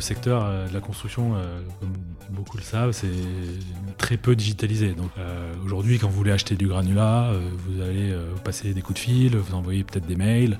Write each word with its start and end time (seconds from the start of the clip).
Le 0.00 0.02
secteur 0.02 0.46
euh, 0.46 0.66
de 0.66 0.72
la 0.72 0.80
construction, 0.80 1.34
euh, 1.34 1.60
comme 1.78 1.92
beaucoup 2.30 2.56
le 2.56 2.62
savent, 2.62 2.92
c'est 2.92 3.12
très 3.98 4.16
peu 4.16 4.34
digitalisé. 4.34 4.94
Donc 4.94 5.10
euh, 5.18 5.52
aujourd'hui, 5.62 5.98
quand 5.98 6.08
vous 6.08 6.16
voulez 6.16 6.32
acheter 6.32 6.54
du 6.56 6.68
granulat, 6.68 7.32
vous 7.66 7.82
allez 7.82 8.16
passer 8.42 8.72
des 8.72 8.80
coups 8.80 8.98
de 8.98 9.04
fil, 9.04 9.36
vous 9.36 9.54
envoyez 9.54 9.84
peut-être 9.84 10.06
des 10.06 10.16
mails, 10.16 10.58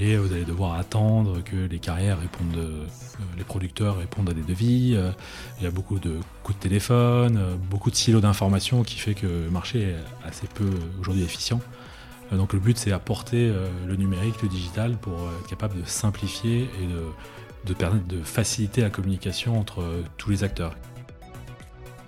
et 0.00 0.16
vous 0.16 0.32
allez 0.32 0.46
devoir 0.46 0.78
attendre 0.78 1.44
que 1.44 1.56
les 1.70 1.78
carrières 1.80 2.18
répondent, 2.18 2.88
les 3.36 3.44
producteurs 3.44 3.98
répondent 3.98 4.30
à 4.30 4.32
des 4.32 4.40
devis. 4.40 4.96
il 5.58 5.62
y 5.62 5.66
a 5.66 5.70
beaucoup 5.70 5.98
de 5.98 6.14
coups 6.42 6.56
de 6.56 6.62
téléphone, 6.62 7.38
beaucoup 7.68 7.90
de 7.90 7.96
silos 7.96 8.22
d'informations 8.22 8.84
qui 8.84 8.98
fait 8.98 9.12
que 9.12 9.26
le 9.26 9.50
marché 9.50 9.82
est 9.82 10.26
assez 10.26 10.46
peu 10.46 10.70
aujourd'hui 10.98 11.24
efficient. 11.24 11.60
Donc 12.32 12.54
le 12.54 12.58
but 12.58 12.78
c'est 12.78 12.92
apporter 12.92 13.52
le 13.86 13.96
numérique, 13.96 14.40
le 14.42 14.48
digital 14.48 14.96
pour 14.96 15.12
être 15.40 15.46
capable 15.46 15.78
de 15.78 15.86
simplifier 15.86 16.70
et 16.80 16.86
de 16.86 17.04
de 17.64 17.74
de 18.06 18.22
faciliter 18.22 18.80
la 18.80 18.90
communication 18.90 19.58
entre 19.58 19.82
euh, 19.82 20.04
tous 20.16 20.30
les 20.30 20.44
acteurs. 20.44 20.76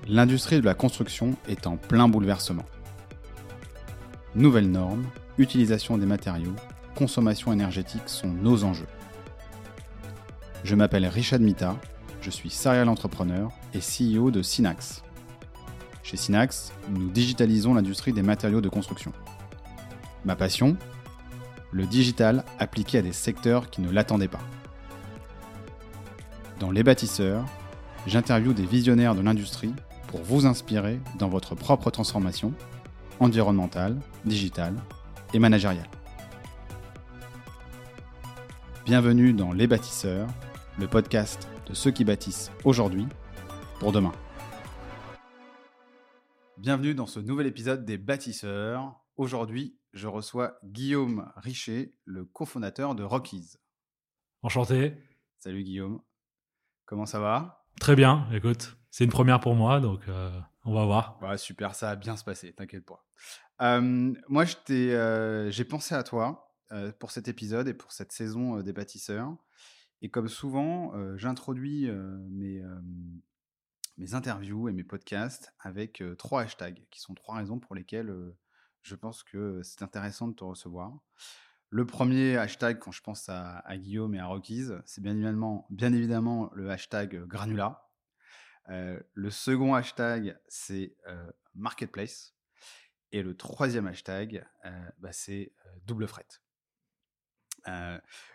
L'industrie 0.08 0.60
de 0.60 0.64
la 0.64 0.74
construction 0.74 1.36
est 1.48 1.66
en 1.66 1.76
plein 1.76 2.08
bouleversement. 2.08 2.64
Nouvelles 4.34 4.70
normes, 4.70 5.04
utilisation 5.38 5.98
des 5.98 6.06
matériaux, 6.06 6.54
consommation 6.94 7.52
énergétique 7.52 8.08
sont 8.08 8.28
nos 8.28 8.64
enjeux. 8.64 8.86
Je 10.64 10.74
m'appelle 10.74 11.06
Richard 11.06 11.40
Mita, 11.40 11.76
je 12.20 12.30
suis 12.30 12.50
serial 12.50 12.88
entrepreneur 12.88 13.50
et 13.74 13.78
CEO 13.78 14.30
de 14.30 14.42
Synax. 14.42 15.02
Chez 16.02 16.16
Synax, 16.16 16.72
nous 16.90 17.08
digitalisons 17.08 17.74
l'industrie 17.74 18.12
des 18.12 18.22
matériaux 18.22 18.60
de 18.60 18.68
construction. 18.68 19.12
Ma 20.24 20.36
passion 20.36 20.76
Le 21.70 21.86
digital 21.86 22.44
appliqué 22.58 22.98
à 22.98 23.02
des 23.02 23.12
secteurs 23.12 23.70
qui 23.70 23.80
ne 23.80 23.90
l'attendaient 23.90 24.28
pas. 24.28 24.40
Dans 26.60 26.70
Les 26.70 26.82
bâtisseurs, 26.82 27.46
j'interviewe 28.06 28.52
des 28.52 28.66
visionnaires 28.66 29.14
de 29.14 29.22
l'industrie 29.22 29.72
pour 30.08 30.20
vous 30.20 30.44
inspirer 30.44 31.00
dans 31.18 31.30
votre 31.30 31.54
propre 31.54 31.90
transformation 31.90 32.52
environnementale, 33.18 33.98
digitale 34.26 34.76
et 35.32 35.38
managériale. 35.38 35.88
Bienvenue 38.84 39.32
dans 39.32 39.52
Les 39.52 39.66
bâtisseurs, 39.66 40.28
le 40.78 40.86
podcast 40.86 41.48
de 41.66 41.72
ceux 41.72 41.92
qui 41.92 42.04
bâtissent 42.04 42.52
aujourd'hui 42.64 43.06
pour 43.78 43.90
demain. 43.90 44.12
Bienvenue 46.58 46.94
dans 46.94 47.06
ce 47.06 47.20
nouvel 47.20 47.46
épisode 47.46 47.86
des 47.86 47.96
bâtisseurs. 47.96 49.02
Aujourd'hui, 49.16 49.78
je 49.94 50.08
reçois 50.08 50.58
Guillaume 50.62 51.32
Richer, 51.36 51.94
le 52.04 52.26
cofondateur 52.26 52.94
de 52.94 53.02
Rockies. 53.02 53.56
Enchanté. 54.42 54.92
Salut 55.38 55.62
Guillaume. 55.62 56.02
Comment 56.90 57.06
ça 57.06 57.20
va? 57.20 57.64
Très 57.78 57.94
bien, 57.94 58.28
écoute, 58.32 58.76
c'est 58.90 59.04
une 59.04 59.12
première 59.12 59.38
pour 59.38 59.54
moi, 59.54 59.78
donc 59.78 60.08
euh, 60.08 60.28
on 60.64 60.74
va 60.74 60.84
voir. 60.86 61.22
Ouais, 61.22 61.38
super, 61.38 61.76
ça 61.76 61.90
va 61.90 61.94
bien 61.94 62.16
se 62.16 62.24
passer, 62.24 62.52
t'inquiète 62.52 62.84
pas. 62.84 63.06
Euh, 63.62 64.12
moi, 64.28 64.44
euh, 64.70 65.50
j'ai 65.52 65.64
pensé 65.64 65.94
à 65.94 66.02
toi 66.02 66.52
pour 66.98 67.12
cet 67.12 67.28
épisode 67.28 67.68
et 67.68 67.74
pour 67.74 67.92
cette 67.92 68.10
saison 68.10 68.60
des 68.60 68.72
bâtisseurs. 68.72 69.36
Et 70.02 70.10
comme 70.10 70.26
souvent, 70.26 70.92
j'introduis 71.16 71.88
mes, 72.28 72.60
mes 73.96 74.14
interviews 74.14 74.68
et 74.68 74.72
mes 74.72 74.82
podcasts 74.82 75.54
avec 75.60 76.02
trois 76.18 76.42
hashtags, 76.42 76.82
qui 76.90 76.98
sont 76.98 77.14
trois 77.14 77.36
raisons 77.36 77.60
pour 77.60 77.76
lesquelles 77.76 78.12
je 78.82 78.96
pense 78.96 79.22
que 79.22 79.62
c'est 79.62 79.82
intéressant 79.82 80.26
de 80.26 80.34
te 80.34 80.42
recevoir. 80.42 80.98
Le 81.72 81.86
premier 81.86 82.36
hashtag, 82.36 82.80
quand 82.80 82.90
je 82.90 83.00
pense 83.00 83.28
à, 83.28 83.62
Guillaume 83.76 84.14
et 84.16 84.18
à 84.18 84.26
Rockies, 84.26 84.66
c'est 84.86 85.00
bien 85.00 85.12
évidemment, 85.14 86.50
le 86.52 86.70
hashtag 86.70 87.24
Granula. 87.26 87.90
Euh, 88.70 89.00
le 89.14 89.30
second 89.30 89.74
hashtag, 89.74 90.38
c'est 90.48 90.96
euh, 91.08 91.30
Marketplace. 91.54 92.34
Et 93.12 93.22
le 93.22 93.36
troisième 93.36 93.86
hashtag, 93.86 94.46
euh, 94.64 94.88
bah, 94.98 95.12
c'est 95.12 95.52
Double 95.84 96.06
Fret. 96.06 96.26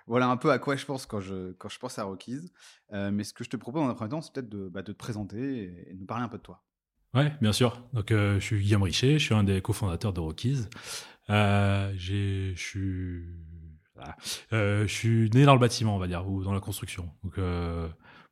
voilà 0.08 0.28
un 0.28 0.38
peu 0.38 0.52
à 0.52 0.60
quoi 0.60 0.76
je 0.76 0.86
pense 0.86 1.06
quand 1.06 1.22
je, 1.22 1.54
pense 1.80 2.00
à 2.00 2.04
Rockies. 2.04 2.52
mais 2.92 3.24
ce 3.24 3.34
que 3.34 3.44
je 3.44 3.50
te 3.50 3.58
propose 3.58 3.84
dans 3.84 3.90
un 3.90 3.96
premier 3.96 4.12
temps, 4.12 4.22
c'est 4.22 4.34
peut-être 4.34 4.50
de, 4.50 4.68
bah, 4.68 4.82
de, 4.82 4.92
te 4.92 4.98
présenter 4.98 5.90
et, 5.90 5.94
de 5.94 6.00
nous 6.00 6.06
parler 6.06 6.24
un 6.24 6.30
peu 6.30 6.38
de 6.38 6.44
toi. 6.44 6.65
Oui, 7.16 7.24
bien 7.42 7.54
sûr. 7.54 7.82
Donc, 7.94 8.08
je 8.10 8.40
suis 8.40 8.62
Guillaume 8.62 8.84
Richer, 8.84 9.20
je 9.20 9.24
suis 9.24 9.34
un 9.34 9.44
des 9.44 9.62
cofondateurs 9.62 10.14
de 10.14 10.20
Rockies. 10.20 10.66
Euh, 11.30 11.94
je 11.98 12.54
suis 12.56 13.24
euh, 14.54 14.88
je 14.88 14.94
suis 14.94 15.30
né 15.32 15.46
dans 15.46 15.54
le 15.54 15.60
bâtiment, 15.60 15.96
on 15.96 16.00
va 16.00 16.08
dire, 16.08 16.28
ou 16.28 16.44
dans 16.44 16.54
la 16.54 16.60
construction. 16.60 17.10
Donc, 17.24 17.38
euh, 17.38 17.88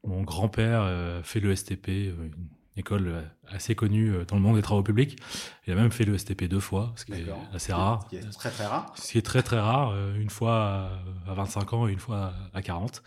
mon 0.06 0.24
grand-père 0.24 0.82
euh, 0.84 1.24
fait 1.24 1.40
le 1.40 1.56
STP, 1.56 1.88
une 1.88 2.32
école 2.76 3.24
assez 3.48 3.76
connue 3.76 4.12
dans 4.28 4.36
le 4.36 4.42
monde 4.42 4.56
des 4.56 4.62
travaux 4.62 4.84
publics. 4.84 5.18
Il 5.66 5.74
a 5.74 5.76
même 5.76 5.92
fait 5.92 6.06
le 6.06 6.18
STP 6.18 6.46
deux 6.46 6.60
fois, 6.60 6.94
ce 6.96 7.06
qui 7.06 7.14
est 7.14 7.26
assez 7.54 7.72
rare. 7.72 8.04
Ce 8.04 8.10
qui 8.10 8.16
est 8.18 8.32
très 8.32 8.50
très 8.50 8.66
rare. 8.66 8.94
Ce 8.96 9.12
qui 9.12 9.18
est 9.18 9.22
très 9.22 9.44
très 9.44 9.60
rare, 9.60 9.96
une 10.16 10.30
fois 10.30 10.90
à 11.28 11.34
25 11.34 11.74
ans 11.74 11.88
et 11.88 11.92
une 11.92 12.00
fois 12.00 12.34
à 12.54 12.62
40. 12.62 13.04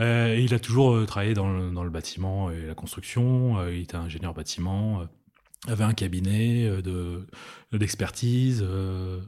Euh, 0.00 0.36
il 0.38 0.54
a 0.54 0.58
toujours 0.58 1.06
travaillé 1.06 1.34
dans 1.34 1.48
le, 1.48 1.90
bâtiment 1.90 2.50
et 2.50 2.66
la 2.66 2.74
construction. 2.74 3.64
il 3.68 3.82
était 3.82 3.96
ingénieur 3.96 4.34
bâtiment 4.34 5.06
avait 5.68 5.84
un 5.84 5.92
cabinet 5.92 6.66
euh, 6.66 6.82
de 6.82 7.26
d'expertise, 7.78 8.64
euh, 8.66 9.20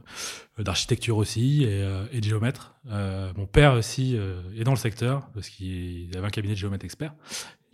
d'architecture 0.57 1.17
aussi 1.17 1.63
et, 1.63 1.81
euh, 1.81 2.05
de 2.07 2.23
géomètre. 2.23 2.75
Euh, 2.89 3.31
mon 3.37 3.45
père 3.45 3.73
aussi 3.73 4.17
est 4.57 4.63
dans 4.63 4.71
le 4.71 4.77
secteur 4.77 5.29
parce 5.33 5.49
qu'il 5.49 6.09
avait 6.17 6.27
un 6.27 6.31
cabinet 6.31 6.53
de 6.53 6.59
géomètre 6.59 6.85
expert. 6.85 7.13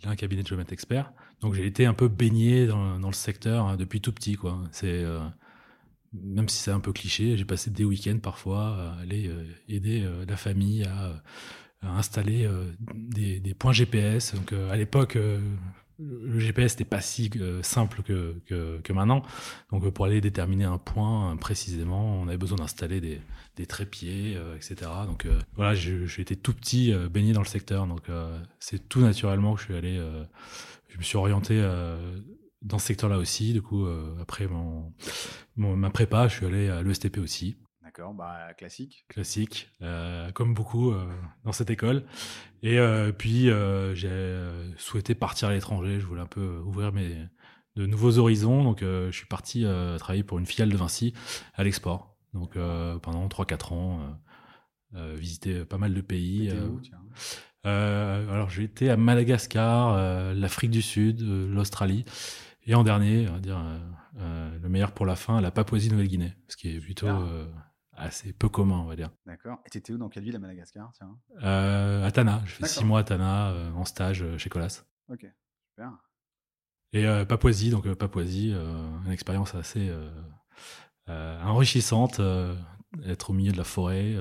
Il 0.02 0.08
a 0.08 0.12
un 0.12 0.16
cabinet 0.16 0.42
de 0.42 0.48
géomètre 0.48 0.72
expert. 0.72 1.12
Donc 1.40 1.54
j'ai 1.54 1.66
été 1.66 1.86
un 1.86 1.94
peu 1.94 2.08
baigné 2.08 2.66
dans, 2.66 2.98
le 2.98 3.12
secteur 3.12 3.66
hein, 3.66 3.76
depuis 3.76 4.00
tout 4.00 4.12
petit. 4.12 4.34
Quoi. 4.34 4.58
C'est 4.70 5.04
même 6.12 6.48
si 6.48 6.58
c'est 6.58 6.70
un 6.70 6.80
peu 6.80 6.92
cliché, 6.92 7.36
j'ai 7.36 7.44
passé 7.44 7.70
des 7.70 7.84
week-ends 7.84 8.18
parfois 8.22 8.76
à 8.76 9.00
aller 9.00 9.30
aider 9.68 10.08
la 10.26 10.36
famille 10.36 10.84
à 10.84 11.22
installer 11.82 12.48
des, 12.94 13.40
des, 13.40 13.54
points 13.54 13.72
GPS. 13.72 14.34
Donc 14.34 14.52
à 14.52 14.76
l'époque 14.76 15.16
le 16.00 16.38
GPS 16.38 16.74
n'était 16.74 16.84
pas 16.84 17.00
si 17.00 17.30
euh, 17.36 17.62
simple 17.62 18.02
que, 18.02 18.40
que, 18.46 18.92
maintenant. 18.92 19.22
Donc, 19.70 19.88
pour 19.90 20.04
aller 20.04 20.20
déterminer 20.20 20.64
un 20.64 20.78
point 20.78 21.36
précisément, 21.36 22.20
on 22.20 22.28
avait 22.28 22.38
besoin 22.38 22.58
d'installer 22.58 23.00
des, 23.00 23.20
des, 23.56 23.66
trépieds, 23.66 24.34
euh, 24.36 24.56
etc. 24.56 24.90
Donc, 25.06 25.26
euh, 25.26 25.38
voilà, 25.54 25.74
j'ai 25.74 26.04
été 26.20 26.36
tout 26.36 26.54
petit, 26.54 26.92
baigné 27.10 27.32
dans 27.32 27.42
le 27.42 27.46
secteur. 27.46 27.86
Donc, 27.86 28.02
c'est 28.58 28.88
tout 28.88 29.00
naturellement 29.00 29.54
que 29.54 29.60
je 29.60 29.64
suis 29.66 29.74
allé. 29.74 30.00
je 30.88 30.98
me 30.98 31.02
suis 31.02 31.16
orienté 31.16 31.60
dans 32.62 32.78
ce 32.78 32.86
secteur-là 32.86 33.18
aussi. 33.18 33.52
Du 33.52 33.62
coup, 33.62 33.86
après 34.20 34.46
mon, 34.46 34.92
ma 35.56 35.90
prépa, 35.90 36.28
je 36.28 36.36
suis 36.36 36.46
allé 36.46 36.68
à 36.68 36.82
l'ESTP 36.82 37.18
aussi. 37.18 37.56
D'accord, 38.00 38.14
bah, 38.14 38.54
classique. 38.56 39.04
Classique, 39.08 39.68
euh, 39.82 40.32
comme 40.32 40.54
beaucoup 40.54 40.90
euh, 40.90 41.06
dans 41.44 41.52
cette 41.52 41.68
école. 41.68 42.04
Et 42.62 42.78
euh, 42.78 43.12
puis, 43.12 43.50
j'ai 43.92 44.38
souhaité 44.78 45.14
partir 45.14 45.48
à 45.48 45.52
l'étranger. 45.52 46.00
Je 46.00 46.06
voulais 46.06 46.22
un 46.22 46.26
peu 46.26 46.62
ouvrir 46.64 46.94
mes, 46.94 47.14
de 47.76 47.84
nouveaux 47.84 48.16
horizons. 48.16 48.64
Donc, 48.64 48.80
je 48.80 49.10
suis 49.10 49.26
parti 49.26 49.66
travailler 49.98 50.22
pour 50.22 50.38
une 50.38 50.46
filiale 50.46 50.70
de 50.70 50.78
Vinci 50.78 51.12
à 51.54 51.62
l'export. 51.62 52.16
Donc, 52.32 52.54
pendant 53.02 53.28
3-4 53.28 53.74
ans, 53.74 54.18
visiter 54.94 55.66
pas 55.66 55.76
mal 55.76 55.92
de 55.92 56.00
pays. 56.00 56.50
Où, 56.50 56.80
alors, 57.64 58.48
j'ai 58.48 58.62
été 58.62 58.88
à 58.88 58.96
Madagascar, 58.96 60.32
l'Afrique 60.32 60.70
du 60.70 60.80
Sud, 60.80 61.20
l'Australie. 61.20 62.06
Et 62.64 62.74
en 62.74 62.82
dernier, 62.82 63.28
on 63.28 63.34
va 63.34 63.40
dire, 63.40 63.62
le 64.16 64.68
meilleur 64.70 64.92
pour 64.92 65.04
la 65.04 65.16
fin, 65.16 65.42
la 65.42 65.50
Papouasie-Nouvelle-Guinée, 65.50 66.32
ce 66.48 66.56
qui 66.56 66.74
est 66.74 66.80
plutôt 66.80 67.06
assez 68.00 68.32
peu 68.32 68.48
commun, 68.48 68.78
on 68.78 68.84
va 68.86 68.96
dire. 68.96 69.10
D'accord. 69.26 69.58
Et 69.66 69.70
tu 69.70 69.78
étais 69.78 69.92
où 69.92 69.98
dans 69.98 70.08
quelle 70.08 70.24
ville 70.24 70.36
à 70.36 70.38
Madagascar 70.38 70.90
tiens? 70.96 71.16
Euh, 71.42 72.06
À 72.06 72.10
Tana. 72.10 72.42
J'ai 72.46 72.54
fait 72.54 72.66
six 72.66 72.84
mois 72.84 73.00
à 73.00 73.04
Tana 73.04 73.50
euh, 73.50 73.72
en 73.72 73.84
stage 73.84 74.22
euh, 74.22 74.38
chez 74.38 74.48
Colas. 74.48 74.84
Ok, 75.08 75.26
super. 75.68 75.92
Et 76.92 77.04
Papouasie, 77.24 77.70
donc 77.70 77.92
Papouasie, 77.94 78.50
une 78.52 79.12
expérience 79.12 79.54
assez 79.54 79.92
enrichissante, 81.06 82.20
être 83.04 83.30
au 83.30 83.32
milieu 83.32 83.52
de 83.52 83.56
la 83.56 83.62
forêt 83.64 84.16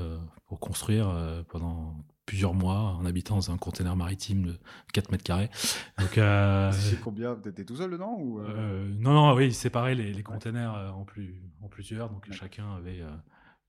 pour 0.46 0.60
construire 0.60 1.12
pendant 1.48 1.96
plusieurs 2.28 2.54
mois 2.54 2.96
en 3.00 3.06
habitant 3.08 3.36
dans 3.36 3.50
un 3.50 3.58
conteneur 3.58 3.96
maritime 3.96 4.46
de 4.46 4.60
4 4.94 5.12
mètres 5.12 5.24
carrés. 5.24 5.50
Donc, 5.98 6.20
euh, 6.20 6.72
c'est 6.74 7.02
combien 7.02 7.34
T'étais 7.36 7.66
tout 7.66 7.76
seul 7.76 7.90
dedans 7.90 8.18
ou 8.20 8.40
Non, 8.40 9.14
non, 9.14 9.34
oui, 9.34 9.52
séparer 9.52 9.96
les, 9.96 10.14
les 10.14 10.24
conteneurs 10.24 10.96
en, 10.96 11.06
plus, 11.06 11.42
en 11.64 11.70
plusieurs. 11.70 12.12
Donc 12.12 12.32
chacun 12.32 12.76
avait 12.76 13.04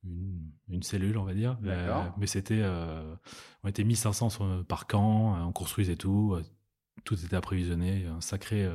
une, 0.05 0.83
cellule, 0.83 1.19
on 1.19 1.25
va 1.25 1.35
dire. 1.35 1.59
Euh, 1.65 2.03
mais 2.17 2.27
c'était, 2.27 2.61
euh, 2.63 3.15
on 3.63 3.69
était 3.69 3.85
1500 3.85 4.65
par 4.65 4.87
camp, 4.87 5.37
euh, 5.37 5.41
on 5.41 5.53
construisait 5.53 5.97
tout, 5.97 6.39
tout 7.05 7.15
était 7.15 7.37
approvisionné, 7.37 8.07
un 8.07 8.21
sacré 8.21 8.69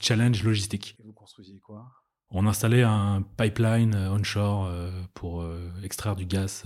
challenge 0.00 0.42
logistique. 0.44 0.96
Et 0.98 1.02
vous 1.02 1.12
construisiez 1.12 1.60
quoi? 1.60 1.90
On 2.32 2.46
installait 2.46 2.84
un 2.84 3.22
pipeline 3.22 3.94
onshore 3.94 4.70
pour 5.14 5.44
extraire 5.82 6.14
du 6.14 6.26
gaz 6.26 6.64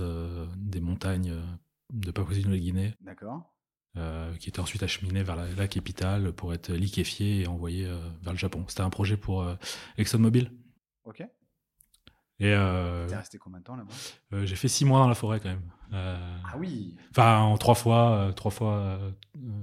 des 0.57 0.81
montagnes 0.81 1.35
de 1.93 2.11
Papouasie-Nouvelle-Guinée. 2.11 2.95
D'accord. 3.01 3.55
qui 4.41 4.49
était 4.51 4.61
ensuite 4.61 4.83
acheminé 4.83 5.23
vers 5.23 5.37
la, 5.37 5.49
la, 5.51 5.69
capitale 5.69 6.33
pour 6.33 6.53
être 6.53 6.71
liquéfié 6.73 7.43
et 7.43 7.47
envoyé 7.47 7.85
vers 8.23 8.33
le 8.33 8.39
Japon. 8.39 8.65
C'était 8.69 8.83
un 8.83 8.91
projet 8.91 9.17
pour 9.17 9.47
ExxonMobil. 9.97 10.53
Ok. 11.05 11.23
Et 12.41 12.53
euh, 12.53 13.07
T'es 13.07 13.17
resté 13.17 13.39
combien 13.39 13.61
de 13.61 13.65
temps 13.65 13.77
là-bas? 13.77 13.93
euh, 14.33 14.45
J'ai 14.47 14.57
fait 14.57 14.69
six 14.69 14.85
mois 14.85 14.99
dans 14.99 15.09
la 15.09 15.15
forêt 15.15 15.41
quand 15.41 15.51
même. 15.51 15.71
Euh, 15.93 16.39
ah 16.53 16.57
oui. 16.59 16.97
Enfin, 17.11 17.39
en 17.41 17.57
trois 17.57 17.75
fois, 17.75 18.33
trois 18.35 18.51
fois, 18.51 18.99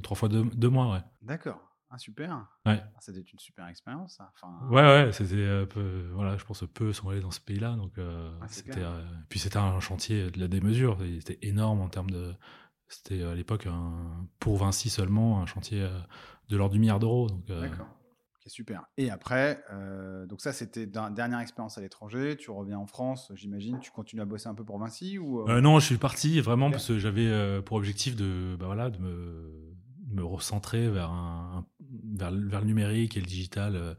trois 0.03 0.15
fois 0.15 0.29
deux, 0.29 0.45
deux 0.45 0.69
mois, 0.69 0.94
ouais. 0.94 1.01
D'accord. 1.21 1.59
Ah, 1.89 1.97
super. 1.97 2.47
Ouais. 2.65 2.81
Ah, 2.81 2.97
c'était 3.00 3.19
une 3.19 3.39
super 3.39 3.68
expérience. 3.68 4.21
Enfin... 4.21 4.65
Ouais, 4.69 4.81
ouais. 4.81 5.12
C'était 5.12 5.65
peu, 5.65 6.09
voilà, 6.13 6.38
je 6.38 6.45
pense 6.45 6.62
que 6.62 6.65
peu 6.65 6.94
sont 6.94 7.09
allés 7.09 7.19
dans 7.19 7.31
ce 7.31 7.41
pays-là, 7.41 7.75
donc 7.75 7.94
c'était. 8.47 8.85
puis 9.27 9.39
c'était 9.39 9.57
un 9.57 9.79
chantier 9.81 10.31
de 10.31 10.39
la 10.39 10.47
démesure. 10.47 10.97
C'était 11.19 11.39
énorme 11.41 11.81
en 11.81 11.89
termes 11.89 12.09
de. 12.12 12.33
C'était 12.88 13.24
à 13.24 13.35
l'époque 13.35 13.67
pour 14.39 14.56
Vinci 14.57 14.89
seulement 14.89 15.41
un 15.41 15.45
chantier 15.45 15.85
de 16.47 16.57
l'ordre 16.57 16.74
du 16.74 16.79
milliard 16.79 17.00
d'euros. 17.00 17.27
D'accord 17.47 17.88
super. 18.49 18.83
Et 18.97 19.09
après, 19.09 19.63
euh, 19.71 20.25
donc 20.25 20.41
ça, 20.41 20.53
c'était 20.53 20.85
dernière 20.85 21.39
expérience 21.39 21.77
à 21.77 21.81
l'étranger. 21.81 22.35
Tu 22.38 22.51
reviens 22.51 22.77
en 22.77 22.88
France, 22.88 23.31
j'imagine. 23.35 23.79
Tu 23.79 23.91
continues 23.91 24.21
à 24.21 24.25
bosser 24.25 24.47
un 24.47 24.55
peu 24.55 24.63
pour 24.63 24.79
Vinci 24.79 25.17
ou 25.17 25.41
euh? 25.41 25.57
Euh, 25.57 25.61
Non, 25.61 25.79
je 25.79 25.85
suis 25.85 25.97
parti 25.97 26.41
vraiment 26.41 26.71
parce 26.71 26.88
que 26.88 26.99
j'avais 26.99 27.61
pour 27.61 27.77
objectif 27.77 28.15
de, 28.15 28.55
bah 28.59 28.65
voilà, 28.65 28.89
de 28.89 28.97
me, 28.99 29.75
me 30.09 30.23
recentrer 30.23 30.89
vers, 30.89 31.11
un, 31.11 31.65
vers, 32.15 32.31
vers, 32.31 32.61
le 32.61 32.67
numérique 32.67 33.17
et 33.17 33.19
le 33.19 33.27
digital 33.27 33.97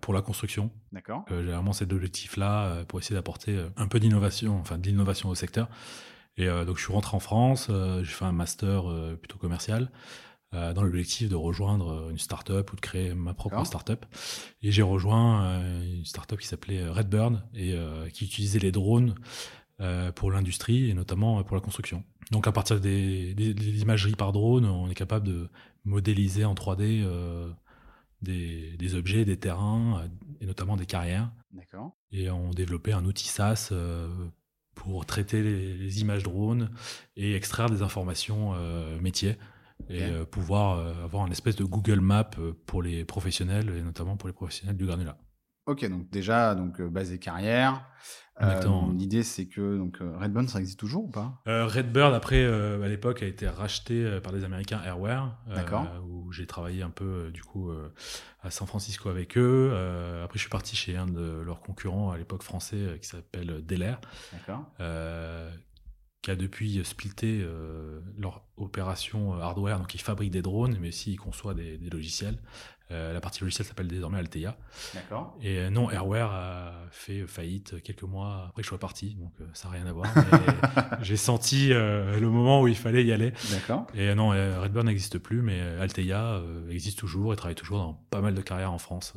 pour 0.00 0.12
la 0.12 0.20
construction. 0.20 0.70
D'accord. 0.92 1.24
j'ai 1.30 1.42
vraiment 1.42 1.72
cet 1.72 1.92
objectif-là 1.92 2.84
pour 2.84 2.98
essayer 2.98 3.16
d'apporter 3.16 3.64
un 3.76 3.88
peu 3.88 3.98
d'innovation, 3.98 4.58
enfin 4.58 4.78
de 4.78 4.86
l'innovation 4.86 5.28
au 5.28 5.34
secteur. 5.34 5.68
Et 6.36 6.46
donc, 6.46 6.78
je 6.78 6.84
suis 6.84 6.92
rentré 6.92 7.16
en 7.16 7.20
France. 7.20 7.70
j'ai 8.02 8.12
fait 8.12 8.24
un 8.24 8.32
master 8.32 8.84
plutôt 9.20 9.38
commercial. 9.38 9.90
Euh, 10.54 10.74
dans 10.74 10.82
l'objectif 10.82 11.30
de 11.30 11.34
rejoindre 11.34 11.92
euh, 11.92 12.10
une 12.10 12.18
startup 12.18 12.70
ou 12.70 12.76
de 12.76 12.80
créer 12.82 13.14
ma 13.14 13.32
propre 13.32 13.64
startup. 13.64 14.04
Et 14.60 14.70
j'ai 14.70 14.82
rejoint 14.82 15.44
euh, 15.44 15.96
une 15.96 16.04
startup 16.04 16.38
qui 16.38 16.46
s'appelait 16.46 16.86
Redbird 16.86 17.42
et 17.54 17.74
qui 18.12 18.26
utilisait 18.26 18.58
les 18.58 18.72
drones 18.72 19.14
pour 20.14 20.30
l'industrie 20.30 20.90
et 20.90 20.94
notamment 20.94 21.42
pour 21.42 21.56
la 21.56 21.60
construction. 21.60 22.04
Donc 22.30 22.46
à 22.46 22.52
partir 22.52 22.80
des, 22.80 23.34
imageries 23.80 24.14
par 24.14 24.32
drone, 24.32 24.64
on 24.64 24.88
est 24.88 24.94
capable 24.94 25.26
de 25.26 25.48
modéliser 25.84 26.44
en 26.44 26.54
3D 26.54 27.04
des, 28.20 28.76
des, 28.76 28.94
objets, 28.94 29.24
des 29.24 29.36
terrains 29.36 30.08
et 30.40 30.46
notamment 30.46 30.76
des 30.76 30.86
carrières. 30.86 31.32
D'accord. 31.50 31.96
Et 32.12 32.30
on 32.30 32.50
développait 32.50 32.92
un 32.92 33.04
outil 33.04 33.26
SaaS 33.26 33.72
pour 34.76 35.04
traiter 35.04 35.42
les, 35.42 35.74
les, 35.74 36.00
images 36.00 36.22
drones 36.22 36.70
et 37.16 37.34
extraire 37.34 37.68
des 37.68 37.82
informations 37.82 38.54
métiers 39.00 39.36
et 39.88 40.02
euh, 40.02 40.24
pouvoir 40.24 40.78
euh, 40.78 41.04
avoir 41.04 41.26
une 41.26 41.32
espèce 41.32 41.56
de 41.56 41.64
Google 41.64 42.00
Map 42.00 42.30
euh, 42.38 42.52
pour 42.66 42.82
les 42.82 43.04
professionnels 43.04 43.70
et 43.76 43.82
notamment 43.82 44.16
pour 44.16 44.28
les 44.28 44.32
professionnels 44.32 44.76
du 44.76 44.86
granulat. 44.86 45.16
Ok, 45.66 45.88
donc 45.88 46.10
déjà, 46.10 46.54
donc 46.54 46.82
basé 46.82 47.18
carrière. 47.18 47.86
L'idée, 48.98 49.22
c'est 49.22 49.46
que 49.46 49.78
donc 49.78 49.98
Redbird, 50.00 50.48
ça 50.48 50.58
existe 50.58 50.80
toujours 50.80 51.04
ou 51.04 51.08
pas? 51.08 51.40
Redbird, 51.46 52.14
après, 52.14 52.44
à 52.44 52.88
l'époque, 52.88 53.22
a 53.22 53.26
été 53.26 53.46
racheté 53.46 54.18
par 54.24 54.32
des 54.32 54.42
Américains 54.42 54.80
Airware, 54.84 55.38
où 56.08 56.32
j'ai 56.32 56.48
travaillé 56.48 56.82
un 56.82 56.90
peu 56.90 57.30
du 57.32 57.44
coup 57.44 57.70
à 58.42 58.50
San 58.50 58.66
Francisco 58.66 59.08
avec 59.08 59.38
eux. 59.38 59.70
après, 60.24 60.38
je 60.38 60.40
suis 60.40 60.50
parti 60.50 60.74
chez 60.74 60.96
un 60.96 61.06
de 61.06 61.42
leurs 61.42 61.60
concurrents 61.60 62.10
à 62.10 62.18
l'époque 62.18 62.42
français 62.42 62.98
qui 63.00 63.06
s'appelle 63.06 63.64
Delair, 63.64 64.00
qui 66.22 66.30
a 66.30 66.36
depuis 66.36 66.80
splitté 66.84 67.40
euh, 67.42 68.00
leur 68.16 68.42
opération 68.56 69.34
euh, 69.34 69.40
hardware, 69.40 69.78
donc 69.78 69.92
ils 69.94 70.00
fabriquent 70.00 70.30
des 70.30 70.42
drones, 70.42 70.78
mais 70.80 70.88
aussi 70.88 71.12
ils 71.12 71.16
conçoivent 71.16 71.56
des, 71.56 71.78
logiciels. 71.90 72.38
Euh, 72.92 73.12
la 73.12 73.20
partie 73.20 73.40
logicielle 73.40 73.66
s'appelle 73.66 73.88
désormais 73.88 74.18
Altea. 74.18 74.54
D'accord. 74.94 75.36
Et 75.42 75.68
non, 75.70 75.90
Airware 75.90 76.30
a 76.30 76.72
fait 76.90 77.26
faillite 77.26 77.82
quelques 77.82 78.02
mois 78.02 78.46
après 78.48 78.62
que 78.62 78.66
je 78.66 78.68
sois 78.68 78.78
parti, 78.78 79.16
donc 79.16 79.32
ça 79.52 79.68
n'a 79.68 79.74
rien 79.74 79.86
à 79.86 79.92
voir. 79.92 80.06
J'ai 81.02 81.16
senti 81.16 81.70
le 81.70 82.28
moment 82.28 82.60
où 82.60 82.68
il 82.68 82.76
fallait 82.76 83.04
y 83.04 83.12
aller. 83.12 83.32
D'accord. 83.50 83.86
Et 83.94 84.14
non, 84.14 84.28
Redburn 84.28 84.86
n'existe 84.86 85.18
plus, 85.18 85.40
mais 85.40 85.60
Altea 85.60 86.42
existe 86.68 86.98
toujours 86.98 87.32
et 87.32 87.36
travaille 87.36 87.54
toujours 87.54 87.78
dans 87.78 87.94
pas 88.10 88.20
mal 88.20 88.34
de 88.34 88.42
carrières 88.42 88.72
en 88.72 88.78
France. 88.78 89.14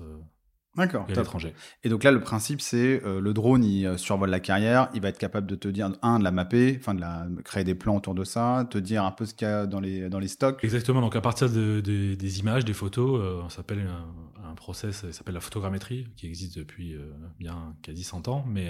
D'accord. 0.78 1.06
Et 1.08 1.14
à 1.14 1.16
l'étranger. 1.16 1.54
Et 1.84 1.90
donc 1.90 2.04
là, 2.04 2.12
le 2.12 2.20
principe, 2.20 2.62
c'est 2.62 3.02
euh, 3.06 3.22
le 3.22 3.34
drone, 3.34 3.64
il 3.64 3.86
euh, 3.86 3.98
survole 3.98 4.30
la 4.30 4.40
carrière, 4.40 4.90
il 4.94 5.02
va 5.02 5.10
être 5.10 5.18
capable 5.18 5.48
de 5.48 5.56
te 5.56 5.68
dire, 5.68 5.92
un, 6.02 6.20
de 6.20 6.24
la 6.24 6.32
mapper, 6.32 6.78
enfin 6.80 6.94
de 6.94 7.02
la, 7.02 7.28
créer 7.44 7.64
des 7.64 7.76
plans 7.76 7.96
autour 7.96 8.14
de 8.14 8.24
ça, 8.24 8.68
te 8.70 8.78
dire 8.78 9.04
un 9.04 9.12
peu 9.12 9.26
ce 9.26 9.34
qu'il 9.34 9.48
y 9.48 9.52
a 9.52 9.66
dans 9.66 9.80
les, 9.80 10.10
dans 10.10 10.20
les 10.20 10.28
stocks. 10.28 10.64
Exactement. 10.64 11.02
Donc 11.02 11.16
à 11.16 11.22
partir 11.22 11.50
de, 11.50 11.80
des 11.82 12.40
images, 12.40 12.66
des 12.66 12.74
photos, 12.74 13.22
euh, 13.22 13.42
on 13.44 13.50
s'appelle 13.50 13.88
un, 13.88 14.50
un, 14.50 14.56
process, 14.56 15.10
s'appelle 15.12 15.34
la 15.34 15.42
photogrammétrie, 15.42 16.08
qui 16.16 16.28
existe 16.28 16.58
depuis 16.58 16.96
bien 17.40 17.76
quasi 17.82 18.04
100 18.04 18.28
ans, 18.28 18.46
mais 18.48 18.70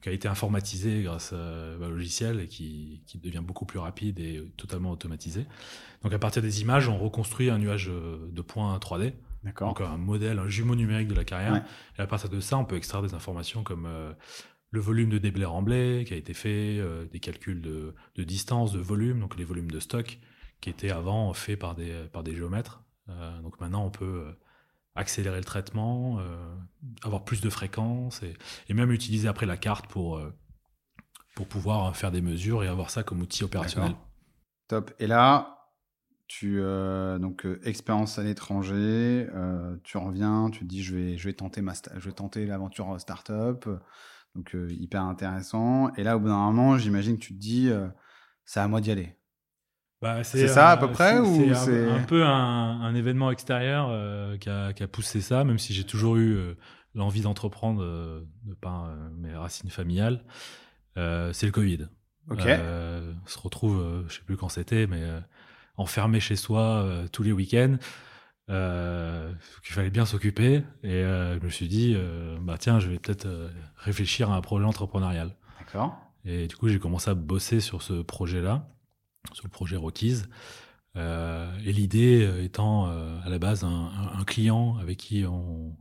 qui 0.00 0.08
a 0.08 0.12
été 0.12 0.26
informatisé 0.26 1.02
grâce 1.02 1.32
à 1.32 1.36
un 1.36 1.88
logiciel 1.88 2.40
et 2.40 2.48
qui, 2.48 3.02
qui, 3.06 3.18
devient 3.18 3.42
beaucoup 3.42 3.66
plus 3.66 3.78
rapide 3.78 4.18
et 4.20 4.42
totalement 4.56 4.90
automatisé. 4.90 5.46
Donc 6.02 6.12
à 6.12 6.18
partir 6.18 6.40
des 6.42 6.62
images, 6.62 6.88
on 6.88 6.96
reconstruit 6.96 7.50
un 7.50 7.58
nuage 7.58 7.88
de 7.88 8.42
points 8.42 8.76
3D 8.78 9.12
D'accord. 9.44 9.68
Donc 9.68 9.80
un 9.80 9.96
modèle, 9.96 10.38
un 10.38 10.48
jumeau 10.48 10.74
numérique 10.74 11.08
de 11.08 11.14
la 11.14 11.24
carrière. 11.24 11.64
Et 11.98 12.02
à 12.02 12.06
partir 12.06 12.28
de 12.28 12.40
ça, 12.40 12.56
on 12.58 12.64
peut 12.64 12.76
extraire 12.76 13.02
des 13.02 13.14
informations 13.14 13.62
comme 13.62 13.86
euh, 13.86 14.12
le 14.70 14.80
volume 14.80 15.10
de 15.10 15.18
déblai 15.18 15.44
remblai 15.44 16.04
qui 16.06 16.14
a 16.14 16.16
été 16.16 16.34
fait, 16.34 16.78
euh, 16.78 17.06
des 17.06 17.20
calculs 17.20 17.60
de, 17.60 17.94
de, 18.14 18.22
distance, 18.22 18.72
de 18.72 18.80
volume, 18.80 19.20
donc 19.20 19.36
les 19.36 19.44
volumes 19.44 19.70
de 19.70 19.80
stock 19.80 20.18
qui 20.60 20.70
étaient 20.70 20.90
avant 20.90 21.32
faits 21.34 21.58
par 21.58 21.74
des, 21.74 22.04
par 22.12 22.22
des 22.22 22.36
géomètres. 22.36 22.84
Euh, 23.08 23.40
donc 23.40 23.60
maintenant, 23.60 23.84
on 23.84 23.90
peut 23.90 24.24
accélérer 24.94 25.38
le 25.38 25.44
traitement, 25.44 26.20
avoir 27.02 27.24
plus 27.24 27.40
de 27.40 27.48
fréquences 27.48 28.22
et, 28.22 28.34
et, 28.68 28.74
même 28.74 28.92
utiliser 28.92 29.26
après 29.26 29.46
la 29.46 29.56
carte 29.56 29.86
pour, 29.86 30.20
pour 31.34 31.48
pouvoir 31.48 31.96
faire 31.96 32.10
des 32.10 32.20
mesures 32.20 32.62
et 32.62 32.68
avoir 32.68 32.90
ça 32.90 33.02
comme 33.02 33.22
outil 33.22 33.42
opérationnel. 33.42 33.94
Top. 34.68 34.92
Et 34.98 35.06
là, 35.06 35.61
tu 36.32 36.60
euh, 36.60 37.18
donc 37.18 37.44
euh, 37.44 37.60
expérience 37.62 38.18
à 38.18 38.22
l'étranger, 38.22 39.28
euh, 39.34 39.76
tu 39.84 39.98
reviens, 39.98 40.48
tu 40.50 40.60
te 40.60 40.64
dis 40.64 40.82
je 40.82 40.96
vais 40.96 41.18
je 41.18 41.28
vais 41.28 41.34
tenter 41.34 41.60
ma 41.60 41.74
je 41.74 42.08
vais 42.08 42.14
tenter 42.14 42.46
l'aventure 42.46 42.98
startup, 42.98 43.68
donc 44.34 44.56
hyper 44.70 45.02
intéressant. 45.02 45.92
Et 45.96 46.02
là 46.02 46.16
au 46.16 46.20
bout 46.20 46.28
d'un 46.28 46.38
moment, 46.50 46.78
j'imagine 46.78 47.18
que 47.18 47.22
tu 47.22 47.34
te 47.34 47.38
dis 47.38 47.70
c'est 48.46 48.60
à 48.60 48.66
moi 48.66 48.80
d'y 48.80 48.90
aller. 48.90 49.14
Bah, 50.00 50.24
c'est 50.24 50.48
ça 50.48 50.70
à 50.70 50.78
peu 50.78 50.90
près 50.90 51.18
ou 51.18 51.54
c'est 51.54 51.90
un, 51.90 52.02
peu 52.04 52.24
un, 52.24 52.94
événement 52.94 53.30
extérieur 53.30 53.88
qui 54.38 54.48
a, 54.48 54.72
qui, 54.72 54.82
a, 54.82 54.88
poussé 54.88 55.20
ça, 55.20 55.44
même 55.44 55.58
si 55.58 55.74
j'ai 55.74 55.84
toujours 55.84 56.16
eu 56.16 56.56
l'envie 56.94 57.20
d'entreprendre 57.20 57.82
de 57.82 58.54
par 58.54 58.90
mes 59.18 59.34
racines 59.34 59.70
familiales. 59.70 60.24
c'est 60.96 61.44
le 61.44 61.52
Covid. 61.52 61.88
Ok. 62.30 62.46
on 62.46 63.26
se 63.26 63.38
retrouve, 63.38 64.06
je 64.08 64.14
sais 64.14 64.24
plus 64.24 64.38
quand 64.38 64.48
c'était, 64.48 64.86
mais 64.86 65.04
enfermé 65.76 66.20
chez 66.20 66.36
soi 66.36 66.60
euh, 66.60 67.08
tous 67.08 67.22
les 67.22 67.32
week-ends. 67.32 67.76
Euh, 68.50 69.32
qu'il 69.64 69.72
fallait 69.72 69.90
bien 69.90 70.04
s'occuper. 70.04 70.62
Et 70.82 70.92
euh, 70.92 71.38
je 71.38 71.44
me 71.44 71.48
suis 71.48 71.68
dit 71.68 71.96
bah 72.40 72.56
tiens 72.58 72.80
je 72.80 72.88
vais 72.88 72.98
peut-être 72.98 73.28
réfléchir 73.76 74.30
à 74.30 74.36
un 74.36 74.40
projet 74.40 74.64
entrepreneurial. 74.64 75.36
D'accord. 75.58 75.96
Et 76.24 76.48
du 76.48 76.56
coup 76.56 76.68
j'ai 76.68 76.78
commencé 76.78 77.08
à 77.10 77.14
bosser 77.14 77.60
sur 77.60 77.82
ce 77.82 78.02
projet 78.02 78.42
là 78.42 78.68
sur 79.32 79.44
le 79.44 79.50
projet 79.50 79.76
Rockies. 79.76 80.22
Et 80.96 81.72
l'idée 81.72 82.42
étant 82.42 82.86
à 82.86 83.28
la 83.28 83.38
base 83.38 83.64
un, 83.64 84.24
client 84.26 84.76
avec 84.78 84.98
qui 84.98 85.24
on, 85.24 85.74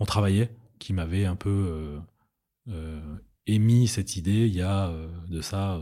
on 0.00 0.04
travaillait 0.04 0.50
qui 0.78 0.92
m'avait 0.92 1.24
un 1.24 1.36
peu 1.36 2.00
émis 3.46 3.86
cette 3.86 4.16
idée 4.16 4.46
il 4.46 4.54
y 4.54 4.62
a 4.62 4.92
de 5.28 5.40
ça 5.40 5.80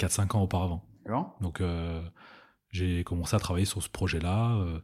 4-5 0.00 0.36
ans 0.36 0.42
auparavant. 0.42 0.84
Donc 1.40 1.62
j'ai 2.70 3.04
commencé 3.04 3.34
à 3.34 3.38
travailler 3.38 3.66
sur 3.66 3.82
ce 3.82 3.88
projet-là. 3.88 4.56
Euh, 4.56 4.78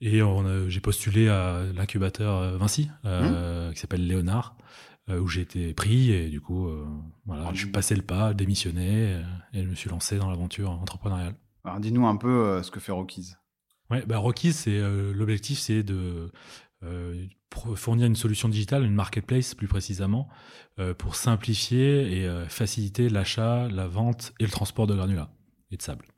et 0.00 0.20
j'ai 0.68 0.80
postulé 0.80 1.28
à 1.28 1.62
l'incubateur 1.74 2.36
euh, 2.36 2.56
Vinci, 2.56 2.90
euh, 3.04 3.70
mmh. 3.70 3.74
qui 3.74 3.80
s'appelle 3.80 4.06
Léonard, 4.06 4.56
où 5.08 5.28
j'ai 5.28 5.42
été 5.42 5.74
pris. 5.74 6.10
Et 6.10 6.28
du 6.28 6.40
coup, 6.40 6.68
voilà, 7.24 7.50
je 7.52 7.58
suis 7.58 7.70
passé 7.70 7.94
le 7.94 8.02
pas, 8.02 8.34
démissionné, 8.34 9.20
et 9.52 9.62
je 9.62 9.68
me 9.68 9.74
suis 9.74 9.90
lancé 9.90 10.18
dans 10.18 10.28
l'aventure 10.28 10.70
entrepreneuriale. 10.70 11.34
Alors 11.64 11.78
dis-nous 11.78 12.06
un 12.06 12.16
peu 12.16 12.62
ce 12.62 12.70
que 12.70 12.80
fait 12.80 12.92
Rockies. 12.92 13.34
Ouais, 13.90 14.04
bah 14.06 14.20
c'est 14.52 14.80
l'objectif, 15.12 15.58
c'est 15.58 15.82
de 15.82 16.32
fournir 17.76 18.06
une 18.06 18.16
solution 18.16 18.48
digitale, 18.48 18.84
une 18.84 18.94
marketplace 18.94 19.54
plus 19.54 19.68
précisément, 19.68 20.28
pour 20.98 21.14
simplifier 21.14 22.22
et 22.22 22.46
faciliter 22.48 23.08
l'achat, 23.08 23.68
la 23.68 23.86
vente 23.86 24.32
et 24.40 24.44
le 24.44 24.50
transport 24.50 24.88
de 24.88 24.96
granulats 24.96 25.30
et 25.70 25.76
de 25.76 25.82
sable. 25.82 26.11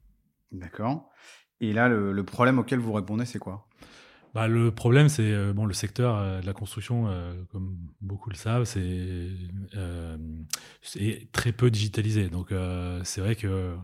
D'accord. 0.54 1.10
Et 1.60 1.72
là, 1.72 1.88
le, 1.88 2.24
problème 2.24 2.58
auquel 2.58 2.78
vous 2.78 2.92
répondez, 2.92 3.24
c'est 3.24 3.38
quoi? 3.38 3.66
Bah, 4.34 4.48
le 4.48 4.72
problème, 4.72 5.08
c'est 5.08 5.32
euh, 5.32 5.52
bon, 5.52 5.64
le 5.64 5.74
secteur 5.74 6.16
euh, 6.16 6.40
de 6.40 6.46
la 6.46 6.52
construction, 6.52 7.06
euh, 7.08 7.32
comme 7.52 7.76
beaucoup 8.00 8.30
le 8.30 8.36
savent, 8.36 8.64
c'est 8.64 9.28
très 11.32 11.52
peu 11.52 11.70
digitalisé. 11.70 12.28
Donc, 12.28 12.52
c'est 13.04 13.20
vrai 13.20 13.36
que 13.36 13.74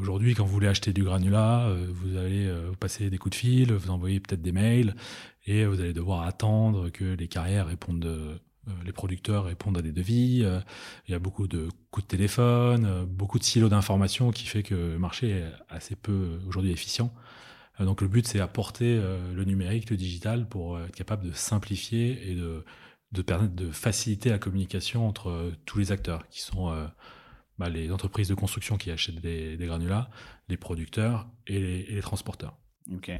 Aujourd'hui, 0.00 0.34
quand 0.34 0.44
vous 0.44 0.52
voulez 0.52 0.66
acheter 0.66 0.92
du 0.92 1.04
granulat, 1.04 1.72
vous 1.88 2.16
allez 2.16 2.52
passer 2.80 3.08
des 3.08 3.18
coups 3.18 3.36
de 3.36 3.38
fil, 3.38 3.72
vous 3.72 3.90
envoyez 3.90 4.18
peut-être 4.18 4.42
des 4.42 4.50
mails, 4.50 4.96
et 5.46 5.64
vous 5.64 5.80
allez 5.80 5.92
devoir 5.92 6.22
attendre 6.26 6.90
que 6.90 7.04
les 7.04 7.28
carrières 7.28 7.68
répondent 7.68 8.40
les 8.84 8.92
producteurs 8.92 9.44
répondent 9.44 9.78
à 9.78 9.82
des 9.82 9.92
devis, 9.92 10.46
il 11.08 11.10
y 11.10 11.14
a 11.14 11.18
beaucoup 11.18 11.46
de 11.48 11.68
coups 11.90 12.06
de 12.06 12.10
téléphone, 12.10 13.04
beaucoup 13.06 13.38
de 13.38 13.44
silos 13.44 13.68
d'informations 13.68 14.30
qui 14.30 14.46
fait 14.46 14.62
que 14.62 14.74
le 14.74 14.98
marché 14.98 15.30
est 15.30 15.52
assez 15.68 15.96
peu 15.96 16.40
aujourd'hui 16.46 16.72
efficient. 16.72 17.12
Donc 17.80 18.00
le 18.00 18.08
but 18.08 18.26
c'est 18.26 18.40
apporter 18.40 18.96
le 18.96 19.44
numérique, 19.44 19.90
le 19.90 19.96
digital 19.96 20.48
pour 20.48 20.80
être 20.80 20.94
capable 20.94 21.26
de 21.26 21.32
simplifier 21.32 22.30
et 22.30 22.34
de, 22.34 23.22
permettre 23.22 23.54
de 23.54 23.70
faciliter 23.70 24.30
la 24.30 24.38
communication 24.38 25.06
entre 25.08 25.52
tous 25.66 25.78
les 25.78 25.92
acteurs 25.92 26.26
qui 26.28 26.40
sont 26.40 26.72
bah, 27.58 27.68
les 27.68 27.92
entreprises 27.92 28.28
de 28.28 28.34
construction 28.34 28.76
qui 28.76 28.90
achètent 28.90 29.20
des, 29.20 29.56
granulats, 29.60 30.10
les 30.48 30.56
producteurs 30.56 31.28
et 31.46 31.84
les, 31.88 32.00
transporteurs. 32.00 32.58
Ok. 32.92 33.12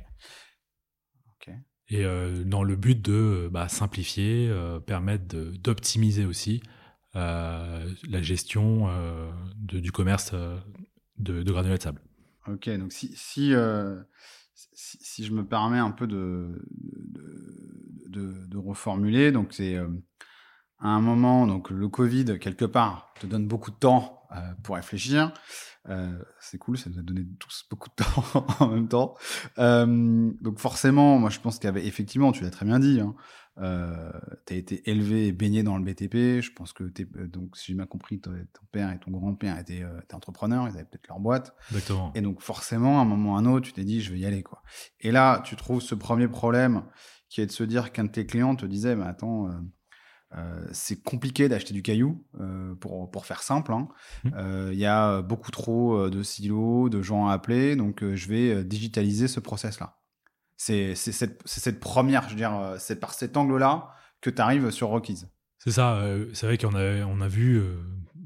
Et 1.88 2.05
euh, 2.05 2.45
dans 2.45 2.62
le 2.62 2.76
but 2.76 3.00
de 3.00 3.49
bah, 3.53 3.69
simplifier, 3.69 4.49
euh, 4.49 4.81
permettre 4.81 5.37
d'optimiser 5.62 6.25
aussi 6.25 6.62
euh, 7.14 7.88
la 8.09 8.23
gestion 8.23 8.88
du 9.59 9.93
commerce 9.93 10.35
de, 11.19 11.43
de, 11.43 11.53
granulats 11.53 11.76
de 11.76 11.83
sable. 11.83 12.00
Ok, 12.47 12.69
donc 12.71 12.93
si, 12.93 13.12
si, 13.14 13.53
si, 14.55 15.25
je 15.25 15.33
me 15.33 15.45
permets 15.47 15.79
un 15.79 15.91
peu 15.91 16.07
de, 16.07 16.67
de, 18.09 18.47
de 18.47 18.57
reformuler, 18.57 19.31
donc 19.31 19.53
c'est 19.53 19.76
à 19.76 20.88
un 20.88 21.00
moment, 21.00 21.47
donc 21.47 21.71
le 21.71 21.88
Covid, 21.88 22.38
quelque 22.38 22.64
part, 22.64 23.14
te 23.21 23.26
donne 23.26 23.47
beaucoup 23.47 23.71
de 23.71 23.76
temps 23.76 24.26
pour 24.62 24.76
réfléchir. 24.76 25.33
Euh, 25.91 26.19
c'est 26.41 26.59
cool, 26.59 26.79
ça 26.79 26.88
nous 26.91 26.99
a 26.99 27.03
donné 27.03 27.26
tous 27.38 27.67
beaucoup 27.71 27.88
de 27.91 28.05
temps 28.05 28.47
en 28.61 28.69
même 28.69 28.88
temps. 28.88 29.14
Euh, 29.59 30.33
donc 30.41 30.59
forcément, 30.59 31.19
moi 31.19 31.31
je 31.31 31.41
pense 31.41 31.59
qu'il 31.59 31.67
y 31.67 31.69
avait 31.69 31.87
effectivement, 31.87 32.33
tu 32.33 32.43
l'as 32.43 32.50
très 32.50 32.64
bien 32.64 32.79
dit, 32.79 33.00
hein, 33.00 33.14
euh, 33.59 34.11
tu 34.47 34.55
as 34.55 34.57
été 34.57 34.88
élevé 34.91 35.29
et 35.29 35.33
baigné 35.33 35.62
dans 35.62 35.79
le 35.79 35.85
BTP. 35.85 36.41
Je 36.41 36.53
pense 36.53 36.73
que 36.73 36.85
euh, 36.85 37.26
donc 37.29 37.57
si 37.57 37.67
j'ai 37.67 37.75
bien 37.75 37.87
compris, 37.87 38.21
ton 38.21 38.33
père 38.73 38.91
et 38.91 38.99
ton 38.99 39.11
grand-père 39.11 39.59
étaient, 39.59 39.83
euh, 39.83 40.00
étaient, 40.00 40.14
entrepreneurs, 40.14 40.67
ils 40.69 40.75
avaient 40.75 40.85
peut-être 40.85 41.09
leur 41.09 41.21
boîte. 41.21 41.55
Exactement. 41.71 42.12
Et 42.14 42.21
donc 42.21 42.41
forcément, 42.41 42.99
à 42.99 43.03
un 43.03 43.05
moment 43.05 43.33
ou 43.33 43.37
à 43.37 43.38
un 43.38 43.47
autre, 43.47 43.67
tu 43.67 43.73
t'es 43.73 43.85
dit, 43.85 44.00
je 44.00 44.12
vais 44.12 44.19
y 44.19 44.26
aller 44.26 44.43
quoi. 44.43 44.62
Et 45.00 45.12
là, 45.12 45.41
tu 45.45 45.57
trouves 45.57 45.83
ce 45.83 45.95
premier 45.95 46.29
problème 46.29 46.85
qui 47.29 47.41
est 47.41 47.47
de 47.47 47.53
se 47.53 47.64
dire 47.64 47.93
qu'un 47.93 48.05
de 48.05 48.11
tes 48.11 48.26
clients 48.26 48.57
te 48.57 48.67
disait, 48.67 48.97
mais 48.97 49.07
attends 49.07 49.49
euh, 50.37 50.67
c'est 50.73 51.03
compliqué 51.03 51.49
d'acheter 51.49 51.75
du 51.75 51.83
caillou, 51.83 52.25
euh, 52.41 52.75
pour, 52.76 53.11
pour 53.11 53.26
faire 53.26 53.43
simple. 53.43 53.73
Hein. 53.73 53.88
Mmh. 54.25 54.31
Euh, 54.37 54.71
il 54.73 54.79
y 54.79 54.87
a 54.87 55.23
beaucoup 55.23 55.50
trop 55.50 56.09
de 56.09 56.23
silos, 56.23 56.88
de 56.88 57.03
gens 57.03 57.29
à 57.29 57.33
appeler, 57.33 57.76
donc 57.76 58.05
je 58.05 58.29
vais 58.29 58.64
digitaliser 58.64 59.29
ce 59.29 59.41
process-là. 59.41 59.99
C'est 60.57 60.95
cette, 60.95 61.41
cette, 61.45 61.81
première, 61.81 62.25
je 62.25 62.31
veux 62.31 62.37
dire, 62.37 62.75
c'est 62.79 63.00
par 63.00 63.12
cet 63.12 63.37
angle-là 63.37 63.91
que 64.21 64.31
tu 64.31 64.41
arrives 64.41 64.71
sur 64.71 64.88
Rockies. 64.88 65.25
C'est 65.59 65.73
ça, 65.73 66.03
c'est 66.33 66.47
vrai 66.47 66.59
qu'on 66.59 66.75
a, 66.75 67.05
on 67.05 67.21
a 67.21 67.29
vu 67.29 67.62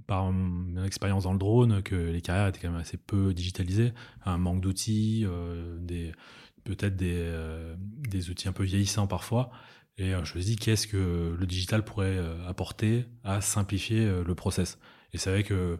par 0.06 0.30
mon 0.30 0.84
expérience 0.84 1.24
dans 1.24 1.32
le 1.32 1.38
drone 1.38 1.82
que 1.82 1.94
les 1.94 2.20
carrières 2.20 2.48
étaient 2.48 2.60
quand 2.60 2.70
même 2.70 2.80
assez 2.80 2.96
peu 2.96 3.32
digitalisées, 3.34 3.92
un 4.24 4.38
manque 4.38 4.60
d'outils, 4.60 5.26
des 5.80 6.12
peut-être 6.64 6.96
des, 6.96 7.32
des 7.78 8.30
outils 8.30 8.48
un 8.48 8.52
peu 8.52 8.64
vieillissants 8.64 9.06
parfois. 9.06 9.50
Et 9.98 10.14
euh, 10.14 10.24
je 10.24 10.38
me 10.38 10.42
dis 10.42 10.56
qu'est-ce 10.56 10.86
que 10.86 11.36
le 11.38 11.46
digital 11.46 11.84
pourrait 11.84 12.16
euh, 12.16 12.48
apporter 12.48 13.06
à 13.24 13.40
simplifier 13.40 14.04
euh, 14.06 14.22
le 14.24 14.34
process? 14.34 14.78
Et 15.12 15.18
c'est 15.18 15.30
vrai 15.30 15.42
que 15.42 15.78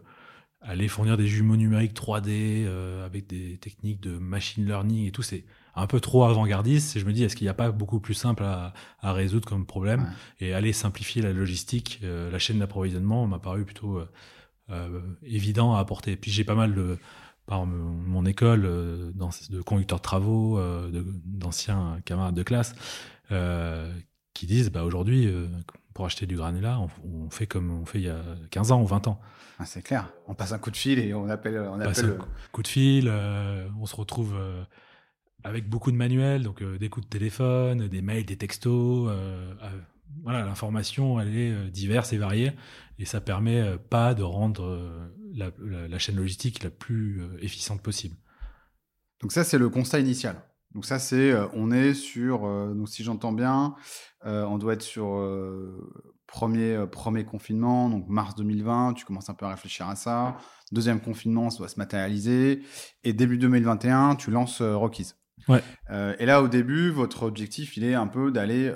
aller 0.61 0.89
fournir 0.89 1.15
des 1.15 1.25
jumeaux 1.25 1.55
numériques 1.55 1.93
3D 1.93 2.67
avec 3.05 3.27
des 3.27 3.57
techniques 3.59 4.01
de 4.01 4.17
machine 4.17 4.65
learning 4.65 5.07
et 5.07 5.11
tout, 5.11 5.21
c'est 5.21 5.45
un 5.73 5.87
peu 5.87 6.01
trop 6.01 6.25
avant-gardiste. 6.25 6.97
Et 6.97 6.99
je 6.99 7.05
me 7.05 7.13
dis, 7.13 7.23
est-ce 7.23 7.37
qu'il 7.37 7.45
n'y 7.45 7.49
a 7.49 7.53
pas 7.53 7.71
beaucoup 7.71 8.01
plus 8.01 8.13
simple 8.13 8.43
à, 8.43 8.73
résoudre 9.01 9.47
comme 9.47 9.65
problème? 9.65 10.11
Et 10.41 10.53
aller 10.53 10.73
simplifier 10.73 11.21
la 11.21 11.31
logistique, 11.31 12.01
la 12.03 12.37
chaîne 12.39 12.59
d'approvisionnement 12.59 13.25
m'a 13.25 13.39
paru 13.39 13.63
plutôt 13.63 14.01
évident 15.23 15.75
à 15.75 15.79
apporter. 15.79 16.11
Et 16.11 16.17
puis 16.17 16.29
j'ai 16.29 16.43
pas 16.43 16.55
mal 16.55 16.75
de 16.75 16.97
par 17.45 17.65
mon 17.65 18.25
école 18.25 18.63
de 18.63 19.61
conducteurs 19.61 19.99
de 19.99 20.03
travaux, 20.03 20.59
d'anciens 21.23 22.01
camarades 22.03 22.35
de 22.35 22.43
classe, 22.43 22.75
qui 24.39 24.45
disent 24.45 24.71
bah, 24.71 24.85
aujourd'hui, 24.85 25.27
euh, 25.27 25.47
pour 25.93 26.05
acheter 26.05 26.25
du 26.25 26.37
granulat, 26.37 26.79
on, 27.03 27.29
fait 27.29 27.45
comme 27.45 27.71
on 27.71 27.85
fait 27.85 27.99
il 27.99 28.05
y 28.05 28.09
a 28.09 28.23
15 28.51 28.71
ans 28.71 28.81
ou 28.81 28.85
20 28.85 29.09
ans. 29.09 29.19
Ah, 29.59 29.65
c'est 29.65 29.81
clair. 29.81 30.13
On 30.27 30.33
passe 30.33 30.53
un 30.53 30.59
coup 30.59 30.71
de 30.71 30.77
fil 30.77 30.97
et 30.97 31.13
on 31.13 31.27
appelle. 31.27 31.59
On, 31.59 31.77
appelle 31.77 32.05
un 32.05 32.49
coup 32.53 32.63
de 32.63 32.67
fil, 32.69 33.09
euh, 33.09 33.67
on 33.77 33.85
se 33.85 33.97
retrouve 33.97 34.33
euh, 34.37 34.63
avec 35.43 35.67
beaucoup 35.67 35.91
de 35.91 35.97
manuels, 35.97 36.43
donc 36.43 36.63
des 36.63 36.87
coups 36.87 37.05
de 37.05 37.09
téléphone, 37.09 37.89
des 37.89 38.01
mails, 38.01 38.25
des 38.25 38.37
textos. 38.37 39.11
voilà, 40.23 40.45
l'information, 40.45 41.19
elle 41.19 41.35
est 41.35 41.69
diverse 41.69 42.13
et 42.13 42.17
variée 42.17 42.53
et 42.97 43.03
ça 43.03 43.19
permet 43.19 43.77
pas 43.89 44.13
de 44.13 44.23
rendre 44.23 45.11
la, 45.33 45.51
la 45.59 45.99
chaîne 45.99 46.15
logistique 46.15 46.63
la 46.63 46.69
plus 46.69 47.21
efficiente 47.41 47.81
possible. 47.81 48.15
Donc 49.21 49.33
ça, 49.33 49.43
c'est 49.43 49.57
le 49.57 49.69
constat 49.69 49.99
initial. 49.99 50.41
Donc 50.73 50.85
ça, 50.85 50.99
c'est, 50.99 51.33
on 51.53 51.71
est 51.71 51.93
sur, 51.93 52.41
donc 52.75 52.89
si 52.89 53.03
j'entends 53.03 53.31
bien, 53.31 53.75
euh, 54.25 54.43
on 54.43 54.57
doit 54.57 54.73
être 54.73 54.81
sur 54.81 55.15
euh, 55.15 55.89
premier, 56.27 56.75
euh, 56.75 56.85
premier 56.85 57.23
confinement, 57.23 57.89
donc 57.89 58.09
mars 58.09 58.35
2020, 58.35 58.93
tu 58.93 59.05
commences 59.05 59.29
un 59.29 59.33
peu 59.33 59.45
à 59.45 59.49
réfléchir 59.49 59.87
à 59.87 59.95
ça. 59.95 60.37
Deuxième 60.71 60.99
confinement, 60.99 61.49
ça 61.49 61.59
doit 61.59 61.69
se 61.69 61.79
matérialiser. 61.79 62.61
Et 63.03 63.13
début 63.13 63.37
2021, 63.37 64.15
tu 64.15 64.31
lances 64.31 64.61
Rockies. 64.61 65.13
Ouais. 65.47 65.63
et 66.19 66.25
là, 66.25 66.43
au 66.43 66.47
début, 66.47 66.91
votre 66.91 67.23
objectif, 67.23 67.77
il 67.77 67.83
est 67.83 67.95
un 67.95 68.07
peu 68.07 68.31
d'aller 68.31 68.71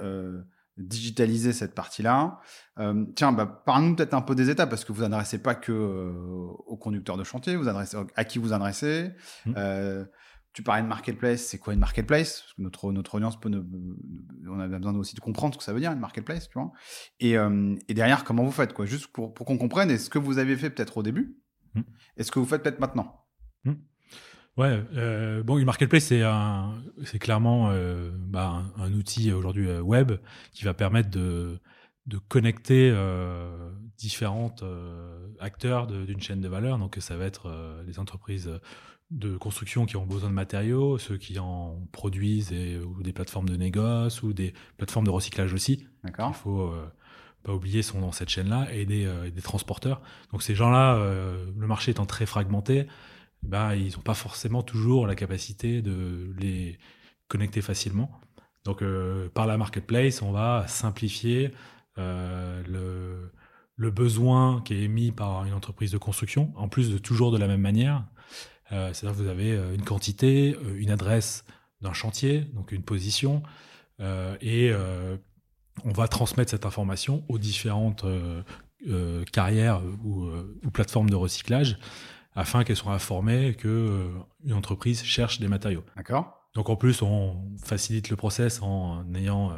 digitaliser 0.78 1.54
cette 1.54 1.76
partie-là. 1.76 2.40
tiens, 3.16 3.32
bah, 3.32 3.46
parle-nous 3.46 3.96
peut-être 3.96 4.16
un 4.16 4.22
peu 4.22 4.34
des 4.34 4.50
étapes, 4.50 4.72
parce 4.72 4.84
que 4.86 4.92
vous 4.92 5.04
adressez 5.04 5.38
pas 5.38 5.54
que 5.54 5.72
aux 6.66 6.78
conducteurs 6.78 7.18
de 7.18 7.24
chantier, 7.24 7.56
vous 7.58 7.68
adressez 7.68 7.98
à 8.16 8.24
qui 8.24 8.40
vous 8.40 8.54
adressez. 8.54 9.12
Mmh 9.46 9.54
tu 10.54 10.62
parlais 10.62 10.84
de 10.84 10.88
marketplace, 10.88 11.42
c'est 11.42 11.58
quoi 11.58 11.74
une 11.74 11.80
marketplace? 11.80 12.42
Parce 12.42 12.54
que 12.54 12.62
notre, 12.62 12.92
notre 12.92 13.16
audience 13.16 13.40
peut 13.40 13.50
on 14.48 14.60
a 14.60 14.68
besoin 14.68 14.96
aussi 14.96 15.16
de 15.16 15.20
comprendre 15.20 15.56
ce 15.56 15.58
que 15.58 15.64
ça 15.64 15.74
veut 15.74 15.80
dire 15.80 15.92
une 15.92 16.00
marketplace, 16.00 16.48
tu 16.48 16.60
vois. 16.60 16.72
Et, 17.20 17.38
euh, 17.38 17.76
et 17.88 17.96
derrière, 17.96 18.24
comment 18.24 18.44
vous 18.44 18.52
faites 18.52 18.74
quoi? 18.74 18.86
Juste 18.86 19.08
pour, 19.08 19.34
pour 19.34 19.48
qu'on 19.48 19.58
comprenne, 19.58 19.90
est-ce 19.90 20.12
que 20.12 20.20
vous 20.20 20.38
avez 20.38 20.56
fait 20.56 20.70
peut-être 20.70 20.98
au 20.98 21.04
début? 21.04 21.36
Mmh. 21.74 21.82
Est-ce 22.18 22.32
que 22.32 22.38
vous 22.38 22.46
faites 22.46 22.62
peut-être 22.62 22.80
maintenant? 22.80 23.26
Mmh. 23.66 23.74
Ouais, 24.58 24.84
euh, 24.96 25.42
bon, 25.42 25.58
une 25.58 25.66
marketplace, 25.66 26.06
c'est 26.06 26.22
c'est 27.04 27.18
clairement 27.18 27.72
euh, 27.72 28.12
bah, 28.16 28.64
un, 28.78 28.94
outil 28.94 29.32
aujourd'hui 29.32 29.68
web 29.80 30.12
qui 30.52 30.64
va 30.66 30.76
permettre 30.76 31.10
de, 31.10 31.60
de 32.06 32.20
connecter 32.20 32.96
différents 33.98 34.54
acteurs 35.40 35.88
d'une 35.88 36.22
chaîne 36.22 36.42
de 36.42 36.48
valeur. 36.48 36.78
Donc, 36.78 36.98
ça 37.00 37.18
va 37.18 37.26
être 37.26 37.82
les 37.88 37.98
entreprises 37.98 38.52
de 39.14 39.38
construction 39.38 39.86
qui 39.86 39.96
ont 39.96 40.06
besoin 40.06 40.30
de 40.30 40.34
matériaux, 40.34 40.98
ceux 40.98 41.18
qui 41.18 41.38
en 41.38 41.80
produisent, 41.92 42.52
et, 42.52 42.80
ou 42.80 43.04
des 43.04 43.14
plateformes 43.14 43.48
de 43.48 43.56
négoce, 43.56 44.24
ou 44.24 44.34
des 44.34 44.54
plateformes 44.78 45.06
de 45.06 45.12
recyclage 45.12 45.54
aussi. 45.54 45.88
D'accord. 46.04 46.32
Il 46.34 46.36
faut 46.36 46.62
euh, 46.62 46.92
pas 47.44 47.54
oublier 47.54 47.84
sont 47.84 48.02
dans 48.02 48.12
cette 48.12 48.30
chaîne-là, 48.30 48.68
et 48.74 48.86
des, 48.86 49.06
euh, 49.06 49.30
des, 49.30 49.42
transporteurs. 49.42 50.02
Donc 50.32 50.42
ces 50.42 50.56
gens-là, 50.56 50.96
euh, 50.96 51.46
le 51.56 51.68
marché 51.68 51.92
étant 51.92 52.08
très 52.08 52.26
fragmenté, 52.26 52.88
ben, 53.44 53.76
ils 53.76 53.94
n'ont 53.94 54.04
pas 54.04 54.16
forcément 54.16 54.64
toujours 54.64 55.06
la 55.06 55.16
capacité 55.16 55.82
de 55.82 56.34
les 56.40 56.80
connecter 57.28 57.62
facilement. 57.62 58.20
Donc 58.64 58.82
par 59.34 59.46
la 59.46 59.58
marketplace, 59.58 60.22
on 60.22 60.32
va 60.32 60.66
simplifier 60.68 61.52
le, 61.98 63.30
le 63.76 63.92
besoin 63.92 64.62
qui 64.62 64.76
est 64.76 64.84
émis 64.84 65.12
par 65.12 65.44
une 65.44 65.54
entreprise 65.54 65.92
de 65.92 65.98
construction, 65.98 66.54
en 66.56 66.70
plus 66.70 66.90
de 66.90 66.98
toujours 66.98 67.32
de 67.32 67.38
la 67.38 67.48
même 67.48 67.60
manière. 67.60 68.06
Euh, 68.74 68.92
c'est-à-dire 68.92 69.18
que 69.18 69.24
vous 69.24 69.30
avez 69.30 69.52
euh, 69.52 69.76
une 69.76 69.84
quantité, 69.84 70.56
euh, 70.56 70.76
une 70.78 70.90
adresse 70.90 71.46
d'un 71.82 71.94
chantier, 71.94 72.42
donc 72.54 72.72
une 72.72 72.84
position, 72.84 73.44
et 74.42 74.74
on 75.86 75.92
va 75.92 76.08
transmettre 76.10 76.52
cette 76.52 76.66
information 76.66 77.24
aux 77.30 77.38
différentes 77.38 78.06
carrières 79.32 79.82
ou, 80.04 80.30
plateformes 80.74 81.10
de 81.10 81.16
recyclage 81.16 81.78
afin 82.36 82.64
qu'elles 82.64 82.76
soient 82.76 82.94
informées 82.94 83.54
que 83.54 84.10
une 84.44 84.54
entreprise 84.54 85.04
cherche 85.04 85.40
des 85.40 85.48
matériaux. 85.48 85.86
D'accord. 85.96 86.50
Donc 86.54 86.70
en 86.70 86.76
plus, 86.76 87.02
on 87.02 87.46
facilite 87.64 88.10
le 88.10 88.18
process 88.18 88.62
en 88.62 89.06
ayant 89.14 89.54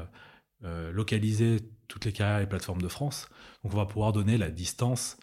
localisé 0.62 1.60
toutes 1.88 2.06
les 2.06 2.12
carrières 2.12 2.42
et 2.42 2.50
plateformes 2.50 2.82
de 2.82 2.90
France. 2.90 3.28
Donc 3.64 3.74
on 3.74 3.78
va 3.78 3.86
pouvoir 3.86 4.14
donner 4.14 4.38
la 4.38 4.50
distance, 4.50 5.18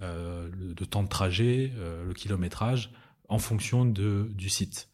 de 0.00 0.84
temps 0.84 1.02
de 1.02 1.08
trajet, 1.08 1.72
le 1.76 2.12
kilométrage 2.12 2.92
en 3.28 3.38
fonction 3.38 3.84
de, 3.84 4.28
du 4.34 4.48
site. 4.48 4.88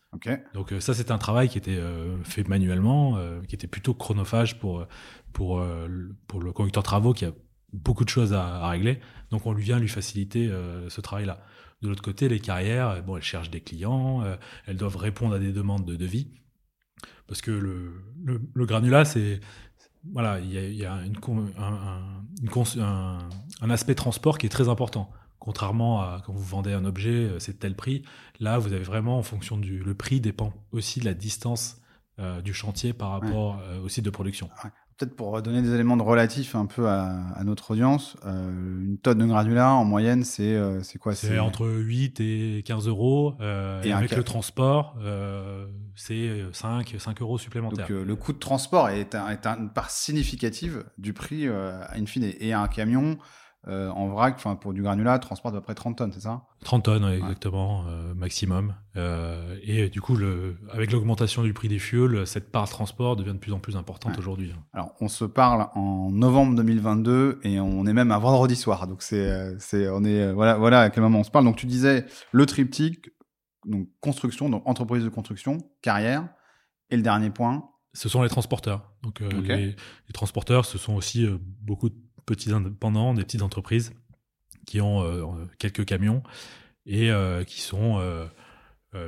Donc 0.55 0.73
euh, 0.73 0.81
ça, 0.81 0.95
c'est 0.95 1.11
un 1.11 1.19
travail 1.19 1.49
qui 1.49 1.59
était 1.59 1.77
euh, 1.77 2.23
fait 2.25 2.47
manuellement, 2.47 3.17
euh, 3.17 3.41
qui 3.43 3.55
était 3.55 3.67
plutôt 3.67 3.95
chronophage 3.95 4.59
pour, 4.59 4.87
pour, 5.33 5.65
pour 6.27 6.41
le 6.41 6.53
conducteur 6.53 6.83
travaux 6.83 7.13
qui 7.13 7.25
a 7.25 7.33
beaucoup 7.73 8.05
de 8.05 8.11
choses 8.11 8.35
à, 8.35 8.69
régler. 8.69 9.01
Donc 9.31 9.47
on 9.47 9.53
lui 9.53 9.65
vient 9.65 9.79
lui 9.79 9.89
faciliter 9.89 10.51
ce 10.89 11.01
travail-là. 11.01 11.43
De 11.81 11.89
l'autre 11.89 12.03
côté, 12.03 12.29
les 12.29 12.39
carrières, 12.39 13.03
bon, 13.03 13.17
elles 13.17 13.23
cherchent 13.23 13.51
des 13.51 13.63
clients, 13.63 14.23
elles 14.67 14.77
doivent 14.77 14.99
répondre 14.99 15.35
à 15.35 15.39
des 15.39 15.53
demandes 15.53 15.87
de 15.87 15.97
devis. 15.97 16.29
Parce 17.27 17.41
que 17.41 17.51
le, 17.51 18.03
le, 18.25 18.67
granulat, 18.67 19.07
c'est 19.07 19.41
voilà, 20.13 20.39
il 20.41 20.53
y 20.53 20.85
a, 20.85 21.03
une, 21.03 21.17
un, 21.59 23.19
un, 23.63 23.71
aspect 23.71 23.95
transport 23.95 24.37
qui 24.37 24.47
est 24.47 24.51
très 24.51 24.69
important. 24.69 25.11
Contrairement 25.43 26.03
à 26.03 26.23
quand 26.25 26.33
vous 26.33 26.45
vendez 26.45 26.73
un 26.73 26.85
objet, 26.85 27.11
euh, 27.11 27.41
c'est 27.41 27.59
tel 27.59 27.75
prix. 27.75 28.05
Là, 28.39 28.59
vous 28.59 28.73
avez 28.73 28.85
vraiment, 28.85 29.19
en 29.19 29.25
fonction 29.25 29.57
du 29.57 29.81
le 29.81 29.93
prix, 29.93 30.21
dépend 30.21 30.53
aussi 30.71 31.01
de 31.01 31.05
la 31.05 31.15
distance 31.15 31.81
euh, 32.21 32.41
du 32.43 32.55
chantier 32.55 32.93
par 32.93 33.11
rapport 33.11 33.59
euh, 33.61 33.81
au 33.81 33.89
site 33.89 34.05
de 34.05 34.11
production. 34.11 34.49
Peut-être 34.97 35.17
pour 35.17 35.43
donner 35.43 35.61
des 35.61 35.75
éléments 35.75 35.97
de 35.97 36.03
relatif 36.03 36.55
un 36.55 36.67
peu 36.67 36.89
à, 36.89 37.43
notre 37.43 37.73
audience, 37.73 38.17
une 38.25 38.99
tonne 39.03 39.19
de 39.19 39.27
granulat 39.27 39.73
en 39.73 39.85
moyenne, 39.85 40.23
c'est 40.23 40.55
quoi? 41.01 41.17
C'est 41.17 41.41
entre 41.41 41.67
8 41.67 42.21
et 42.21 42.63
15 42.65 42.87
euros. 42.87 43.35
et 43.83 43.93
avec 43.93 44.15
le 44.15 44.23
transport, 44.23 44.97
c'est 45.97 46.45
5, 46.53 46.95
5 46.99 47.21
euros 47.21 47.39
supplémentaires. 47.39 47.89
Donc 47.89 48.07
le 48.07 48.15
coût 48.15 48.33
de 48.33 48.39
transport 48.39 48.91
est, 48.91 49.17
est 49.17 49.47
une 49.47 49.71
part 49.71 49.91
significative 49.91 50.85
du 50.99 51.13
prix 51.13 51.49
à 51.49 51.97
in 51.97 52.07
fine. 52.07 52.31
Et 52.39 52.53
un 52.53 52.69
camion, 52.69 53.19
euh, 53.69 53.91
en 53.91 54.09
vrac, 54.09 54.35
enfin 54.35 54.57
pour 54.57 54.73
du 54.73 54.83
granulat, 54.83 55.21
transporte 55.21 55.55
à 55.55 55.59
peu 55.59 55.63
près 55.63 55.77
30 55.77 55.97
tonnes, 55.97 56.13
c'est 56.13 56.23
ça? 56.23 56.43
30 56.65 56.85
tonnes, 56.85 57.05
exactement, 57.05 57.85
euh, 57.87 58.13
maximum. 58.13 58.75
Euh, 58.97 59.57
et 59.63 59.89
du 59.89 60.01
coup, 60.01 60.17
le, 60.17 60.57
avec 60.73 60.91
l'augmentation 60.91 61.45
du 61.45 61.53
prix 61.53 61.69
des 61.69 61.79
fuels, 61.79 62.27
cette 62.27 62.51
part 62.51 62.69
transport 62.69 63.15
devient 63.15 63.35
de 63.35 63.39
plus 63.39 63.53
en 63.53 63.61
plus 63.61 63.77
importante 63.77 64.19
aujourd'hui. 64.19 64.53
Alors, 64.73 64.93
on 65.01 65.07
se 65.07 65.25
parle 65.25 65.69
en 65.77 66.11
novembre 66.11 66.57
2022 66.57 67.39
et 67.45 67.61
on 67.61 67.87
est 67.87 67.93
même 67.93 68.11
un 68.11 68.19
vendredi 68.19 68.57
soir. 68.57 68.89
Donc, 68.89 69.01
c'est, 69.01 69.57
c'est, 69.61 69.89
on 69.89 70.03
est, 70.03 70.33
voilà, 70.33 70.57
voilà 70.57 70.81
à 70.81 70.91
quel 70.91 71.05
moment 71.05 71.21
on 71.21 71.25
se 71.25 71.31
parle. 71.31 71.45
Donc, 71.45 71.57
tu 71.57 71.67
disais 71.67 72.05
le 72.33 72.47
triptyque, 72.47 73.11
donc 73.65 73.89
construction, 74.01 74.49
donc 74.49 74.69
entreprise 74.69 75.05
de 75.05 75.09
construction, 75.09 75.59
carrière. 75.83 76.29
Et 76.91 76.97
le 76.97 77.03
dernier 77.03 77.31
point? 77.31 77.69
Ce 77.95 78.09
sont 78.09 78.23
les 78.23 78.29
transporteurs. 78.29 78.91
Donc, 79.03 79.21
les, 79.21 79.67
les, 79.67 79.77
transporteurs, 80.13 80.65
ce 80.65 80.79
sont 80.79 80.95
aussi 80.95 81.29
beaucoup 81.61 81.91
de 81.91 81.97
petits 82.35 82.53
indépendants, 82.53 83.15
des 83.15 83.25
petites 83.25 83.43
entreprises 83.43 83.93
qui 84.67 84.81
ont 84.81 85.03
euh, 85.03 85.47
quelques 85.59 85.85
camions 85.85 86.23
et 86.87 87.11
euh, 87.11 87.45
qui 87.45 87.61
sont 87.61 87.99
euh, 87.99 88.27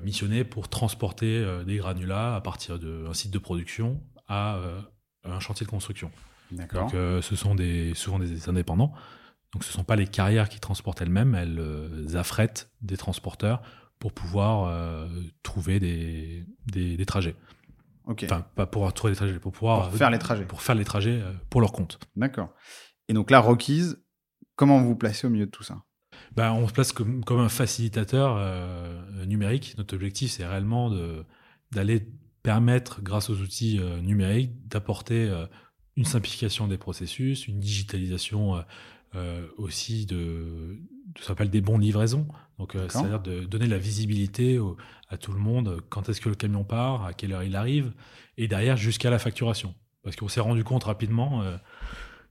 missionnés 0.03 0.45
pour 0.45 0.69
transporter 0.69 1.45
des 1.67 1.77
granulats 1.77 2.37
à 2.37 2.41
partir 2.41 2.79
d'un 2.79 3.13
site 3.13 3.31
de 3.31 3.39
production 3.39 4.01
à 4.29 4.59
un 5.25 5.41
chantier 5.41 5.67
de 5.67 5.71
construction. 5.71 6.11
Donc, 6.53 6.93
ce 6.93 7.37
sont 7.37 7.55
des, 7.55 7.93
souvent 7.95 8.19
des 8.19 8.49
indépendants. 8.49 8.95
Donc, 9.53 9.63
ce 9.63 9.69
ne 9.69 9.73
sont 9.75 9.85
pas 9.85 9.97
les 9.97 10.07
carrières 10.07 10.49
qui 10.49 10.59
transportent 10.59 11.03
elles-mêmes, 11.03 11.35
elles 11.35 12.17
affrètent 12.17 12.71
des 12.81 12.97
transporteurs 12.97 13.61
pour 13.99 14.15
pouvoir 14.15 15.07
trouver 15.43 15.81
des, 15.81 16.47
des, 16.65 17.05
trajets. 17.05 17.37
Enfin, 18.07 18.47
pas 18.55 18.65
pour 18.65 18.91
trouver 18.95 19.13
des 19.13 19.19
trajets, 19.19 19.39
pour 19.39 19.53
pouvoir 19.53 19.93
faire 19.93 20.09
les 20.09 20.19
trajets. 20.19 20.47
Pour 20.47 20.63
faire 20.63 20.75
les 20.75 20.85
trajets 20.85 21.23
pour 21.51 21.61
leur 21.61 21.73
compte. 21.73 21.99
D'accord. 22.17 22.55
Et 23.09 23.13
donc 23.13 23.31
là, 23.31 23.41
Rockies, 23.41 23.95
comment 24.57 24.81
vous 24.81 24.89
vous 24.89 24.97
placez 24.97 25.27
au 25.27 25.31
milieu 25.31 25.47
de 25.47 25.51
tout 25.51 25.63
ça? 25.63 25.83
Ben, 26.37 26.53
On 26.53 26.67
se 26.67 26.73
place 26.73 26.93
comme, 26.93 27.25
comme 27.25 27.41
un 27.41 27.49
facilitateur 27.49 28.37
euh, 28.39 29.27
numérique. 29.27 29.75
Notre 29.79 29.95
objectif, 29.95 30.31
c'est 30.31 30.47
réellement 30.47 30.91
d'aller 31.73 32.09
permettre, 32.43 33.03
grâce 33.03 33.31
aux 33.31 33.41
outils 33.41 33.79
euh, 33.79 34.01
numériques, 34.01 34.53
d'apporter 34.69 35.29
euh, 35.29 35.47
une 35.97 36.05
simplification 36.05 36.67
des 36.67 36.79
processus, 36.79 37.47
une 37.47 37.61
digitalisation 37.61 38.65
aussi 39.59 40.07
de, 40.07 40.77
de 41.15 41.21
ça 41.21 41.29
s'appelle 41.29 41.51
des 41.51 41.61
bons 41.61 41.79
livraisons. 41.79 42.27
Donc, 42.59 42.77
c'est-à-dire 42.89 43.21
de 43.21 43.45
donner 43.45 43.69
la 43.69 43.79
visibilité 43.79 44.59
à 45.09 45.17
tout 45.17 45.31
le 45.31 45.39
monde 45.39 45.81
quand 45.91 46.09
est-ce 46.09 46.21
que 46.21 46.29
le 46.29 46.35
camion 46.35 46.65
part, 46.65 47.05
à 47.05 47.13
quelle 47.13 47.33
heure 47.33 47.45
il 47.45 47.55
arrive, 47.55 47.93
et 48.39 48.49
derrière 48.49 48.77
jusqu'à 48.77 49.09
la 49.09 49.21
facturation. 49.21 49.73
Parce 50.03 50.17
qu'on 50.17 50.27
s'est 50.27 50.41
rendu 50.41 50.65
compte 50.65 50.83
rapidement 50.83 51.45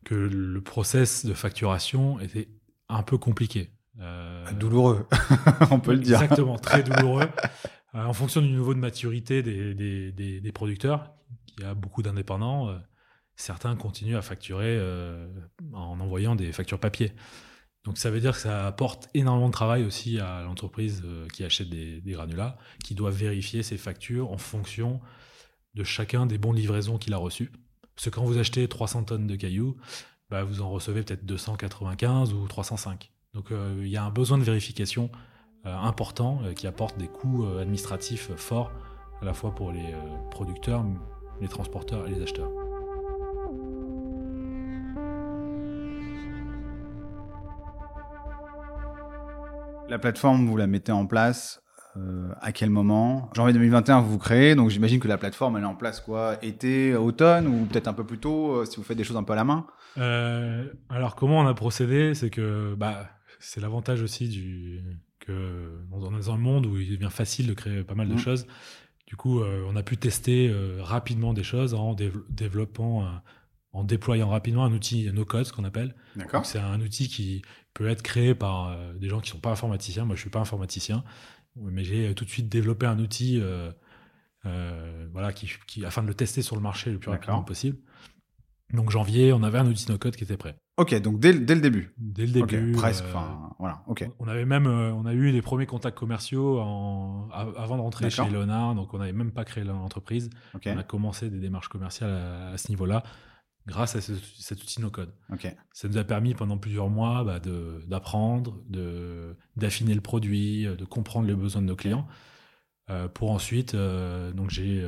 que 0.04 0.16
le 0.16 0.62
process 0.62 1.26
de 1.26 1.34
facturation 1.34 2.20
était 2.20 2.50
un 2.90 3.04
peu 3.04 3.18
compliqué. 3.18 3.72
Euh, 4.00 4.52
douloureux, 4.54 5.08
on 5.72 5.80
peut 5.80 5.94
le 5.94 6.00
dire. 6.00 6.22
Exactement, 6.22 6.58
très 6.58 6.84
douloureux. 6.84 7.30
Euh, 7.96 8.04
en 8.04 8.14
fonction 8.14 8.42
du 8.42 8.50
niveau 8.50 8.74
de 8.74 8.80
maturité 8.80 9.44
des, 9.44 9.74
des, 9.76 10.42
des, 10.42 10.52
producteurs, 10.52 11.14
il 11.58 11.64
y 11.64 11.68
a 11.68 11.76
beaucoup 11.76 12.02
d'indépendants, 12.02 12.70
euh, 12.70 12.78
certains 13.36 13.76
continuent 13.76 14.18
à 14.18 14.22
facturer 14.22 14.80
en 15.74 16.00
envoyant 16.00 16.36
des 16.36 16.52
factures 16.52 16.80
papier. 16.80 17.14
Donc 17.84 17.98
ça 17.98 18.10
veut 18.10 18.22
dire 18.22 18.32
que 18.32 18.40
ça 18.40 18.66
apporte 18.66 19.10
énormément 19.14 19.48
de 19.48 19.54
travail 19.54 19.84
aussi 19.84 20.20
à 20.20 20.42
l'entreprise 20.44 21.04
qui 21.34 21.44
achète 21.44 21.70
des, 21.70 22.00
des, 22.00 22.12
granulats, 22.14 22.58
qui 22.84 22.96
doit 22.96 23.12
vérifier 23.12 23.62
ses 23.62 23.78
factures 23.78 24.32
en 24.32 24.38
fonction 24.38 25.02
de 25.74 25.84
chacun 25.84 26.26
des 26.26 26.38
bons 26.38 26.54
livraisons 26.54 26.98
qu'il 26.98 27.14
a 27.14 27.18
reçus. 27.18 27.52
Parce 27.96 28.06
que 28.06 28.10
quand 28.10 28.24
vous 28.24 28.38
achetez 28.38 28.68
300 28.68 29.04
tonnes 29.04 29.28
de 29.28 29.36
cailloux, 29.36 29.78
bah, 30.30 30.44
vous 30.44 30.62
en 30.62 30.70
recevez 30.70 31.04
peut-être 31.04 31.26
295 31.26 32.34
ou 32.34 32.48
305. 32.48 33.12
Donc 33.34 33.52
euh, 33.52 33.76
il 33.80 33.88
y 33.88 33.98
a 33.98 34.04
un 34.04 34.10
besoin 34.10 34.38
de 34.38 34.44
vérification 34.44 35.12
euh, 35.66 35.76
important 35.76 36.42
euh, 36.44 36.54
qui 36.54 36.68
apporte 36.68 36.98
des 36.98 37.08
coûts 37.08 37.46
administratifs 37.60 38.32
forts 38.36 38.72
à 39.22 39.26
la 39.26 39.34
fois 39.34 39.56
pour 39.56 39.72
les 39.72 39.94
producteurs, 40.32 40.84
les 41.40 41.48
transporteurs 41.48 42.08
et 42.08 42.12
les 42.12 42.22
acheteurs. 42.22 42.50
La 49.88 50.00
plateforme, 50.00 50.48
vous 50.48 50.58
la 50.58 50.68
mettez 50.68 50.92
en 50.92 51.06
place 51.06 51.63
euh, 51.96 52.30
à 52.42 52.52
quel 52.52 52.70
moment? 52.70 53.30
Janvier 53.36 53.54
2021, 53.54 54.02
vous 54.02 54.12
vous 54.12 54.18
créez, 54.18 54.56
donc 54.56 54.70
j'imagine 54.70 55.00
que 55.00 55.08
la 55.08 55.18
plateforme 55.18 55.58
elle 55.58 55.64
est 55.64 55.68
en 55.68 55.76
place 55.76 56.00
quoi 56.00 56.38
Été, 56.44 56.96
automne 56.96 57.48
ou 57.48 57.66
peut-être 57.66 57.88
un 57.88 57.94
peu 57.94 58.04
plus 58.04 58.18
tôt 58.18 58.56
euh, 58.56 58.66
si 58.66 58.78
vous 58.78 58.84
faites 58.84 58.98
des 58.98 59.04
choses 59.04 59.18
un 59.18 59.24
peu 59.24 59.34
à 59.34 59.36
la 59.36 59.44
main? 59.44 59.68
Euh, 59.98 60.66
Alors 60.90 61.16
comment 61.16 61.40
on 61.40 61.46
a 61.46 61.54
procédé? 61.54 62.16
C'est 62.16 62.32
que 62.32 62.74
bah, 62.76 63.10
c'est 63.40 63.62
l'avantage 63.62 64.02
aussi 64.02 64.28
du 64.28 64.82
que 65.20 65.70
dans 65.92 66.32
un 66.32 66.38
monde 66.38 66.66
où 66.66 66.78
il 66.78 66.90
devient 66.90 67.12
facile 67.12 67.48
de 67.48 67.54
créer 67.54 67.84
pas 67.84 67.96
mal 67.96 68.10
de 68.10 68.16
mmh. 68.16 68.20
choses. 68.20 68.48
Du 69.08 69.16
coup, 69.16 69.42
on 69.42 69.76
a 69.78 69.84
pu 69.84 69.96
tester 69.96 70.54
rapidement 70.82 71.34
des 71.34 71.44
choses 71.44 71.74
en 71.74 71.96
développant, 72.30 73.08
en 73.72 73.84
déployant 73.86 74.28
rapidement 74.28 74.66
un 74.66 74.74
outil 74.74 75.10
no 75.14 75.24
code, 75.24 75.46
ce 75.46 75.54
qu'on 75.54 75.64
appelle. 75.64 75.96
C'est 76.44 76.60
un 76.60 76.82
outil 76.82 77.08
qui 77.08 77.42
peut 77.74 77.88
être 77.88 78.02
créé 78.02 78.36
par 78.36 78.76
des 78.96 79.08
gens 79.08 79.22
qui 79.22 79.30
sont 79.30 79.40
pas 79.40 79.52
informaticiens. 79.52 80.04
Moi, 80.04 80.18
je 80.18 80.22
suis 80.22 80.30
pas 80.30 80.42
informaticien 80.42 81.06
mais 81.56 81.84
j'ai 81.84 82.10
euh, 82.10 82.14
tout 82.14 82.26
de 82.26 82.30
suite 82.30 82.50
développé 82.50 82.86
un 82.86 83.00
outil 83.00 83.40
euh, 83.42 83.72
euh, 84.46 85.08
voilà, 85.12 85.32
qui, 85.34 85.86
afin 85.86 86.02
de 86.02 86.08
le 86.08 86.14
tester 86.14 86.42
sur 86.42 86.56
le 86.56 86.62
marché 86.62 86.92
le 86.92 87.00
plus 87.00 87.12
rapidement 87.12 87.44
possible. 87.44 87.78
Donc 88.74 88.90
janvier, 88.90 89.34
on 89.34 89.44
avait 89.44 89.60
un 89.60 89.68
outil 89.68 89.90
no-code 89.92 90.16
qui 90.16 90.24
était 90.24 90.38
prêt. 90.38 90.56
Ok, 90.78 91.00
donc 91.02 91.20
dès, 91.20 91.34
dès 91.38 91.54
le 91.54 91.62
début. 91.62 91.94
Dès 91.98 92.26
le 92.26 92.32
début. 92.32 92.72
presque. 92.72 93.06
Enfin, 93.06 93.52
voilà. 93.60 93.84
Ok. 93.86 94.10
On 94.18 94.28
avait 94.28 94.46
même, 94.46 94.66
on 94.66 95.06
a 95.06 95.14
eu 95.14 95.32
les 95.32 95.44
premiers 95.44 95.68
contacts 95.68 95.98
commerciaux 95.98 96.60
en, 96.60 97.30
avant 97.30 97.78
de 97.78 97.82
rentrer 97.82 98.10
chez 98.10 98.28
Leonard, 98.28 98.74
donc 98.74 98.92
on 98.96 98.98
n'avait 98.98 99.14
même 99.14 99.32
pas 99.32 99.46
créé 99.46 99.64
l'entreprise. 99.64 100.32
On 100.66 100.78
a 100.78 100.84
commencé 100.84 101.30
des 101.30 101.40
démarches 101.40 101.68
commerciales 101.68 102.10
à 102.54 102.58
ce 102.58 102.70
niveau-là 102.70 103.04
grâce 103.66 103.96
à 103.96 104.02
cet 104.02 104.62
outil 104.62 104.82
no-code. 104.82 105.14
Ça 105.72 105.88
nous 105.88 105.98
a 105.98 106.04
permis 106.04 106.34
pendant 106.34 106.58
plusieurs 106.58 106.90
mois 106.90 107.24
bah, 107.24 107.40
d'apprendre, 107.88 108.62
d'affiner 109.56 109.96
le 109.96 110.02
produit, 110.02 110.68
euh, 110.68 110.76
de 110.76 110.86
comprendre 110.86 111.28
les 111.28 111.36
besoins 111.36 111.62
de 111.62 111.68
nos 111.68 111.76
clients, 111.76 112.08
euh, 112.90 113.08
pour 113.08 113.32
ensuite, 113.32 113.74
euh, 113.76 114.32
donc 114.32 114.50
j'ai, 114.50 114.86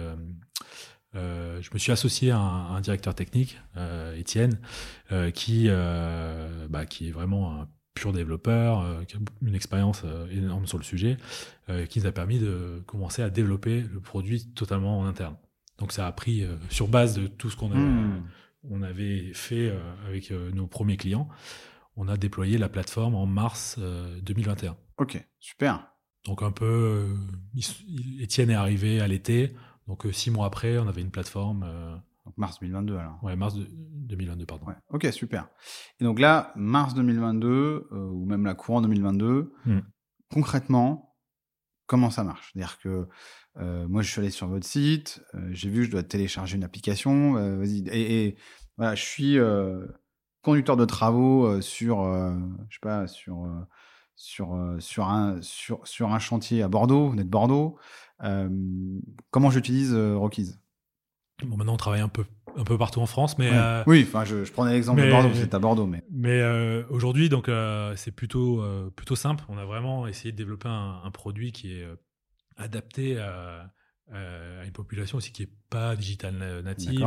je 1.13 1.73
me 1.73 1.79
suis 1.79 1.91
associé 1.91 2.31
à 2.31 2.39
un, 2.39 2.81
directeur 2.81 3.15
technique, 3.15 3.57
Étienne, 4.17 4.59
qui, 5.33 5.69
bah, 6.69 6.85
qui 6.85 7.07
est 7.07 7.11
vraiment 7.11 7.61
un 7.61 7.69
pur 7.93 8.11
développeur, 8.11 9.05
qui 9.07 9.15
a 9.15 9.19
une 9.41 9.55
expérience 9.55 10.03
énorme 10.29 10.67
sur 10.67 10.77
le 10.77 10.83
sujet, 10.83 11.15
qui 11.87 12.01
nous 12.01 12.05
a 12.05 12.11
permis 12.11 12.39
de 12.39 12.83
commencer 12.85 13.21
à 13.21 13.29
développer 13.29 13.81
le 13.81 14.01
produit 14.01 14.45
totalement 14.53 14.99
en 14.99 15.05
interne. 15.05 15.37
Donc 15.77 15.93
ça 15.93 16.05
a 16.05 16.11
pris 16.11 16.45
sur 16.69 16.89
base 16.89 17.15
de 17.15 17.27
tout 17.27 17.49
ce 17.49 17.55
qu'on 17.55 17.71
a 17.71 17.75
hmm 17.75 18.23
on 18.69 18.81
avait 18.81 19.33
fait 19.33 19.69
euh, 19.69 19.79
avec 20.07 20.31
euh, 20.31 20.51
nos 20.51 20.67
premiers 20.67 20.97
clients. 20.97 21.27
On 21.95 22.07
a 22.07 22.17
déployé 22.17 22.57
la 22.57 22.69
plateforme 22.69 23.15
en 23.15 23.25
mars 23.25 23.79
2021. 23.79 24.71
Euh, 24.71 24.73
ok, 24.97 25.25
super. 25.39 25.87
Donc 26.25 26.41
un 26.41 26.51
peu, 26.51 27.07
Étienne 28.19 28.49
est 28.49 28.55
arrivé 28.55 28.99
à 28.99 29.07
l'été, 29.07 29.55
donc 29.87 30.05
six 30.11 30.31
mois 30.31 30.47
après, 30.47 30.77
on 30.77 30.87
avait 30.87 31.01
une 31.01 31.11
plateforme. 31.11 31.61
donc 32.25 32.37
mars 32.37 32.59
2022 32.59 32.97
alors. 32.97 33.23
Ouais, 33.23 33.35
mars 33.35 33.55
2022, 33.55 34.45
pardon. 34.45 34.65
Ok, 34.89 35.05
super. 35.11 35.47
Et 35.99 36.03
donc 36.03 36.19
là, 36.19 36.51
mars 36.55 36.95
2022, 36.95 37.87
ou 37.91 38.25
même 38.25 38.43
la 38.43 38.55
courant 38.55 38.81
2022, 38.81 39.53
hmm. 39.65 39.79
concrètement, 40.33 41.15
comment 41.85 42.09
ça 42.09 42.23
marche? 42.23 42.51
C'est-à-dire 42.51 42.79
que 42.79 43.07
euh, 43.57 43.87
moi, 43.87 44.01
je 44.01 44.11
suis 44.11 44.19
allé 44.19 44.29
sur 44.29 44.47
votre 44.47 44.65
site, 44.65 45.23
euh, 45.33 45.39
j'ai 45.51 45.69
vu 45.69 45.81
que 45.81 45.85
je 45.85 45.91
dois 45.91 46.03
télécharger 46.03 46.57
une 46.57 46.63
application. 46.63 47.37
Euh, 47.37 47.57
vas-y. 47.57 47.87
Et, 47.89 48.35
voilà, 48.77 48.95
je 48.95 49.03
suis 49.03 49.37
conducteur 50.41 50.75
de 50.75 50.83
travaux 50.83 51.61
sur, 51.61 52.03
je 52.69 52.75
sais 52.75 52.79
pas, 52.81 53.07
sur, 53.07 53.47
sur, 54.17 54.75
sur, 54.79 55.07
un, 55.07 55.41
sur, 55.41 55.79
sur 55.87 56.11
un 56.11 56.19
chantier 56.19 56.61
à 56.61 56.67
Bordeaux, 56.67 57.07
vous 57.07 57.17
êtes 57.17 57.29
Bordeaux. 57.29 57.77
comment 59.31 59.49
j'utilise 59.49 59.95
Rockies 59.95 60.55
Bon, 61.45 61.55
maintenant, 61.55 61.75
on 61.75 61.77
travaille 61.77 62.01
un 62.01 62.09
peu, 62.09 62.25
un 62.57 62.65
peu 62.65 62.77
partout 62.77 62.99
en 62.99 63.05
France, 63.05 63.37
mais. 63.37 63.49
oui, 63.87 64.03
enfin, 64.05 64.25
je, 64.25 64.43
je, 64.43 64.51
prenais 64.51 64.73
l'exemple 64.73 65.01
de 65.01 65.09
Bordeaux, 65.09 65.29
c'est 65.33 65.53
à 65.53 65.59
Bordeaux, 65.59 65.87
mais. 65.87 66.03
Mais 66.11 66.43
aujourd'hui, 66.89 67.29
donc, 67.29 67.49
c'est 67.95 68.11
plutôt, 68.11 68.61
plutôt 68.97 69.15
simple. 69.15 69.45
On 69.47 69.57
a 69.57 69.63
vraiment 69.63 70.05
essayé 70.05 70.33
de 70.33 70.37
développer 70.37 70.67
un, 70.67 70.99
un 71.01 71.11
produit 71.11 71.53
qui 71.53 71.71
est 71.71 71.87
adapté 72.57 73.19
à, 73.19 73.71
à, 74.11 74.65
une 74.65 74.71
population 74.71 75.17
aussi 75.17 75.31
qui 75.31 75.43
est 75.43 75.51
pas 75.69 75.95
digital 75.95 76.61
native 76.63 77.05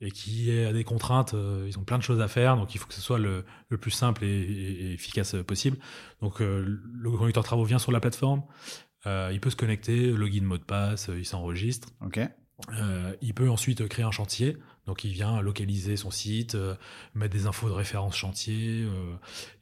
et 0.00 0.12
qui 0.12 0.56
a 0.56 0.72
des 0.72 0.84
contraintes. 0.84 1.34
ils 1.66 1.76
ont 1.78 1.84
plein 1.84 1.98
de 1.98 2.02
choses 2.02 2.20
à 2.20 2.28
faire, 2.28 2.56
donc 2.56 2.74
il 2.74 2.78
faut 2.78 2.86
que 2.86 2.94
ce 2.94 3.00
soit 3.00 3.18
le, 3.18 3.44
le 3.68 3.78
plus 3.78 3.90
simple 3.90 4.24
et, 4.24 4.28
et, 4.28 4.92
efficace 4.92 5.34
possible. 5.46 5.78
Donc, 6.20 6.38
le 6.40 7.10
conducteur 7.10 7.42
de 7.42 7.46
travaux 7.46 7.64
vient 7.64 7.80
sur 7.80 7.90
la 7.90 8.00
plateforme. 8.00 8.42
il 9.06 9.40
peut 9.40 9.50
se 9.50 9.56
connecter, 9.56 10.12
login, 10.12 10.42
mot 10.42 10.58
de 10.58 10.62
passe, 10.62 11.10
il 11.12 11.26
s'enregistre. 11.26 11.88
Euh, 12.72 13.14
il 13.20 13.34
peut 13.34 13.48
ensuite 13.48 13.86
créer 13.88 14.04
un 14.04 14.10
chantier, 14.10 14.56
donc 14.88 15.04
il 15.04 15.12
vient 15.12 15.42
localiser 15.42 15.96
son 15.98 16.10
site, 16.10 16.54
euh, 16.54 16.74
mettre 17.14 17.34
des 17.34 17.46
infos 17.46 17.68
de 17.68 17.74
référence 17.74 18.16
chantier 18.16 18.88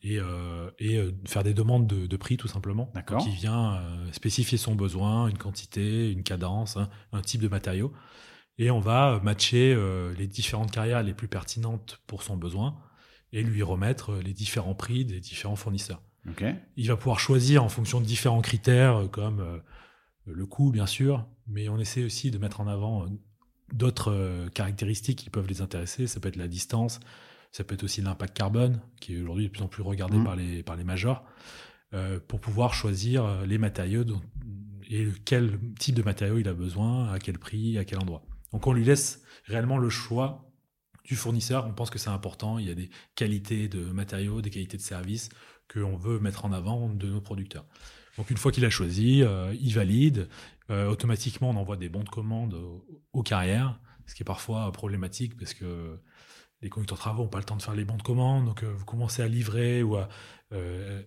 euh, 0.05 0.71
et, 0.79 1.01
faire 1.27 1.43
des 1.43 1.53
demandes 1.53 1.87
de, 1.87 2.17
prix 2.17 2.37
tout 2.37 2.49
simplement. 2.49 2.91
D'accord. 2.95 3.19
Donc 3.19 3.27
il 3.27 3.35
vient 3.35 3.83
spécifier 4.13 4.57
son 4.57 4.77
besoin, 4.77 5.27
une 5.27 5.37
quantité, 5.37 6.11
une 6.11 6.23
cadence, 6.23 6.79
un 7.13 7.21
type 7.23 7.43
de 7.43 7.49
matériau, 7.49 7.93
et 8.57 8.71
on 8.71 8.81
va 8.81 9.21
matcher 9.23 9.77
les 10.17 10.27
différentes 10.27 10.71
carrières 10.71 11.03
les 11.03 11.13
plus 11.13 11.29
pertinentes 11.29 12.01
pour 12.07 12.23
son 12.23 12.37
besoin 12.37 12.79
et 13.33 13.43
lui 13.43 13.63
remettre 13.63 14.15
les 14.15 14.33
différents 14.33 14.75
prix 14.75 15.05
des 15.05 15.21
différents 15.21 15.57
fournisseurs. 15.57 16.03
Il 16.77 16.89
va 16.89 16.97
pouvoir 16.97 17.21
choisir 17.21 17.63
en 17.65 17.69
fonction 17.69 18.01
de 18.01 18.07
différents 18.07 18.41
critères 18.41 19.09
comme 19.11 19.61
le 20.27 20.47
coût 20.47 20.71
bien 20.71 20.87
sûr, 20.87 21.27
mais 21.47 21.69
on 21.69 21.79
essaie 21.79 22.05
aussi 22.05 22.31
de 22.31 22.39
mettre 22.39 22.61
en 22.61 22.67
avant 22.67 23.05
euh, 23.05 23.09
d'autres 23.73 24.13
euh, 24.13 24.49
caractéristiques 24.49 25.19
qui 25.19 25.31
peuvent 25.31 25.49
les 25.49 25.61
intéresser. 25.61 26.07
Ça 26.07 26.21
peut 26.21 26.29
être 26.29 26.37
la 26.37 26.49
distance, 26.49 27.01
ça 27.53 27.65
peut 27.65 27.75
être 27.75 27.85
aussi 27.85 28.03
l'impact 28.03 28.37
carbone, 28.37 28.81
qui 29.01 29.15
est 29.15 29.21
aujourd'hui 29.21 29.47
de 29.47 29.53
plus 29.53 29.63
en 29.63 29.69
plus 29.69 29.83
regardé 29.83 30.19
mmh. 30.19 30.25
par, 30.25 30.37
les, 30.37 30.63
par 30.63 30.77
les 30.77 30.85
majors, 30.85 31.25
euh, 31.95 32.21
pour 32.27 32.41
pouvoir 32.41 32.75
choisir 32.75 33.43
les 33.47 33.59
matériaux 33.59 34.05
et 34.89 35.09
quel 35.25 35.59
type 35.79 35.95
de 35.95 36.03
matériaux 36.03 36.39
il 36.39 36.49
a 36.49 36.55
besoin, 36.55 37.13
à 37.13 37.19
quel 37.19 37.39
prix, 37.39 37.79
à 37.79 37.85
quel 37.85 37.99
endroit. 37.99 38.23
Donc 38.53 38.67
on 38.67 38.73
lui 38.73 38.85
laisse 38.85 39.23
réellement 39.45 39.79
le 39.79 39.91
choix 39.91 40.51
du 41.05 41.17
fournisseur. 41.17 41.67
On 41.67 41.73
pense 41.73 41.91
que 41.91 41.99
c'est 41.99 42.11
important. 42.11 42.59
Il 42.59 42.67
y 42.67 42.71
a 42.71 42.75
des 42.75 42.91
qualités 43.15 43.69
de 43.69 43.85
matériaux, 43.85 44.41
des 44.43 44.51
qualités 44.51 44.77
de 44.77 44.83
services 44.83 45.29
qu'on 45.73 45.97
veut 45.97 46.19
mettre 46.21 46.45
en 46.45 46.53
avant 46.53 46.89
de 46.89 47.09
nos 47.09 47.21
producteurs. 47.21 47.65
Donc 48.17 48.31
une 48.31 48.37
fois 48.37 48.53
qu'il 48.53 48.65
a 48.65 48.71
choisi, 48.71 49.23
euh, 49.23 49.55
il 49.61 49.75
valide. 49.75 50.29
Euh, 50.71 50.89
automatiquement, 50.89 51.51
on 51.51 51.57
envoie 51.57 51.77
des 51.77 51.89
bons 51.89 52.03
de 52.03 52.09
commande 52.09 52.57
aux, 53.13 53.23
carrières, 53.23 53.79
ce 54.07 54.15
qui 54.15 54.23
est 54.23 54.25
parfois 54.25 54.71
problématique 54.73 55.37
parce 55.37 55.55
que 55.55 55.99
les 56.63 56.71
conducteurs 56.71 56.97
de 56.97 57.03
travaux 57.03 57.23
n'ont 57.25 57.29
pas 57.29 57.39
le 57.39 57.45
temps 57.45 57.57
de 57.57 57.63
faire 57.63 57.75
les 57.75 57.85
bons 57.85 57.97
de 57.97 58.03
commande. 58.03 58.47
Donc 58.47 58.63
euh, 58.63 58.73
vous 58.73 58.85
commencez 58.85 59.23
à 59.23 59.29
livrer 59.29 59.83
ou 59.83 59.97
à 59.97 60.09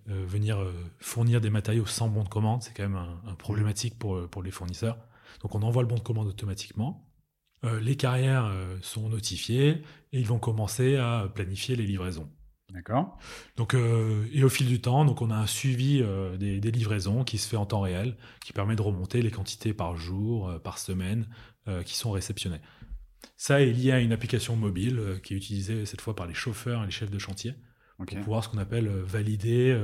venir 0.06 0.62
fournir 1.00 1.40
des 1.40 1.50
matériaux 1.50 1.86
sans 1.86 2.10
bon 2.10 2.24
de 2.24 2.30
commande. 2.30 2.62
C'est 2.62 2.74
quand 2.74 2.84
même 2.84 2.98
un, 3.26 3.36
problématique 3.36 3.98
pour 3.98 4.44
les 4.44 4.52
fournisseurs. 4.52 4.98
Donc 5.42 5.56
on 5.56 5.62
envoie 5.62 5.82
le 5.82 5.88
bon 5.88 5.96
de 5.96 6.02
commande 6.02 6.28
automatiquement. 6.28 7.10
les 7.64 7.96
carrières 7.96 8.54
sont 8.82 9.08
notifiées 9.08 9.82
et 10.12 10.20
ils 10.20 10.28
vont 10.28 10.40
commencer 10.40 10.98
à 10.98 11.32
planifier 11.34 11.78
les 11.78 11.86
livraisons. 11.86 12.30
D'accord. 12.72 13.18
Donc, 13.56 13.74
euh, 13.74 14.28
et 14.32 14.44
au 14.44 14.50
fil 14.50 14.68
du 14.68 14.80
temps, 14.80 15.04
donc 15.06 15.22
on 15.22 15.32
a 15.32 15.36
un 15.36 15.48
suivi 15.48 16.02
euh, 16.02 16.38
des, 16.38 16.72
livraisons 16.72 17.24
qui 17.24 17.38
se 17.38 17.48
fait 17.48 17.58
en 17.58 17.66
temps 17.66 17.82
réel, 17.82 18.16
qui 18.44 18.54
permet 18.54 18.76
de 18.76 18.82
remonter 18.82 19.22
les 19.22 19.32
quantités 19.32 19.74
par 19.74 19.96
jour, 19.96 20.50
euh, 20.50 20.60
par 20.60 20.78
semaine, 20.78 21.28
qui 21.86 21.96
sont 21.96 22.10
réceptionnées. 22.10 22.62
Ça 23.38 23.62
est 23.62 23.72
lié 23.72 23.92
à 23.92 24.00
une 24.00 24.12
application 24.12 24.56
mobile 24.56 25.20
qui 25.22 25.36
est 25.36 25.38
utilisée 25.38 25.86
cette 25.86 26.02
fois 26.02 26.16
par 26.16 26.26
les 26.26 26.34
chauffeurs 26.34 26.82
et 26.82 26.86
les 26.86 26.92
chefs 26.92 27.12
de 27.12 27.20
chantier 27.20 27.54
pour 27.96 28.08
pouvoir 28.22 28.44
ce 28.44 28.50
qu'on 28.50 28.58
appelle 28.58 28.88
valider 28.88 29.80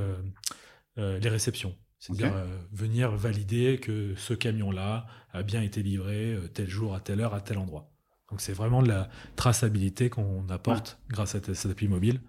les 0.96 1.28
réceptions. 1.28 1.76
C'est-à-dire 2.00 2.34
venir 2.72 3.12
valider 3.12 3.78
que 3.78 4.16
ce 4.16 4.34
camion-là 4.34 5.06
a 5.32 5.44
bien 5.44 5.62
été 5.62 5.80
livré 5.80 6.36
tel 6.54 6.68
jour, 6.68 6.92
à 6.92 6.98
telle 6.98 7.20
heure, 7.20 7.34
à 7.34 7.40
tel 7.40 7.58
endroit. 7.58 7.92
Donc 8.28 8.40
c'est 8.40 8.52
vraiment 8.52 8.82
de 8.82 8.88
la 8.88 9.08
traçabilité 9.36 10.10
qu'on 10.10 10.48
apporte 10.48 10.98
grâce 11.08 11.36
à 11.36 11.54
cette 11.54 11.70
appli 11.70 11.86
mobile 11.86 12.20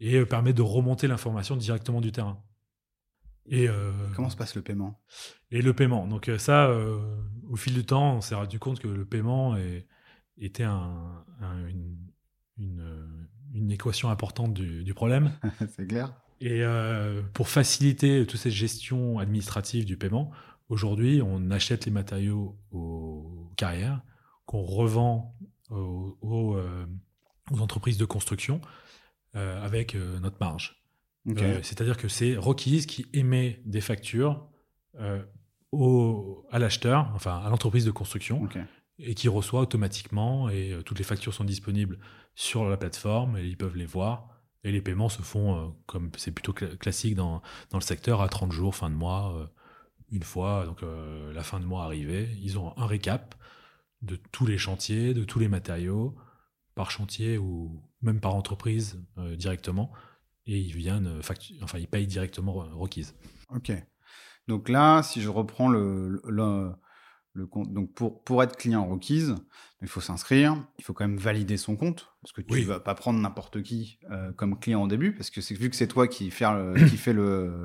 et 0.00 0.16
euh, 0.16 0.26
permet 0.26 0.52
de 0.52 0.62
remonter 0.62 1.06
l'information 1.06 1.56
directement 1.56 2.00
du 2.00 2.12
terrain. 2.12 2.42
Et 3.48 3.68
euh, 3.68 3.92
comment 4.14 4.30
se 4.30 4.36
passe 4.36 4.56
le 4.56 4.62
paiement? 4.62 5.00
Et 5.50 5.62
le 5.62 5.72
paiement. 5.72 6.06
Donc 6.06 6.28
euh, 6.28 6.38
ça, 6.38 6.70
au 7.48 7.56
fil 7.56 7.74
du 7.74 7.84
temps, 7.84 8.16
on 8.16 8.20
s'est 8.20 8.34
rendu 8.34 8.58
compte 8.58 8.80
que 8.80 8.88
le 8.88 9.04
paiement 9.04 9.56
était 10.36 10.64
un, 10.64 11.24
une, 11.68 11.96
une, 13.54 13.70
équation 13.70 14.10
importante 14.10 14.52
du, 14.52 14.82
du 14.82 14.94
problème. 14.94 15.32
C'est 15.76 15.86
clair. 15.86 16.12
Et 16.40 16.62
pour 17.32 17.48
faciliter 17.48 18.26
toute 18.26 18.40
cette 18.40 18.52
gestion 18.52 19.20
administrative 19.20 19.84
du 19.84 19.96
paiement, 19.96 20.32
aujourd'hui, 20.68 21.22
on 21.22 21.50
achète 21.52 21.86
les 21.86 21.92
matériaux 21.92 22.58
aux 22.72 23.52
carrières, 23.56 24.02
qu'on 24.44 24.62
revend 24.62 25.36
aux, 25.70 26.18
aux, 26.20 26.58
aux, 27.52 27.60
entreprises 27.60 27.96
de 27.96 28.04
construction 28.04 28.60
euh, 29.36 29.62
avec 29.62 29.94
euh, 29.94 30.18
notre 30.20 30.38
marge. 30.40 30.82
Euh, 31.28 31.60
c'est-à-dire 31.62 31.98
que 31.98 32.08
c'est 32.08 32.36
Rockies 32.36 32.86
qui 32.86 33.04
émet 33.12 33.60
des 33.66 33.82
factures 33.82 34.48
au, 35.72 36.46
à 36.50 36.58
l'acheteur, 36.58 37.10
enfin 37.14 37.42
à 37.44 37.50
l'entreprise 37.50 37.84
de 37.84 37.90
construction, 37.90 38.48
et 38.98 39.14
qui 39.14 39.28
reçoit 39.28 39.60
automatiquement. 39.60 40.48
Et 40.48 40.74
toutes 40.86 40.98
les 40.98 41.04
factures 41.04 41.34
sont 41.34 41.44
disponibles 41.44 41.98
sur 42.34 42.66
la 42.66 42.78
plateforme 42.78 43.36
et 43.36 43.44
ils 43.44 43.58
peuvent 43.58 43.76
les 43.76 43.84
voir. 43.84 44.28
Et 44.64 44.72
les 44.72 44.80
paiements 44.80 45.10
se 45.10 45.20
font, 45.20 45.74
comme 45.86 46.10
c'est 46.16 46.30
plutôt 46.30 46.54
classique 46.54 47.14
dans, 47.14 47.42
dans, 47.70 47.78
le 47.78 47.84
secteur, 47.84 48.22
à 48.22 48.28
30 48.28 48.52
jours, 48.52 48.74
fin 48.74 48.88
de 48.88 48.94
mois, 48.94 49.50
une 50.12 50.22
fois 50.22 50.64
donc 50.64 50.80
la 51.34 51.42
fin 51.42 51.60
de 51.60 51.66
mois 51.66 51.84
arrivée. 51.84 52.28
Ils 52.40 52.58
ont 52.58 52.72
un 52.78 52.86
récap 52.86 53.34
de 54.00 54.16
tous 54.32 54.46
les 54.46 54.56
chantiers, 54.56 55.12
de 55.12 55.24
tous 55.24 55.40
les 55.40 55.48
matériaux, 55.48 56.14
par 56.74 56.90
chantier 56.90 57.36
ou 57.36 57.82
même 58.02 58.20
par 58.20 58.34
entreprise 58.34 59.02
euh, 59.18 59.36
directement, 59.36 59.92
et 60.46 60.58
ils 60.58 60.74
viennent, 60.74 61.06
euh, 61.06 61.20
enfin 61.62 61.78
ils 61.78 61.88
payent 61.88 62.06
directement 62.06 62.52
Rockies. 62.72 63.12
Ok. 63.54 63.72
Donc 64.48 64.68
là, 64.68 65.02
si 65.02 65.20
je 65.20 65.28
reprends 65.28 65.68
le, 65.68 66.20
le, 66.24 66.72
le, 67.32 67.46
compte, 67.46 67.72
donc 67.72 67.92
pour, 67.94 68.22
pour 68.22 68.42
être 68.42 68.56
client 68.56 68.84
Rockies, 68.86 69.34
il 69.82 69.88
faut 69.88 70.00
s'inscrire, 70.00 70.64
il 70.78 70.84
faut 70.84 70.92
quand 70.92 71.06
même 71.06 71.18
valider 71.18 71.56
son 71.56 71.76
compte, 71.76 72.12
parce 72.22 72.32
que 72.32 72.42
tu 72.42 72.60
ne 72.60 72.64
vas 72.64 72.80
pas 72.80 72.94
prendre 72.94 73.18
n'importe 73.18 73.62
qui 73.62 73.98
euh, 74.10 74.32
comme 74.32 74.58
client 74.58 74.82
au 74.82 74.88
début, 74.88 75.12
parce 75.12 75.30
que 75.30 75.40
c'est 75.40 75.54
vu 75.54 75.68
que 75.68 75.76
c'est 75.76 75.88
toi 75.88 76.06
qui, 76.06 76.30
fait 76.30 76.46
qui 76.88 76.96
fait 76.96 77.14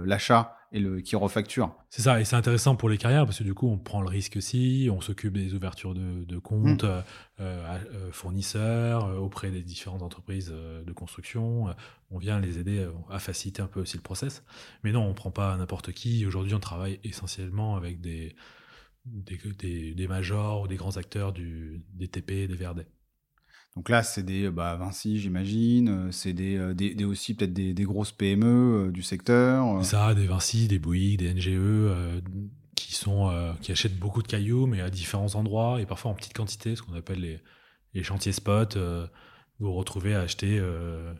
l'achat 0.06 0.58
et 0.72 0.80
le, 0.80 1.02
qui 1.02 1.16
refacture. 1.16 1.76
C'est 1.90 2.02
ça, 2.02 2.22
et 2.22 2.26
c'est 2.26 2.36
intéressant 2.36 2.76
pour 2.76 2.90
les 2.90 2.98
carrières 2.98 3.26
parce 3.26 3.40
que 3.40 3.44
du 3.44 3.54
coup, 3.54 3.68
on 3.68 3.78
prend 3.78 4.02
le 4.02 4.08
risque 4.08 4.38
aussi, 4.38 4.90
on 4.92 5.02
s'occupe 5.02 5.34
des 5.34 5.54
ouvertures 5.54 5.94
de, 5.94 6.24
de 6.24 6.38
comptes, 6.38 6.84
mmh. 6.84 7.04
euh, 7.42 7.78
euh, 7.94 8.12
fournisseurs, 8.12 9.06
euh, 9.06 9.18
auprès 9.18 9.52
des 9.52 9.62
différentes 9.62 10.02
entreprises 10.02 10.48
de 10.50 10.92
construction. 10.94 11.76
on 12.10 12.18
vient 12.18 12.40
les 12.40 12.58
aider 12.58 12.88
à 13.10 13.20
faciliter 13.20 13.62
un 13.62 13.68
peu 13.68 13.82
aussi 13.82 13.98
le 13.98 14.04
process. 14.04 14.44
Mais 14.84 14.92
non, 14.92 15.06
on 15.06 15.14
prend 15.14 15.32
pas 15.32 15.58
n'importe 15.58 15.92
qui. 15.92 16.26
Aujourd'hui, 16.26 16.54
on 16.54 16.60
travaille 16.60 17.00
essentiellement 17.04 17.76
avec 17.76 18.00
des, 18.00 18.36
des, 19.06 19.94
des, 19.94 20.08
majors 20.08 20.62
ou 20.62 20.68
des 20.68 20.76
grands 20.78 20.98
acteurs 20.98 21.34
du, 21.34 21.84
des 21.94 22.08
TP, 22.08 22.48
des 22.48 22.56
VRD. 22.56 22.86
Donc 23.76 23.88
là, 23.88 24.04
c'est 24.04 24.24
des 24.24 24.50
bah, 24.50 24.76
Vinci, 24.76 25.20
j'imagine. 25.20 25.90
Euh, 25.90 26.12
c'est 26.12 26.34
des, 26.34 26.58
euh, 26.58 26.74
des, 26.74 26.94
des, 26.94 27.06
aussi 27.06 27.36
peut-être 27.36 27.54
des, 27.54 27.74
grosses 27.84 28.12
PME 28.12 28.46
euh, 28.88 28.92
du 28.92 29.02
secteur. 29.02 29.84
Ça, 29.86 30.14
des 30.14 30.28
Vinci, 30.28 30.68
des 30.68 30.80
Bouygues, 30.80 31.20
des 31.20 31.34
NGE 31.34 32.22
qui 32.76 32.96
sont 32.96 33.32
qui 33.62 33.72
achètent 33.72 33.98
beaucoup 33.98 34.22
de 34.22 34.28
cailloux, 34.28 34.66
mais 34.66 34.82
à 34.82 34.90
différents 34.90 35.36
endroits 35.36 35.80
et 35.80 35.86
parfois 35.86 36.12
en 36.12 36.14
petite 36.14 36.34
quantité, 36.34 36.76
ce 36.76 36.82
qu'on 36.82 36.96
appelle 36.96 37.40
les, 37.94 38.04
chantiers 38.04 38.32
spot. 38.32 38.76
vous 38.76 39.68
vous 39.68 39.74
retrouvez 39.74 40.16
à 40.16 40.22
acheter 40.22 40.62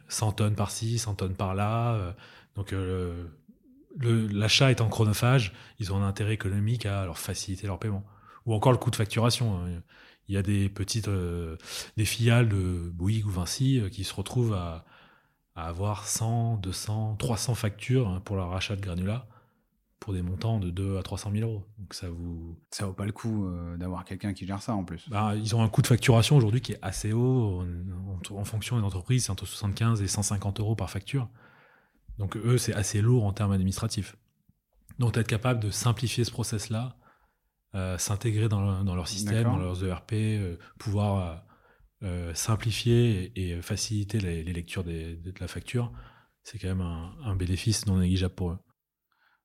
100 0.08 0.32
tonnes 0.34 0.56
par-ci, 0.56 0.98
100 0.98 1.16
tonnes 1.16 1.36
par-là. 1.36 2.16
donc 2.56 2.74
l'achat 4.02 4.72
étant 4.72 4.90
chronophage, 4.90 5.54
ils 5.80 5.94
ont 5.94 5.98
un 5.98 6.08
intérêt 6.08 6.34
économique 6.34 6.86
à 6.86 7.06
leur 7.06 7.20
faciliter 7.20 7.68
leur 7.68 7.80
paiement. 7.80 8.04
Ou 8.46 8.54
encore 8.56 8.72
le 8.72 8.80
coût 8.80 8.90
de 8.90 8.96
facturation. 8.96 9.62
Il 10.28 10.36
y 10.36 10.38
a 10.38 10.42
des 10.42 10.70
petites 10.70 11.08
euh, 11.08 11.58
des 11.98 12.06
filiales 12.06 12.50
de 12.50 12.90
Bouygues 12.94 13.26
ou 13.26 13.32
Vinci 13.32 13.80
euh, 13.80 13.90
qui 13.90 14.04
se 14.04 14.14
retrouvent 14.14 14.54
à, 14.54 14.86
avoir 15.56 16.08
100, 16.08 16.58
200, 16.58 17.18
300 17.18 17.56
factures 17.56 18.08
hein, 18.08 18.22
pour 18.24 18.36
leur 18.38 18.54
achat 18.54 18.76
de 18.76 18.82
granulats 18.82 19.28
pour 20.00 20.14
des 20.14 20.24
montants 20.24 20.60
de 20.60 20.72
2 20.72 20.98
à 20.98 21.04
300 21.04 21.32
000 21.32 21.48
euros. 21.48 21.64
Donc 21.78 21.94
ça 21.94 22.10
vous. 22.10 22.58
Ça 22.72 22.88
vaut 22.88 22.94
pas 22.94 23.06
le 23.06 23.12
coup 23.12 23.46
euh, 23.46 23.78
d'avoir 23.78 24.04
quelqu'un 24.04 24.34
qui 24.34 24.48
gère 24.48 24.62
ça 24.62 24.74
en 24.74 24.84
plus. 24.84 25.08
Bah, 25.10 25.36
ils 25.36 25.56
ont 25.56 25.62
un 25.62 25.70
coût 25.70 25.84
de 25.84 25.88
facturation 25.88 26.38
aujourd'hui 26.38 26.62
qui 26.62 26.72
est 26.72 26.80
assez 26.82 27.14
haut. 27.14 27.64
En, 28.32 28.36
en 28.36 28.44
fonction 28.44 28.78
des 28.80 28.84
entreprises, 28.84 29.26
c'est 29.26 29.32
entre 29.32 29.46
75 29.46 30.02
et 30.02 30.08
150 30.08 30.60
euros 30.60 30.76
par 30.76 30.90
facture. 30.90 31.30
Donc 32.18 32.36
eux, 32.36 32.58
c'est 32.58 32.74
assez 32.74 33.00
lourd 33.02 33.26
en 33.26 33.34
termes 33.34 33.52
administratifs. 33.52 34.16
Donc 35.00 35.18
être 35.18 35.28
capable 35.28 35.60
de 35.60 35.70
simplifier 35.70 36.24
ce 36.24 36.32
process-là, 36.32 36.96
euh, 37.74 37.98
s'intégrer 37.98 38.50
dans, 38.50 38.84
dans, 38.84 38.96
leur 38.96 39.08
système, 39.08 39.44
dans 39.44 39.56
leurs 39.56 39.86
ERP, 39.86 40.12
euh, 40.14 40.58
pouvoir 40.78 41.46
euh, 42.04 42.34
simplifier 42.34 43.32
et, 43.36 43.62
faciliter 43.62 44.20
les, 44.20 44.44
lectures 44.44 44.84
des, 44.84 45.16
de 45.16 45.34
la 45.40 45.48
facture, 45.48 45.94
c'est 46.44 46.60
quand 46.60 46.68
même 46.68 46.82
un, 46.82 47.16
un 47.24 47.34
bénéfice 47.34 47.86
non 47.86 47.98
négligeable 47.98 48.36
pour 48.36 48.52
eux. 48.52 48.60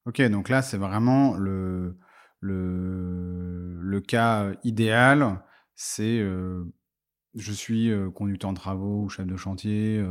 Ok, 0.06 0.20
donc 0.22 0.48
là, 0.48 0.60
c'est 0.60 0.76
vraiment 0.76 1.36
le, 1.36 1.98
le, 2.40 3.78
le, 3.80 4.00
cas 4.00 4.52
idéal. 4.64 5.44
C'est 5.76 6.18
je 6.18 7.52
suis 7.52 7.92
conducteur 8.14 8.50
de 8.50 8.56
travaux 8.56 9.04
ou 9.04 9.08
chef 9.08 9.26
de 9.26 9.36
chantier, 9.36 10.04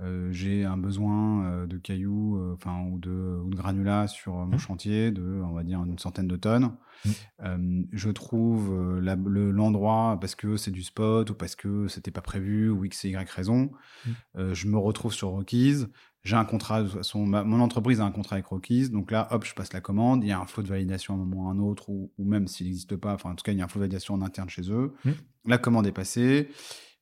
euh, 0.00 0.28
euh 0.28 0.32
j'ai 0.32 0.64
un 0.64 0.76
besoin 0.76 1.46
euh, 1.46 1.66
de 1.66 1.76
cailloux 1.78 2.52
enfin 2.54 2.84
ou, 2.90 2.98
de, 2.98 3.40
ou 3.44 3.50
de 3.50 3.56
granulats 3.56 4.06
sur 4.06 4.34
mon 4.34 4.56
mmh. 4.56 4.58
chantier 4.58 5.10
de, 5.10 5.22
on 5.22 5.52
va 5.52 5.64
dire, 5.64 5.82
une 5.84 5.98
centaine 5.98 6.28
de 6.28 6.36
tonnes. 6.36 6.72
Mmh. 7.04 7.84
je 7.92 8.10
trouve 8.10 9.00
l'endroit 9.00 10.18
parce 10.20 10.34
que 10.34 10.56
c'est 10.56 10.72
du 10.72 10.82
spot 10.82 11.30
ou 11.30 11.34
parce 11.34 11.54
que 11.54 11.86
c'était 11.86 12.10
pas 12.10 12.22
prévu 12.22 12.70
ou 12.70 12.84
X 12.84 13.04
et 13.04 13.10
Y 13.10 13.30
raison. 13.30 13.70
Mmh. 14.06 14.52
je 14.52 14.66
me 14.68 14.78
retrouve 14.78 15.12
sur 15.12 15.28
Rockies 15.28 15.84
j'ai 16.24 16.36
un 16.36 16.44
contrat, 16.44 16.84
son, 17.02 17.24
mon 17.26 17.60
entreprise 17.60 18.00
a 18.00 18.04
un 18.04 18.10
contrat 18.10 18.36
avec 18.36 18.46
Rockies, 18.46 18.90
donc 18.90 19.10
là, 19.10 19.28
hop, 19.30 19.44
je 19.46 19.54
passe 19.54 19.72
la 19.72 19.80
commande, 19.80 20.24
il 20.24 20.28
y 20.28 20.32
a 20.32 20.38
un 20.38 20.46
flot 20.46 20.62
de 20.62 20.68
validation 20.68 21.14
à 21.14 21.16
un 21.16 21.20
moment 21.20 21.44
ou 21.44 21.48
à 21.48 21.52
un 21.52 21.58
autre, 21.58 21.88
ou, 21.88 22.10
même 22.18 22.48
s'il 22.48 22.66
n'existe 22.66 22.96
pas, 22.96 23.14
enfin 23.14 23.30
en 23.30 23.34
tout 23.34 23.44
cas, 23.44 23.52
il 23.52 23.58
y 23.58 23.62
a 23.62 23.64
un 23.64 23.68
flot 23.68 23.78
de 23.78 23.84
validation 23.84 24.14
en 24.14 24.22
interne 24.22 24.50
chez 24.50 24.70
eux. 24.70 24.92
Mmh. 25.04 25.10
La 25.46 25.58
commande 25.58 25.86
est 25.86 25.92
passée. 25.92 26.50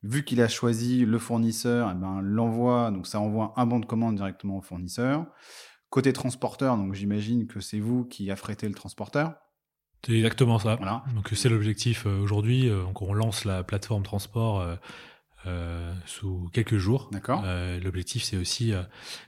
Vu 0.07 0.25
qu'il 0.25 0.41
a 0.41 0.49
choisi 0.49 1.05
le 1.05 1.19
fournisseur, 1.19 1.91
eh 1.91 1.95
ben, 1.95 2.21
l'envoie, 2.21 2.91
donc 2.93 3.07
ça 3.07 3.19
envoie 3.19 3.53
un 3.57 3.67
bon 3.67 3.81
de 3.81 3.87
commande 3.87 4.15
directement 4.17 4.59
au 4.59 4.63
fournisseur. 4.63 5.27
Côté 5.91 6.13
transporteur, 6.13 6.77
donc 6.77 6.95
j'imagine 6.95 7.47
que 7.47 7.61
c'est 7.61 7.81
vous 7.81 8.05
qui 8.05 8.31
affrétez 8.31 8.69
le 8.69 8.75
transporteur. 8.75 9.35
C'est 10.05 10.13
exactement 10.13 10.59
ça. 10.59 10.77
Voilà. 10.77 11.03
Donc 11.15 11.31
c'est 11.33 11.49
l'objectif 11.49 12.07
euh, 12.07 12.21
aujourd'hui. 12.21 12.69
Euh, 12.69 12.85
on 13.01 13.15
lance 13.15 13.45
la 13.45 13.65
plateforme 13.65 14.05
transport 14.05 14.61
euh, 14.61 14.77
euh, 15.47 15.93
sous 16.05 16.49
quelques 16.53 16.77
jours. 16.77 17.09
D'accord. 17.13 17.43
Euh, 17.45 17.81
l'objectif, 17.81 18.23
c'est 18.23 18.37
aussi 18.37 18.73
euh, 18.73 18.83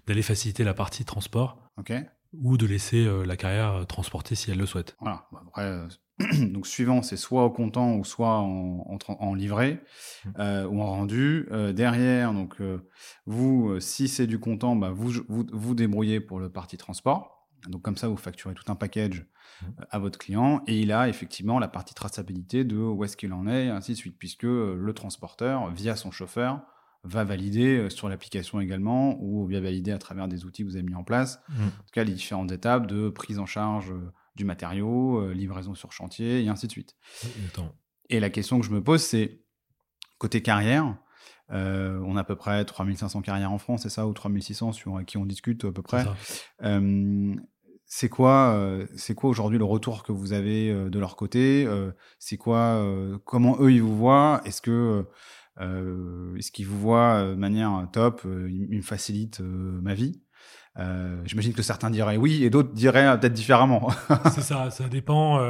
d'aller 0.07 0.23
faciliter 0.23 0.63
la 0.63 0.75
partie 0.75 1.05
transport. 1.05 1.59
Ok. 1.77 1.93
Ou 2.35 2.57
de 2.57 2.67
laisser 2.67 3.09
la 3.25 3.37
carrière 3.37 3.87
transporter 3.87 4.35
si 4.35 4.51
elle 4.51 4.59
le 4.59 4.67
souhaite. 4.67 4.97
Voilà. 5.01 5.27
Après, 5.47 5.89
donc 6.53 6.67
suivant, 6.67 7.03
c'est 7.03 7.17
soit 7.17 7.45
au 7.45 7.51
comptant 7.51 7.95
ou 7.97 8.05
soit 8.05 8.39
en, 8.39 8.85
en, 8.89 9.13
en 9.15 9.35
livré 9.35 9.81
mmh. 10.25 10.67
ou 10.71 10.83
en 10.83 10.87
rendu. 10.87 11.49
derrière, 11.75 12.33
donc 12.33 12.57
vous, 13.27 13.79
si 13.81 14.09
c'est 14.09 14.27
du 14.27 14.39
comptant, 14.39 14.77
bah, 14.77 14.91
vous, 14.91 15.13
vous 15.29 15.47
vous 15.53 15.75
débrouillez 15.75 16.21
pour 16.21 16.41
le 16.41 16.51
parti 16.51 16.77
transport. 16.77 17.39
Donc 17.67 17.83
comme 17.83 17.97
ça, 17.97 18.09
vous 18.09 18.17
facturez 18.17 18.55
tout 18.55 18.71
un 18.71 18.75
package 18.75 19.27
mmh. 19.63 19.67
à 19.91 19.99
votre 19.99 20.19
client 20.19 20.63
et 20.67 20.81
il 20.81 20.93
a 20.93 21.09
effectivement 21.09 21.59
la 21.59 21.69
partie 21.69 21.95
traçabilité 21.95 22.65
de 22.65 22.77
où 22.77 23.05
est-ce 23.05 23.17
qu'il 23.17 23.33
en 23.33 23.47
est 23.47 23.67
et 23.67 23.71
ainsi 23.71 23.93
de 23.93 23.97
suite, 23.97 24.17
puisque 24.19 24.45
le 24.45 24.93
transporteur, 24.95 25.71
via 25.71 25.97
son 25.97 26.11
chauffeur, 26.11 26.63
va 27.05 27.25
valider 27.25 27.89
sur 27.91 28.09
l'application 28.09 28.61
également 28.61 29.17
ou 29.21 29.47
via 29.47 29.61
valider 29.61 29.93
à 29.93 29.99
travers 29.99 30.29
des 30.29 30.45
outils 30.45 30.63
que 30.63 30.69
vous 30.69 30.77
avez 30.77 30.85
mis 30.85 30.95
en 30.95 31.05
place. 31.05 31.41
Mmh. 31.49 31.63
En 31.63 31.69
tout 31.69 31.93
cas, 31.93 32.05
les 32.05 32.13
différentes 32.13 32.53
étapes 32.53 32.87
de 32.87 33.09
prise 33.09 33.39
en 33.39 33.47
charge 33.47 33.93
du 34.39 34.45
matériau, 34.47 35.31
livraison 35.33 35.75
sur 35.75 35.93
chantier 35.93 36.43
et 36.43 36.49
ainsi 36.49 36.67
de 36.67 36.73
suite. 36.73 36.97
Et 38.09 38.21
la 38.21 38.31
question 38.31 38.59
que 38.59 38.65
je 38.65 38.71
me 38.71 38.83
pose, 38.83 39.03
c'est 39.03 39.43
côté 40.17 40.41
carrière, 40.41 40.97
euh, 41.51 42.01
on 42.05 42.17
a 42.17 42.21
à 42.21 42.25
peu 42.25 42.37
près 42.37 42.65
3500 42.65 43.23
carrières 43.23 43.53
en 43.53 43.59
France, 43.59 43.83
c'est 43.83 43.89
ça, 43.91 44.07
ou 44.07 44.13
3600 44.13 44.73
sur 44.73 45.05
qui 45.07 45.17
on 45.17 45.27
discute 45.27 45.65
à 45.65 45.73
peu 45.73 45.83
près. 45.83 46.05
Euh, 46.63 47.35
c'est 47.91 48.11
quoi, 48.11 48.53
euh, 48.55 48.87
c'est 48.97 49.15
quoi 49.15 49.31
aujourd'hui 49.31 49.59
le 49.59 49.65
retour 49.65 50.03
que 50.03 50.13
vous 50.13 50.35
avez 50.35 50.71
euh, 50.71 50.91
de 50.91 50.99
leur 50.99 51.17
côté 51.17 51.65
euh, 51.67 51.91
C'est 52.19 52.37
quoi, 52.37 52.85
comment 53.25 53.57
eux 53.61 53.73
ils 53.73 53.83
vous 53.83 53.97
voient? 53.97 54.43
Est-ce 54.45 54.63
que 54.63 55.07
est-ce 55.59 56.53
qu'ils 56.53 56.67
vous 56.67 56.79
voient 56.79 57.23
de 57.31 57.35
manière 57.35 57.89
top 57.93 58.23
Ils 58.25 58.77
me 58.77 58.83
facilitent 58.83 59.41
ma 59.41 59.95
vie? 59.95 60.23
J'imagine 61.25 61.53
que 61.53 61.63
certains 61.63 61.91
diraient 61.91 62.17
oui 62.17 62.45
et 62.45 62.51
d'autres 62.51 62.73
diraient 62.73 63.19
peut-être 63.19 63.33
différemment. 63.33 63.89
c'est 64.33 64.43
ça, 64.43 64.71
ça 64.71 64.89
dépend 64.89 65.41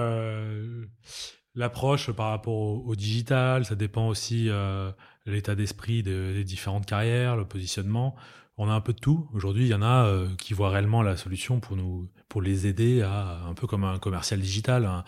l'approche 1.54 2.10
par 2.12 2.30
rapport 2.30 2.54
au, 2.54 2.96
digital, 2.96 3.64
ça 3.64 3.74
dépend 3.74 4.08
aussi 4.08 4.48
l'état 5.26 5.54
d'esprit 5.54 6.02
des 6.02 6.44
différentes 6.44 6.86
carrières, 6.86 7.36
le 7.36 7.44
positionnement. 7.44 8.16
On 8.58 8.68
a 8.68 8.72
un 8.72 8.80
peu 8.80 8.92
de 8.92 8.98
tout. 8.98 9.28
Aujourd'hui, 9.32 9.66
il 9.66 9.68
y 9.68 9.74
en 9.74 9.82
a 9.82 10.04
euh, 10.04 10.28
qui 10.36 10.52
voient 10.52 10.70
réellement 10.70 11.02
la 11.02 11.16
solution 11.16 11.60
pour 11.60 11.76
nous, 11.76 12.10
pour 12.28 12.42
les 12.42 12.66
aider 12.66 13.02
à 13.02 13.40
un 13.46 13.54
peu 13.54 13.66
comme 13.66 13.84
un 13.84 13.98
commercial 13.98 14.40
digital, 14.40 14.84
un, 14.84 15.04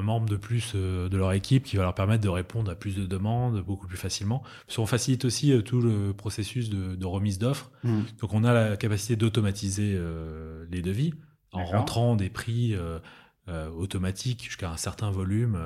membre 0.00 0.26
de 0.26 0.36
plus 0.36 0.72
euh, 0.74 1.10
de 1.10 1.16
leur 1.18 1.32
équipe 1.32 1.64
qui 1.64 1.76
va 1.76 1.82
leur 1.82 1.94
permettre 1.94 2.22
de 2.22 2.28
répondre 2.28 2.70
à 2.70 2.74
plus 2.74 2.96
de 2.96 3.04
demandes 3.04 3.62
beaucoup 3.62 3.86
plus 3.86 3.98
facilement. 3.98 4.42
Parce 4.66 4.76
qu'on 4.76 4.86
facilite 4.86 5.26
aussi 5.26 5.52
euh, 5.52 5.60
tout 5.60 5.82
le 5.82 6.14
processus 6.14 6.70
de, 6.70 7.04
remise 7.04 7.38
d'offres. 7.38 7.70
Mmh. 7.84 8.00
Donc, 8.20 8.32
on 8.32 8.44
a 8.44 8.54
la 8.54 8.76
capacité 8.78 9.16
d'automatiser 9.16 10.00
les 10.70 10.80
devis 10.80 11.12
en 11.52 11.64
rentrant 11.64 12.16
des 12.16 12.30
prix 12.30 12.74
automatiques 13.76 14.44
jusqu'à 14.44 14.70
un 14.70 14.78
certain 14.78 15.10
volume. 15.10 15.58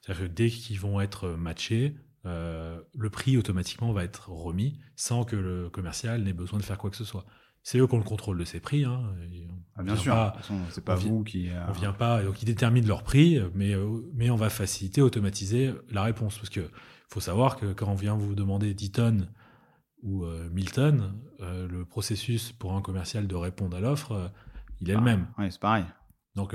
C'est-à-dire 0.00 0.24
que 0.24 0.28
dès 0.28 0.50
qu'ils 0.50 0.80
vont 0.80 1.00
être 1.00 1.28
matchés, 1.28 1.94
euh, 2.26 2.80
le 2.96 3.10
prix 3.10 3.36
automatiquement 3.36 3.92
va 3.92 4.04
être 4.04 4.28
remis 4.30 4.78
sans 4.96 5.24
que 5.24 5.36
le 5.36 5.70
commercial 5.70 6.22
n'ait 6.22 6.32
besoin 6.32 6.58
de 6.58 6.64
faire 6.64 6.78
quoi 6.78 6.90
que 6.90 6.96
ce 6.96 7.04
soit. 7.04 7.24
C'est 7.68 7.78
eux 7.78 7.86
qui 7.86 7.94
ont 7.94 7.98
le 7.98 8.04
contrôle 8.04 8.38
de 8.38 8.46
ces 8.46 8.60
prix. 8.60 8.84
Hein, 8.84 9.02
ah, 9.76 9.82
bien 9.82 9.94
sûr, 9.94 10.32
c'est 10.70 10.82
pas 10.82 10.94
vous 10.94 11.22
qui. 11.22 11.50
On 11.68 11.72
vient 11.72 11.92
pas, 11.92 12.22
donc 12.22 12.40
ils 12.40 12.46
déterminent 12.46 12.88
leur 12.88 13.02
prix, 13.02 13.38
mais, 13.54 13.74
euh, 13.74 14.00
mais 14.14 14.30
on 14.30 14.36
va 14.36 14.48
faciliter, 14.48 15.02
automatiser 15.02 15.74
la 15.90 16.02
réponse. 16.02 16.38
Parce 16.38 16.48
que 16.48 16.70
faut 17.08 17.20
savoir 17.20 17.56
que 17.56 17.74
quand 17.74 17.88
on 17.88 17.94
vient 17.94 18.14
vous 18.14 18.34
demander 18.34 18.72
10 18.72 18.92
tonnes 18.92 19.28
ou 20.02 20.24
1000 20.24 20.68
euh, 20.68 20.70
tonnes, 20.72 21.12
le 21.40 21.84
processus 21.84 22.52
pour 22.52 22.72
un 22.72 22.80
commercial 22.80 23.26
de 23.26 23.34
répondre 23.34 23.76
à 23.76 23.80
l'offre, 23.80 24.32
il 24.80 24.88
est 24.88 24.94
le 24.94 25.00
ah, 25.00 25.02
même. 25.02 25.26
Oui, 25.36 25.52
c'est 25.52 25.60
pareil. 25.60 25.84
Donc, 26.36 26.54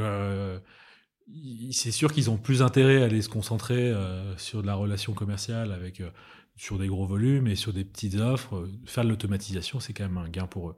c'est 1.72 1.92
sûr 1.92 2.12
qu'ils 2.12 2.30
ont 2.30 2.38
plus 2.38 2.62
intérêt 2.62 3.02
à 3.02 3.06
aller 3.06 3.22
se 3.22 3.30
concentrer 3.30 3.92
euh, 3.92 4.36
sur 4.38 4.62
de 4.62 4.68
la 4.68 4.76
relation 4.76 5.14
commerciale 5.14 5.72
avec 5.72 6.02
euh, 6.02 6.10
sur 6.56 6.78
des 6.78 6.88
gros 6.88 7.06
volumes 7.06 7.48
et 7.48 7.56
sur 7.56 7.74
des 7.74 7.86
petites 7.86 8.16
offres. 8.16 8.68
Faire 8.86 9.04
de 9.04 9.10
l'automatisation, 9.10 9.80
c'est 9.80 9.94
quand 9.94 10.04
même 10.04 10.18
un 10.18 10.30
gain 10.30 10.48
pour 10.48 10.70
eux. 10.70 10.76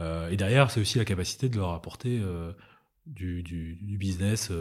Euh, 0.00 0.28
et 0.30 0.36
derrière, 0.36 0.70
c'est 0.70 0.80
aussi 0.80 0.98
la 0.98 1.04
capacité 1.04 1.48
de 1.48 1.56
leur 1.56 1.72
apporter 1.72 2.22
du, 3.06 3.78
business 3.98 4.52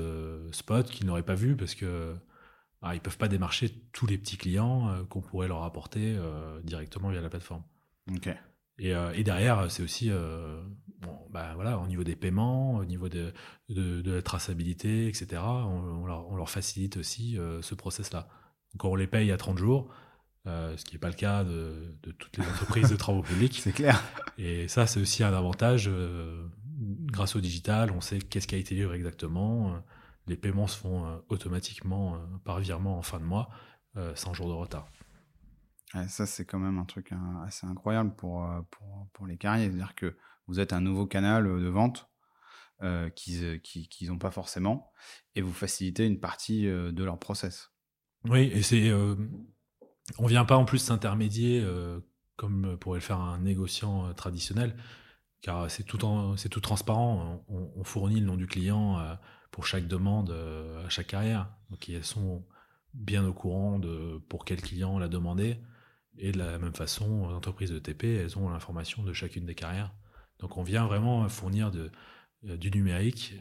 spot 0.51 0.89
qu'ils 0.89 1.05
n'auraient 1.05 1.23
pas 1.23 1.35
vu 1.35 1.55
parce 1.55 1.75
que 1.75 2.15
ah, 2.81 2.95
ils 2.95 3.01
peuvent 3.01 3.17
pas 3.17 3.27
démarcher 3.27 3.69
tous 3.91 4.05
les 4.07 4.17
petits 4.17 4.37
clients 4.37 5.05
qu'on 5.09 5.21
pourrait 5.21 5.47
leur 5.47 5.63
apporter 5.63 6.17
directement 6.63 7.09
via 7.09 7.21
la 7.21 7.29
plateforme. 7.29 7.63
Ok. 8.15 8.29
Et, 8.79 8.91
et 8.91 9.23
derrière, 9.23 9.69
c'est 9.69 9.83
aussi 9.83 10.11
bon, 11.01 11.17
bah 11.29 11.53
voilà, 11.55 11.77
au 11.79 11.87
niveau 11.87 12.03
des 12.03 12.15
paiements, 12.15 12.75
au 12.75 12.85
niveau 12.85 13.09
de, 13.09 13.33
de, 13.69 14.11
la 14.11 14.21
traçabilité, 14.21 15.07
etc., 15.07 15.41
on, 15.41 16.05
leur, 16.05 16.49
facilite 16.49 16.97
aussi 16.97 17.37
euh, 17.37 17.61
ce 17.61 17.75
process-là. 17.75 18.27
Quand 18.77 18.89
on 18.89 18.95
les 18.95 19.07
paye 19.07 19.31
à 19.31 19.37
30 19.37 19.57
jours, 19.57 19.89
euh, 19.89 19.93
ce 20.47 20.83
qui 20.85 20.95
n'est 20.95 20.99
pas 20.99 21.09
le 21.09 21.15
cas 21.15 21.43
de, 21.43 21.95
de, 22.03 22.11
toutes 22.11 22.37
les 22.37 22.45
entreprises 22.45 22.89
de 22.89 22.95
travaux 22.95 23.21
publics. 23.21 23.59
C'est 23.63 23.73
clair. 23.73 24.01
Et 24.37 24.67
ça, 24.67 24.87
c'est 24.87 24.99
aussi 24.99 25.23
un 25.23 25.33
avantage. 25.33 25.89
Euh, 25.91 26.47
grâce 27.05 27.35
au 27.35 27.41
digital, 27.41 27.91
on 27.91 28.01
sait 28.01 28.19
qu'est-ce 28.19 28.47
qui 28.47 28.55
a 28.55 28.57
été 28.57 28.75
livré 28.75 28.95
exactement. 28.95 29.81
Les 30.27 30.37
paiements 30.37 30.67
se 30.67 30.77
font 30.77 31.21
automatiquement 31.29 32.19
par 32.43 32.59
virement 32.59 32.97
en 32.97 33.01
fin 33.01 33.19
de 33.19 33.23
mois, 33.23 33.49
sans 34.15 34.33
jour 34.33 34.47
de 34.47 34.53
retard. 34.53 34.87
ça, 36.07 36.25
c'est 36.25 36.45
quand 36.45 36.59
même 36.59 36.77
un 36.77 36.85
truc 36.85 37.11
hein, 37.13 37.43
assez 37.47 37.65
incroyable 37.65 38.13
pour, 38.15 38.47
pour, 38.69 39.07
pour 39.13 39.25
les 39.25 39.37
carrières. 39.37 39.69
C'est-à-dire 39.71 39.95
que 39.95 40.15
vous 40.47 40.59
êtes 40.59 40.73
un 40.73 40.81
nouveau 40.81 41.05
canal 41.05 41.45
euh, 41.45 41.59
de 41.59 41.67
vente 41.67 42.09
euh, 42.81 43.09
qu'ils 43.09 43.59
n'ont 44.07 44.15
euh, 44.15 44.19
pas 44.19 44.31
forcément, 44.31 44.91
et 45.35 45.41
vous 45.41 45.53
facilitez 45.53 46.05
une 46.05 46.19
partie 46.19 46.65
de 46.65 47.03
leur 47.03 47.19
process. 47.19 47.71
Oui, 48.25 48.49
et 48.53 48.61
c'est, 48.61 48.91
on 50.17 50.25
vient 50.25 50.45
pas 50.45 50.57
en 50.57 50.65
plus 50.65 50.79
s'intermédier 50.79 51.65
comme 52.35 52.77
pourrait 52.77 52.99
le 52.99 53.03
faire 53.03 53.19
un 53.19 53.39
négociant 53.39 54.13
traditionnel, 54.13 54.75
car 55.41 55.69
c'est 55.69 55.83
tout, 55.83 55.97
transparent. 56.61 57.43
On, 57.49 57.83
fournit 57.83 58.19
le 58.19 58.25
nom 58.25 58.37
du 58.37 58.47
client 58.47 58.99
pour 59.51 59.65
chaque 59.65 59.87
demande 59.87 60.31
à 60.85 60.89
chaque 60.89 61.07
carrière, 61.07 61.51
donc 61.69 61.89
elles 61.89 62.05
sont 62.05 62.45
bien 62.93 63.25
au 63.25 63.33
courant 63.33 63.79
de 63.79 64.21
pour 64.29 64.45
quel 64.45 64.61
client 64.61 64.97
l'a 64.99 65.07
demandé. 65.07 65.57
Et 66.19 66.31
de 66.31 66.37
la 66.37 66.57
même 66.57 66.73
façon, 66.73 67.27
les 67.27 67.35
entreprises 67.35 67.71
de 67.71 67.79
TP, 67.79 68.05
elles 68.05 68.37
ont 68.37 68.49
l'information 68.49 69.03
de 69.03 69.13
chacune 69.13 69.45
des 69.45 69.55
carrières. 69.55 69.93
Donc 70.39 70.57
on 70.57 70.63
vient 70.63 70.85
vraiment 70.85 71.27
fournir 71.29 71.71
du 72.43 72.71
numérique, 72.71 73.35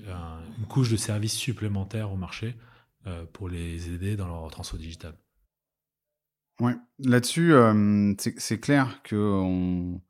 une 0.59 0.67
couche 0.67 0.91
de 0.91 0.97
services 0.97 1.35
supplémentaires 1.35 2.13
au 2.13 2.17
marché 2.17 2.57
pour 3.33 3.49
les 3.49 3.93
aider 3.93 4.17
dans 4.17 4.27
leur 4.27 4.51
transfert 4.51 4.79
digital. 4.79 5.15
Ouais, 6.61 6.75
là-dessus, 6.99 7.53
c'est 8.39 8.61
clair 8.61 9.03
que 9.03 9.17
on, 9.17 10.01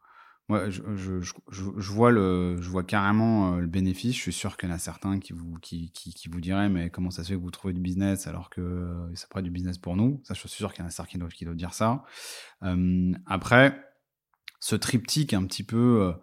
Ouais, 0.48 0.70
je, 0.70 0.80
je, 0.94 1.20
je, 1.20 1.32
je, 1.50 1.92
vois 1.92 2.12
le, 2.12 2.56
je 2.61 2.70
vois 2.70 2.85
carrément 2.85 3.56
le 3.56 3.66
bénéfice. 3.66 4.14
Je 4.14 4.20
suis 4.20 4.32
sûr 4.32 4.56
qu'il 4.56 4.68
y 4.68 4.72
en 4.72 4.74
a 4.76 4.78
certains 4.78 5.18
qui 5.18 5.32
vous, 5.32 5.59
qui, 5.61 5.90
qui, 5.90 6.14
qui, 6.14 6.28
vous 6.28 6.40
diraient, 6.40 6.68
mais 6.68 6.88
comment 6.88 7.11
ça 7.11 7.24
se 7.24 7.28
fait 7.30 7.35
que 7.35 7.40
vous 7.40 7.50
trouvez 7.50 7.74
du 7.74 7.80
business 7.80 8.28
alors 8.28 8.48
que 8.48 9.11
ça 9.14 9.26
pourrait 9.28 9.42
du 9.42 9.50
business 9.50 9.76
pour 9.76 9.96
nous? 9.96 10.20
Ça, 10.22 10.35
je 10.35 10.38
suis 10.38 10.48
sûr 10.48 10.72
qu'il 10.72 10.82
y 10.82 10.85
en 10.85 10.88
a 10.88 10.90
certains 10.90 11.11
qui 11.11 11.18
doivent, 11.18 11.32
qui 11.32 11.44
doivent 11.44 11.56
dire 11.56 11.74
ça. 11.74 12.04
Euh, 12.62 13.12
après, 13.26 13.76
ce 14.61 14.76
triptyque 14.76 15.35
un 15.35 15.44
petit 15.46 15.64
peu, 15.64 16.14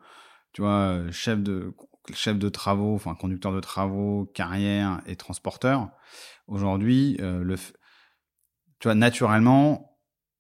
tu 0.54 0.62
vois, 0.62 1.04
chef 1.12 1.44
de, 1.44 1.76
chef 2.14 2.40
de 2.40 2.48
travaux, 2.48 2.96
enfin 2.96 3.16
conducteur 3.16 3.52
de 3.52 3.60
travaux, 3.60 4.32
carrière 4.34 5.02
et 5.06 5.18
transporteur. 5.18 5.90
Aujourd'hui, 6.48 7.18
le, 7.20 7.58
tu 8.80 8.88
vois, 8.88 8.96
naturellement, 8.96 9.93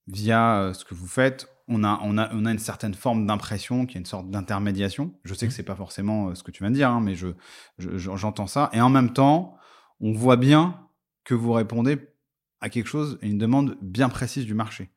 via 0.07 0.71
ce 0.73 0.85
que 0.85 0.93
vous 0.93 1.07
faites, 1.07 1.47
on 1.67 1.83
a, 1.83 1.99
on, 2.03 2.17
a, 2.17 2.29
on 2.33 2.45
a 2.45 2.51
une 2.51 2.59
certaine 2.59 2.93
forme 2.93 3.25
d'impression, 3.25 3.85
qui 3.85 3.97
est 3.97 3.99
une 3.99 4.05
sorte 4.05 4.29
d'intermédiation. 4.29 5.13
Je 5.23 5.33
sais 5.33 5.47
que 5.47 5.51
mmh. 5.51 5.55
c'est 5.55 5.63
pas 5.63 5.75
forcément 5.75 6.29
euh, 6.29 6.35
ce 6.35 6.43
que 6.43 6.51
tu 6.51 6.63
viens 6.63 6.71
de 6.71 6.75
dire, 6.75 6.89
hein, 6.89 7.01
mais 7.01 7.15
je, 7.15 7.27
j'entends 7.77 8.47
ça. 8.47 8.69
Et 8.73 8.81
en 8.81 8.89
même 8.89 9.13
temps, 9.13 9.57
on 9.99 10.11
voit 10.11 10.37
bien 10.37 10.79
que 11.23 11.33
vous 11.33 11.53
répondez 11.53 11.99
à 12.59 12.69
quelque 12.69 12.87
chose, 12.87 13.17
à 13.21 13.25
une 13.25 13.37
demande 13.37 13.77
bien 13.81 14.09
précise 14.09 14.45
du 14.45 14.53
marché. 14.53 14.89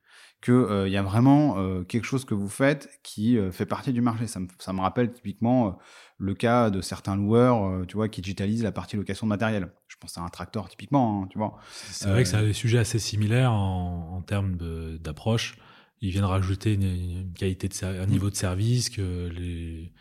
Qu'il 0.42 0.55
euh, 0.55 0.88
y 0.88 0.97
a 0.97 1.03
vraiment 1.03 1.57
euh, 1.59 1.83
quelque 1.83 2.05
chose 2.05 2.25
que 2.25 2.35
vous 2.35 2.49
faites 2.49 3.01
qui 3.03 3.38
fait 3.53 3.66
partie 3.66 3.92
du 3.92 4.01
marché. 4.01 4.27
Ça 4.27 4.40
me, 4.40 4.49
ça 4.59 4.73
me 4.73 4.81
rappelle 4.81 5.12
typiquement 5.12 5.79
le 6.19 6.35
cas 6.35 6.71
de 6.71 6.81
certains 6.81 7.16
loueurs, 7.16 7.87
tu 7.87 7.97
vois, 7.97 8.09
qui 8.09 8.23
digitalisent 8.23 8.62
la 8.62 8.73
partie 8.73 8.97
location 8.97 9.27
de 9.27 9.31
matériel. 9.31 9.73
Je 9.96 10.00
pense 10.00 10.18
à 10.18 10.20
un 10.20 10.28
tracteur 10.28 10.68
typiquement, 10.68 11.22
hein, 11.22 11.28
tu 11.30 11.38
vois. 11.38 11.59
C'est 11.72 12.09
vrai 12.09 12.22
que 12.22 12.28
c'est 12.28 12.40
des 12.42 12.52
sujets 12.52 12.78
assez 12.78 12.98
similaires 12.98 13.52
en, 13.52 14.16
en 14.16 14.20
termes 14.20 14.56
d'approche. 14.98 15.56
Ils 16.02 16.11
viennent 16.11 16.24
rajouter 16.24 16.74
une, 16.74 17.32
qualité 17.32 17.68
de 17.68 17.85
un 17.85 18.06
niveau 18.06 18.28
de 18.28 18.35
service 18.35 18.90
que 18.90 19.28
les 19.28 19.92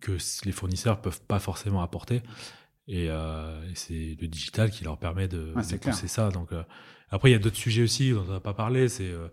que 0.00 0.16
les 0.44 0.52
fournisseurs 0.52 1.00
peuvent 1.00 1.20
pas 1.22 1.38
forcément 1.38 1.82
apporter. 1.82 2.22
Et, 2.88 3.10
euh, 3.10 3.74
c'est 3.74 4.16
le 4.20 4.28
digital 4.28 4.70
qui 4.70 4.82
leur 4.82 4.98
permet 4.98 5.28
de, 5.28 5.52
ouais, 5.54 5.78
pousser 5.78 6.08
ça. 6.08 6.30
Donc 6.30 6.52
euh, 6.52 6.62
après 7.10 7.30
il 7.30 7.32
y 7.32 7.36
a 7.36 7.38
d'autres 7.38 7.56
sujets 7.56 7.82
aussi 7.82 8.12
dont 8.12 8.24
on 8.28 8.32
n'a 8.32 8.40
pas 8.40 8.54
parlé. 8.54 8.88
C'est 8.88 9.10
euh, 9.10 9.28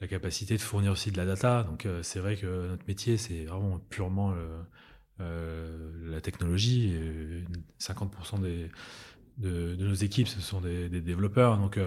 la 0.00 0.08
capacité 0.08 0.56
de 0.56 0.62
fournir 0.62 0.92
aussi 0.92 1.10
de 1.10 1.16
la 1.16 1.26
data. 1.26 1.64
Donc 1.64 1.86
euh, 1.86 2.02
c'est 2.02 2.18
vrai 2.18 2.36
que 2.36 2.68
notre 2.68 2.86
métier 2.86 3.16
c'est 3.16 3.44
vraiment 3.44 3.78
purement 3.90 4.34
la 5.18 6.20
technologie. 6.20 6.94
50% 7.80 8.40
des 8.40 8.70
de, 9.38 9.74
de, 9.74 9.86
nos 9.86 9.94
équipes 9.94 10.28
ce 10.28 10.40
sont 10.40 10.60
des, 10.60 10.88
des 10.88 11.00
développeurs 11.00 11.58
donc 11.58 11.78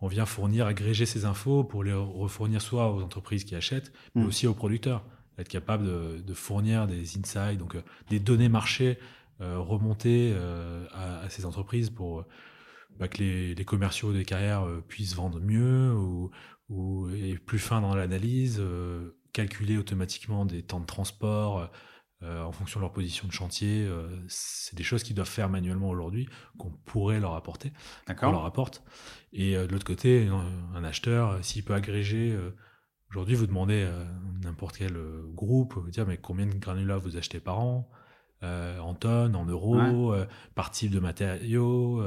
on 0.00 0.08
vient 0.08 0.26
fournir, 0.26 0.66
agréger 0.66 1.06
ces 1.06 1.24
infos 1.24 1.64
pour 1.64 1.82
les 1.82 1.92
refournir 1.92 2.60
soit 2.60 2.92
aux 2.92 3.02
entreprises 3.02 3.44
qui 3.44 3.54
achètent, 3.54 3.92
mais 4.14 4.22
mm. 4.22 4.26
aussi 4.26 4.46
aux 4.46 4.54
producteurs. 4.54 5.04
Être 5.38 5.48
capable 5.48 5.84
de, 6.24 6.34
fournir 6.34 6.86
des 6.86 7.18
insights, 7.18 7.58
donc 7.58 7.74
euh, 7.74 7.82
des 8.08 8.20
données 8.20 8.48
marché 8.48 8.98
euh, 9.42 9.58
remontées 9.58 10.32
euh, 10.34 10.86
à, 10.94 11.28
ces 11.28 11.44
entreprises 11.44 11.90
pour 11.90 12.24
bah, 12.98 13.08
que 13.08 13.22
les, 13.22 13.64
commerciaux 13.64 14.12
des 14.12 14.24
carrières 14.24 14.66
puissent 14.88 15.14
vendre 15.14 15.40
mieux 15.40 15.92
ou, 15.92 16.30
ou 16.70 17.10
et 17.10 17.34
plus 17.34 17.58
fin 17.58 17.82
dans 17.82 17.94
l'analyse, 17.94 18.62
calculer 19.34 19.76
automatiquement 19.76 20.46
des 20.46 20.62
temps 20.62 20.80
de 20.80 20.86
transport, 20.86 21.70
euh, 22.22 22.42
en 22.42 22.50
fonction 22.50 22.80
de 22.80 22.84
leur 22.84 22.94
position 22.94 23.28
de 23.28 23.32
chantier. 23.32 23.84
Euh, 23.84 24.08
c'est 24.26 24.74
des 24.74 24.82
choses 24.82 25.02
qu'ils 25.02 25.14
doivent 25.14 25.28
faire 25.28 25.50
manuellement 25.50 25.90
aujourd'hui, 25.90 26.26
qu'on 26.56 26.70
pourrait 26.70 27.20
leur 27.20 27.34
apporter, 27.34 27.74
qu'on 28.18 28.30
leur 28.32 28.46
apporte. 28.46 28.82
Et 29.34 29.54
euh, 29.54 29.66
de 29.66 29.72
l'autre 29.72 29.84
côté, 29.84 30.26
un, 30.74 30.82
acheteur, 30.82 31.44
s'il 31.44 31.62
peut 31.62 31.74
agréger, 31.74 32.34
aujourd'hui, 33.10 33.34
vous 33.34 33.46
demandez 33.46 33.86
n'importe 34.42 34.78
quel 34.78 34.96
groupe, 35.34 35.74
vous 35.74 35.90
dire 35.90 36.06
mais 36.06 36.16
combien 36.16 36.46
de 36.46 36.54
granulats 36.54 36.96
vous 36.96 37.18
achetez 37.18 37.38
par 37.38 37.60
an, 37.60 37.90
en 38.42 38.94
tonnes, 38.94 39.36
en 39.36 39.44
euros, 39.44 40.14
par 40.54 40.70
type 40.70 40.92
de 40.92 41.00
matériaux. 41.00 42.02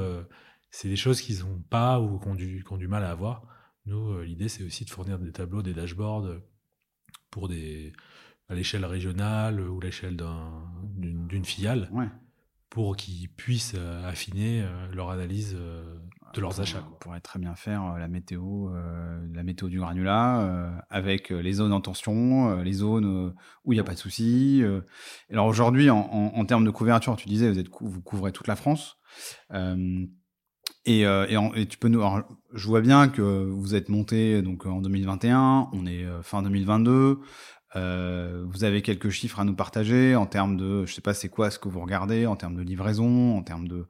c'est 0.72 0.88
des 0.88 0.96
choses 0.96 1.20
qu'ils 1.20 1.44
n'ont 1.44 1.62
pas 1.70 2.00
ou 2.00 2.18
qu'on 2.18 2.34
du, 2.34 2.64
du 2.68 2.88
mal 2.88 3.04
à 3.04 3.10
avoir. 3.10 3.44
Nous, 3.86 4.20
l'idée, 4.22 4.48
c'est 4.48 4.64
aussi 4.64 4.84
de 4.84 4.90
fournir 4.90 5.20
des 5.20 5.30
tableaux, 5.30 5.62
des 5.62 5.74
dashboards 5.74 6.40
pour 7.30 7.48
des 7.48 7.92
à 8.50 8.54
l'échelle 8.54 8.84
régionale 8.84 9.60
ou 9.60 9.80
l'échelle 9.80 10.16
d'une 10.96 11.44
filiale 11.44 11.88
pour 12.70 12.96
qu'ils 12.96 13.28
puissent 13.28 13.74
euh, 13.76 14.08
affiner 14.08 14.62
euh, 14.62 14.86
leur 14.94 15.10
analyse 15.10 15.56
euh, 15.58 15.82
de 16.34 16.40
leurs 16.40 16.60
achats. 16.60 16.86
On 16.88 16.98
pourrait 16.98 17.20
très 17.20 17.40
bien 17.40 17.56
faire 17.56 17.98
la 17.98 18.06
météo, 18.06 18.70
la 19.34 19.42
météo 19.42 19.68
du 19.68 19.80
granulat 19.80 20.80
avec 20.88 21.30
les 21.30 21.54
zones 21.54 21.72
en 21.72 21.80
tension, 21.80 22.62
les 22.62 22.72
zones 22.72 23.34
où 23.64 23.72
il 23.72 23.74
n'y 23.74 23.80
a 23.80 23.84
pas 23.84 23.94
de 23.94 23.98
soucis. 23.98 24.62
Alors 25.28 25.46
aujourd'hui, 25.46 25.90
en, 25.90 26.44
termes 26.44 26.64
de 26.64 26.70
couverture, 26.70 27.16
tu 27.16 27.28
disais, 27.28 27.50
vous, 27.50 27.58
êtes, 27.58 27.66
vous 27.80 28.00
couvrez 28.00 28.30
toute 28.30 28.46
la 28.46 28.54
France. 28.54 28.98
Et, 30.84 31.00
et, 31.00 31.66
tu 31.68 31.78
peux 31.78 31.88
nous. 31.88 32.04
je 32.54 32.66
vois 32.68 32.80
bien 32.80 33.08
que 33.08 33.22
vous 33.22 33.74
êtes 33.74 33.88
monté 33.88 34.40
donc 34.40 34.66
en 34.66 34.80
2021, 34.80 35.70
on 35.72 35.84
est 35.84 36.06
fin 36.22 36.44
2022. 36.44 37.18
Euh, 37.76 38.44
vous 38.48 38.64
avez 38.64 38.82
quelques 38.82 39.10
chiffres 39.10 39.38
à 39.38 39.44
nous 39.44 39.54
partager 39.54 40.16
en 40.16 40.26
termes 40.26 40.56
de, 40.56 40.84
je 40.86 40.94
sais 40.94 41.00
pas, 41.00 41.14
c'est 41.14 41.28
quoi 41.28 41.50
ce 41.50 41.58
que 41.58 41.68
vous 41.68 41.80
regardez, 41.80 42.26
en 42.26 42.36
termes 42.36 42.56
de 42.56 42.62
livraison, 42.62 43.36
en 43.36 43.42
termes 43.42 43.68
de 43.68 43.86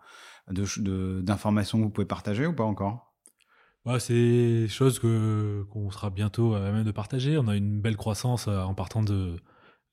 d'informations 0.49 1.79
que 1.79 1.85
vous 1.85 1.90
pouvez 1.90 2.09
partager 2.09 2.45
ou 2.45 2.53
pas 2.53 2.64
encore? 2.64 3.14
Bah, 3.85 4.01
C'est 4.01 4.14
des 4.14 4.69
choses 4.69 4.99
que 4.99 5.64
qu'on 5.71 5.90
sera 5.90 6.11
bientôt 6.11 6.55
à 6.55 6.73
même 6.73 6.83
de 6.83 6.90
partager. 6.90 7.38
On 7.38 7.47
a 7.47 7.57
une 7.57 7.81
belle 7.81 7.97
croissance 7.97 8.49
euh, 8.49 8.61
en 8.61 8.75
partant 8.75 9.03
de 9.03 9.37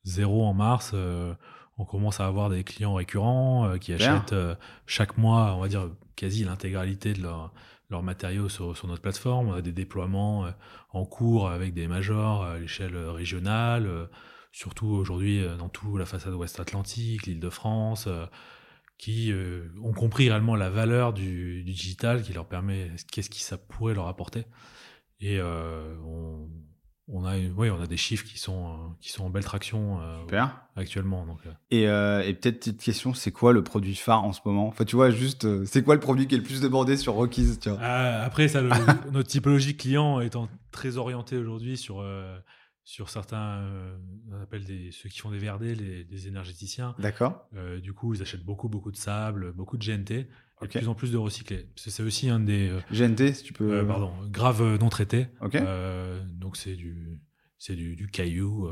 zéro 0.04 0.46
en 0.46 0.54
mars. 0.54 0.92
Euh, 0.96 1.36
on 1.78 1.86
commence 1.86 2.20
à 2.20 2.26
avoir 2.26 2.50
des 2.50 2.64
clients 2.64 2.96
récurrents 2.96 3.78
qui 3.78 3.94
achètent 3.94 4.34
chaque 4.88 5.16
mois, 5.16 5.54
on 5.56 5.62
va 5.62 5.68
dire 5.68 5.92
quasi 6.16 6.44
l'intégralité 6.44 7.14
de 7.14 7.22
leur 7.22 7.54
leurs 7.90 8.04
matériaux 8.04 8.50
sur, 8.50 8.88
notre 8.88 9.02
plateforme. 9.02 9.50
On 9.50 9.54
a 9.54 9.62
des 9.62 9.72
déploiements 9.72 10.46
euh, 10.46 10.52
en 10.92 11.06
cours 11.06 11.50
avec 11.50 11.74
des 11.74 11.88
majors 11.88 12.44
à 12.44 12.60
l'échelle 12.60 12.98
régionale, 12.98 13.88
euh, 13.88 14.08
surtout 14.52 14.88
aujourd'hui 14.88 15.42
euh, 15.42 15.56
dans 15.56 15.70
toute 15.70 15.98
la 15.98 16.06
façade 16.06 16.34
ouest 16.34 16.60
Atlantique, 16.60 17.26
l'île 17.26 17.40
de 17.40 17.50
France, 17.50 18.10
qui 18.98 19.32
ont 19.84 19.94
compris 19.94 20.28
réellement 20.28 20.56
la 20.56 20.72
valeur 20.72 21.14
du, 21.14 21.64
digital, 21.64 22.24
qui 22.24 22.34
leur 22.34 22.48
permet, 22.48 22.92
qu'est-ce 23.12 23.30
qui 23.30 23.44
ça 23.44 23.58
pourrait 23.60 23.94
leur 23.94 24.08
apporter. 24.08 24.46
Et 25.20 25.40
on, 25.40 26.50
on 27.10 27.26
a, 27.26 27.38
oui, 27.38 27.70
on 27.70 27.82
a 27.82 27.88
des 27.88 27.98
chiffres 27.98 28.26
qui 28.26 28.38
sont, 28.38 28.68
euh, 28.68 28.76
qui 29.00 29.12
sont 29.12 29.24
en 29.26 29.30
belle 29.30 29.44
traction 29.44 30.02
euh, 30.02 30.46
actuellement. 30.76 31.26
Donc, 31.26 31.40
euh. 31.46 31.52
Et, 31.72 31.84
et 32.30 32.34
peut-être 32.34 32.60
petite 32.60 32.82
question, 32.82 33.14
c'est 33.14 33.32
quoi 33.32 33.54
le 33.54 33.64
produit 33.64 33.96
phare 33.96 34.24
en 34.24 34.34
ce 34.34 34.42
moment? 34.46 34.68
Enfin, 34.68 34.84
tu 34.84 34.96
vois, 34.96 35.10
juste, 35.10 35.66
c'est 35.66 35.84
quoi 35.84 35.96
le 35.96 36.02
produit 36.02 36.28
qui 36.28 36.36
est 36.36 36.38
le 36.38 36.44
plus 36.44 36.62
demandé 36.62 36.98
sur 36.98 37.14
Rockies 37.14 37.60
tu 37.60 37.70
vois? 37.70 37.80
Après, 37.82 38.48
ça, 38.48 38.62
notre 39.12 39.30
typologie 39.30 39.78
client 39.78 40.20
étant 40.20 40.50
très 40.72 40.98
orientée 40.98 41.38
aujourd'hui 41.38 41.78
sur, 41.78 42.06
sur 42.84 43.10
certains, 43.10 43.66
on 44.32 44.42
appelle 44.42 44.66
des, 44.66 44.92
ceux 44.92 45.08
qui 45.08 45.20
font 45.20 45.32
des 45.32 45.40
VRD, 45.40 45.76
les, 45.76 46.04
les 46.04 46.28
énergéticiens. 46.28 46.94
D'accord. 47.00 47.48
du 47.82 47.94
coup, 47.94 48.14
ils 48.14 48.22
achètent 48.22 48.46
beaucoup, 48.46 48.68
beaucoup 48.68 48.92
de 48.92 48.98
sable, 48.98 49.54
beaucoup 49.54 49.78
de 49.78 49.86
GNT. 49.86 50.28
De 50.62 50.68
plus 50.68 50.88
en 50.88 50.96
plus 50.96 51.12
de 51.12 51.18
recyclés. 51.18 51.68
C'est 51.76 52.02
aussi 52.02 52.30
un 52.30 52.40
des. 52.40 52.70
Euh, 52.70 52.80
GNT, 52.92 53.34
si 53.34 53.44
tu 53.44 53.54
peux. 53.54 53.80
Euh, 53.80 53.84
pardon, 53.84 54.12
grave 54.30 54.78
non 54.80 54.90
traité. 54.90 55.28
Ok. 55.42 55.56
Euh, 55.56 56.20
donc 56.34 56.58
c'est 56.58 56.76
du, 56.76 57.22
c'est 57.60 57.76
du, 57.76 57.96
du, 57.96 58.08
caillou. 58.08 58.68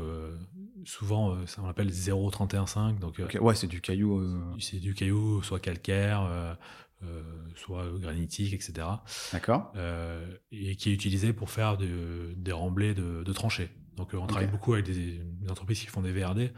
souvent, 0.84 1.46
ça 1.46 1.62
on 1.62 1.66
l'appelle 1.66 1.90
0,315. 1.90 2.98
Donc. 2.98 3.20
Ouais, 3.40 3.54
c'est 3.54 3.68
du 3.68 3.80
caillou. 3.80 4.20
C'est 4.58 4.80
du 4.80 4.94
caillou, 4.94 5.42
soit 5.42 5.60
calcaire. 5.60 6.56
soit 7.54 7.86
granitique, 8.00 8.52
etc. 8.52 8.88
D'accord. 9.32 9.72
et 10.50 10.76
qui 10.76 10.90
est 10.90 10.94
utilisé 10.94 11.32
pour 11.32 11.50
faire 11.50 11.76
de, 11.76 12.34
des 12.36 12.52
remblais 12.52 12.94
de, 12.94 13.22
de 13.22 13.32
tranchées. 13.32 13.70
Donc 13.96 14.14
on 14.14 14.26
travaille 14.26 14.48
beaucoup 14.48 14.74
avec 14.74 14.84
des, 14.86 15.20
entreprises 15.48 15.80
qui 15.80 15.86
font 15.86 16.02
des 16.02 16.12
VRD. 16.12 16.52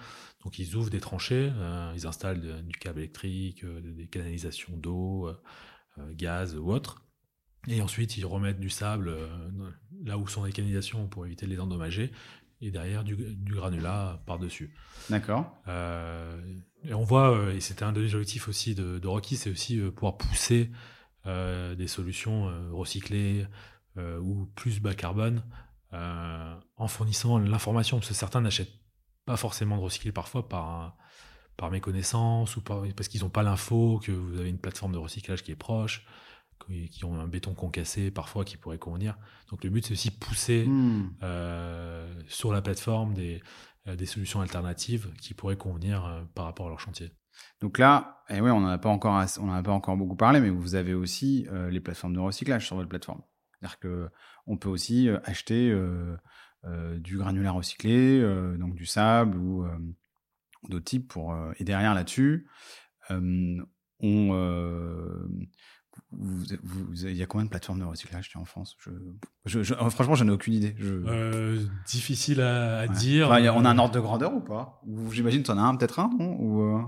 Donc 0.45 0.59
ils 0.59 0.77
ouvrent 0.77 0.91
des 0.91 1.01
tranchées, 1.01 1.53
euh, 1.55 1.93
ils 1.95 2.07
installent 2.07 2.65
du 2.65 2.73
câble 2.73 3.01
électrique, 3.01 3.65
euh, 3.65 3.81
des 3.81 4.07
canalisations 4.07 4.77
d'eau, 4.77 5.29
euh, 5.29 6.13
gaz 6.15 6.57
ou 6.57 6.71
autre. 6.71 7.03
Et 7.69 7.81
ensuite 7.81 8.17
ils 8.17 8.27
remettent 8.27 8.61
du 8.61 8.71
sable 8.71 9.13
là 10.05 10.17
où 10.17 10.27
sont 10.27 10.45
les 10.45 10.53
canalisations 10.53 11.07
pour 11.09 11.27
éviter 11.27 11.47
de 11.47 11.51
les 11.51 11.61
endommager. 11.61 12.13
Et 12.61 12.73
derrière 12.73 13.05
du, 13.05 13.17
granulat 13.17 14.21
par-dessus. 14.27 14.75
D'accord. 15.11 15.55
et 15.69 16.93
on 16.93 17.05
voit, 17.05 17.53
et 17.55 17.61
c'était 17.61 17.85
un 17.85 17.93
des 17.93 18.15
objectifs 18.15 18.49
aussi 18.49 18.75
de, 18.75 18.99
de 18.99 19.07
Rocky, 19.07 19.37
c'est 19.37 19.51
aussi 19.51 19.79
pouvoir 19.79 20.17
pousser 20.17 20.73
des 21.25 21.87
solutions 21.87 22.51
recyclées 22.73 23.47
ou 23.97 24.47
plus 24.57 24.81
bas 24.81 24.95
carbone 24.95 25.45
euh, 25.93 26.55
en 26.77 26.89
fournissant 26.89 27.39
l'information, 27.39 27.99
parce 27.99 28.09
que 28.09 28.15
certains 28.15 28.41
n'achètent 28.41 28.73
pas 29.25 29.37
forcément 29.37 29.77
de 29.77 29.83
recyclé 29.83 30.13
parfois 30.13 30.49
par, 30.49 30.97
par 31.57 31.71
méconnaissance 31.71 32.57
ou 32.57 32.63
parce 32.63 33.09
qu'ils 33.09 33.23
n'ont 33.23 33.31
pas 33.31 33.43
l'info 33.43 34.01
que 34.03 34.13
vous 34.13 34.39
avez 34.39 34.49
une 34.49 34.59
plateforme 34.59 34.93
de 34.93 34.99
recyclage 34.99 35.43
qui 35.43 35.53
est 35.53 35.57
proche, 35.57 36.07
qui 36.91 37.05
ont 37.05 37.19
un 37.19 37.27
béton 37.27 37.55
concassé 37.55 38.11
parfois 38.11 38.45
qui 38.45 38.57
pourrait 38.57 38.79
convenir. 38.79 39.17
Donc 39.51 39.65
le 39.65 39.71
but 39.71 39.87
c'est 39.87 39.93
aussi 39.93 40.11
pousser 40.11 40.67
hmm. 40.67 41.11
sur 42.27 42.53
la 42.53 42.63
plateforme 42.63 43.15
des, 43.15 43.43
des 43.87 44.07
solutions 44.07 44.41
alternatives 44.41 45.13
qui 45.21 45.35
pourraient 45.35 45.57
convenir 45.57 46.27
par 46.35 46.47
rapport 46.47 46.67
à 46.67 46.71
leur 46.71 46.81
chantier. 46.81 47.13
Donc 47.61 47.79
là, 47.79 48.23
et 48.29 48.37
eh 48.37 48.41
ouais, 48.41 48.51
on 48.51 48.61
n'en 48.61 48.69
a 48.69 48.79
pas 48.79 48.89
encore, 48.89 49.25
on 49.41 49.53
a 49.53 49.63
pas 49.63 49.73
encore 49.73 49.97
beaucoup 49.97 50.17
parlé, 50.17 50.41
mais 50.41 50.51
vous 50.51 50.75
avez 50.75 50.95
aussi 50.95 51.47
euh, 51.51 51.71
les 51.71 51.81
plateformes 51.81 52.15
de 52.15 52.21
recyclage 52.21 52.67
sur 52.67 52.77
votre 52.77 52.89
plateforme. 52.89 53.23
C'est-à-dire 53.61 53.79
que 53.79 54.09
on 54.47 54.57
peut 54.57 54.69
aussi 54.69 55.09
euh, 55.09 55.19
acheter 55.25 55.71
euh, 55.71 56.99
du 56.99 57.19
granulat 57.19 57.53
recyclé, 57.53 58.21
donc 58.59 58.75
du 58.75 58.87
sable 58.87 59.37
ou 59.39 59.67
d'autres 60.69 60.85
types 60.85 61.09
pour. 61.09 61.37
et 61.59 61.65
derrière 61.65 61.95
là-dessus, 61.95 62.49
on 63.11 63.67
il 66.13 67.17
y 67.17 67.23
a 67.23 67.27
combien 67.27 67.45
de 67.45 67.51
plateformes 67.51 67.81
de 67.81 67.85
recyclage 67.85 68.31
en 68.35 68.45
France? 68.45 68.77
Je, 69.45 69.63
je, 69.63 69.75
Franchement, 69.75 70.15
j'en 70.15 70.29
ai 70.29 70.31
aucune 70.31 70.55
idée. 70.55 70.75
difficile 71.87 72.41
à, 72.41 72.87
dire. 72.89 73.29
on 73.31 73.65
a 73.65 73.71
un 73.71 73.79
ordre 73.79 73.95
de 73.95 74.01
grandeur 74.01 74.35
ou 74.35 74.41
pas? 74.41 74.83
J'imagine 75.11 75.43
que 75.43 75.47
tu 75.47 75.53
en 75.53 75.59
as 75.59 75.63
un, 75.63 75.77
peut-être 75.77 76.01
un, 76.01 76.11
non? 76.19 76.37
Ou, 76.39 76.85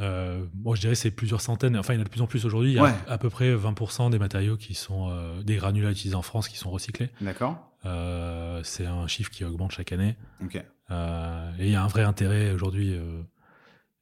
euh, 0.00 0.44
moi, 0.54 0.76
je 0.76 0.80
dirais 0.80 0.94
c'est 0.94 1.10
plusieurs 1.10 1.40
centaines. 1.40 1.76
Enfin, 1.76 1.94
il 1.94 1.96
y 1.96 1.98
en 1.98 2.02
a 2.02 2.04
de 2.04 2.10
plus 2.10 2.22
en 2.22 2.26
plus 2.26 2.44
aujourd'hui. 2.44 2.72
Il 2.72 2.76
y 2.76 2.78
a 2.78 2.96
à, 3.08 3.18
peu 3.18 3.30
près 3.30 3.54
20% 3.54 4.10
des 4.10 4.18
matériaux 4.18 4.56
qui 4.56 4.74
sont 4.74 5.10
euh, 5.10 5.42
des 5.42 5.56
granulats 5.56 5.90
utilisés 5.90 6.14
en 6.14 6.22
France 6.22 6.48
qui 6.48 6.58
sont 6.58 6.70
recyclés. 6.70 7.10
D'accord. 7.20 7.72
Euh, 7.84 8.60
c'est 8.64 8.86
un 8.86 9.06
chiffre 9.06 9.30
qui 9.30 9.44
augmente 9.44 9.72
chaque 9.72 9.92
année. 9.92 10.16
et 10.50 11.66
il 11.66 11.70
y 11.70 11.76
a 11.76 11.82
un 11.82 11.88
vrai 11.88 12.02
intérêt 12.02 12.52
aujourd'hui 12.52 12.94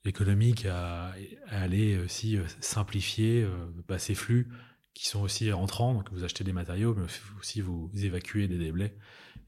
économique 0.05 0.67
à, 0.67 1.13
aller 1.49 1.99
aussi 1.99 2.39
simplifier 2.61 3.47
bah, 3.89 3.99
ces 3.99 4.15
flux 4.15 4.49
qui 4.95 5.07
sont 5.07 5.21
aussi 5.21 5.53
entrants. 5.53 5.95
Donc, 5.95 6.11
vous 6.11 6.25
achetez 6.25 6.45
des 6.45 6.53
matériaux, 6.53 6.95
mais 6.97 7.07
aussi 7.39 7.61
vous 7.61 7.91
évacuez 7.95 8.49
des 8.49 8.59
déblais. 8.59 8.97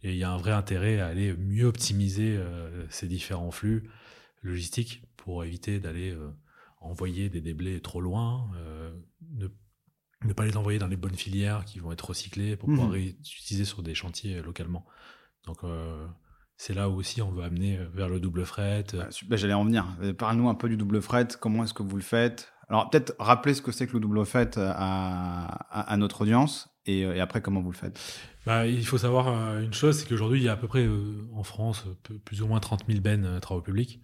Et 0.03 0.12
il 0.12 0.18
y 0.18 0.24
a 0.24 0.30
un 0.30 0.36
vrai 0.36 0.53
intérêt 0.53 1.01
à 1.01 1.07
aller 1.07 1.34
mieux 1.36 1.66
optimiser 1.66 2.39
ces 2.91 3.09
différents 3.09 3.51
flux 3.51 3.91
logistiques 4.43 5.03
pour 5.16 5.45
éviter 5.45 5.80
d'aller 5.80 6.11
euh, 6.11 6.30
envoyer 6.80 7.28
des 7.28 7.41
déblais 7.41 7.80
trop 7.80 8.01
loin, 8.01 8.49
euh, 8.57 8.91
ne, 10.24 10.32
pas 10.32 10.45
les 10.45 10.57
envoyer 10.57 10.78
dans 10.78 10.86
les 10.86 10.97
bonnes 10.97 11.14
filières 11.14 11.64
qui 11.64 11.78
vont 11.80 11.93
être 11.93 12.09
recyclées 12.09 12.57
pour 12.57 12.68
pouvoir 12.68 12.91
les 12.91 13.12
mmh. 13.12 13.20
utiliser 13.20 13.64
sur 13.64 13.82
des 13.82 13.95
chantiers 13.95 14.41
localement. 14.43 14.86
Donc 15.47 15.64
euh, 15.64 16.07
c'est 16.57 16.74
là 16.74 16.89
où 16.89 16.95
aussi 16.95 17.22
on 17.22 17.30
veut 17.30 17.45
amener 17.45 17.78
vers 17.95 18.09
le 18.09 18.20
double 18.20 18.45
fret. 18.45 18.84
Bah, 19.28 19.36
J'allais 19.36 19.55
en 19.55 19.64
venir. 19.64 19.86
Parle-nous 20.18 20.49
un 20.49 20.55
peu 20.55 20.68
du 20.68 20.76
double 20.76 21.01
fret. 21.01 21.28
Comment 21.41 21.64
est-ce 21.64 21.74
que 21.74 21.82
vous 21.82 21.97
le 21.97 22.03
faites? 22.03 22.53
Alors 22.68 22.91
peut-être 22.91 23.14
rappeler 23.18 23.55
ce 23.55 23.62
que 23.62 23.72
c'est 23.72 23.86
que 23.86 23.95
le 23.95 24.01
double 24.01 24.24
fret 24.26 24.51
à, 24.57 25.95
notre 25.97 26.22
audience 26.22 26.68
et, 26.84 27.05
après 27.20 27.41
comment 27.41 27.61
vous 27.61 27.70
le 27.70 27.76
faites? 27.76 27.99
Bah, 28.45 28.66
il 28.66 28.84
faut 28.84 28.99
savoir 28.99 29.59
une 29.59 29.72
chose, 29.72 29.99
c'est 29.99 30.09
qu'aujourd'hui 30.09 30.41
il 30.41 30.45
y 30.45 30.49
a 30.49 30.53
à 30.53 30.57
peu 30.57 30.68
près 30.68 30.86
en 31.34 31.43
France 31.43 31.86
plus 32.24 32.43
ou 32.43 32.47
moins 32.47 32.61
30 32.61 32.84
000 32.86 33.01
bennes 33.01 33.41
travaux 33.41 33.62
publics. 33.62 34.01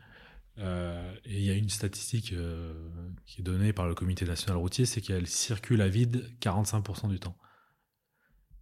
Euh, 0.59 1.15
et 1.25 1.37
il 1.39 1.45
y 1.45 1.51
a 1.51 1.55
une 1.55 1.69
statistique 1.69 2.33
euh, 2.33 2.73
qui 3.27 3.41
est 3.41 3.45
donnée 3.45 3.73
par 3.73 3.87
le 3.87 3.95
Comité 3.95 4.25
national 4.25 4.57
routier, 4.57 4.87
c'est 4.87 5.01
qu'elle 5.01 5.27
circule 5.27 5.81
à 5.81 5.89
vide 5.89 6.31
45% 6.41 7.09
du 7.09 7.19
temps. 7.19 7.37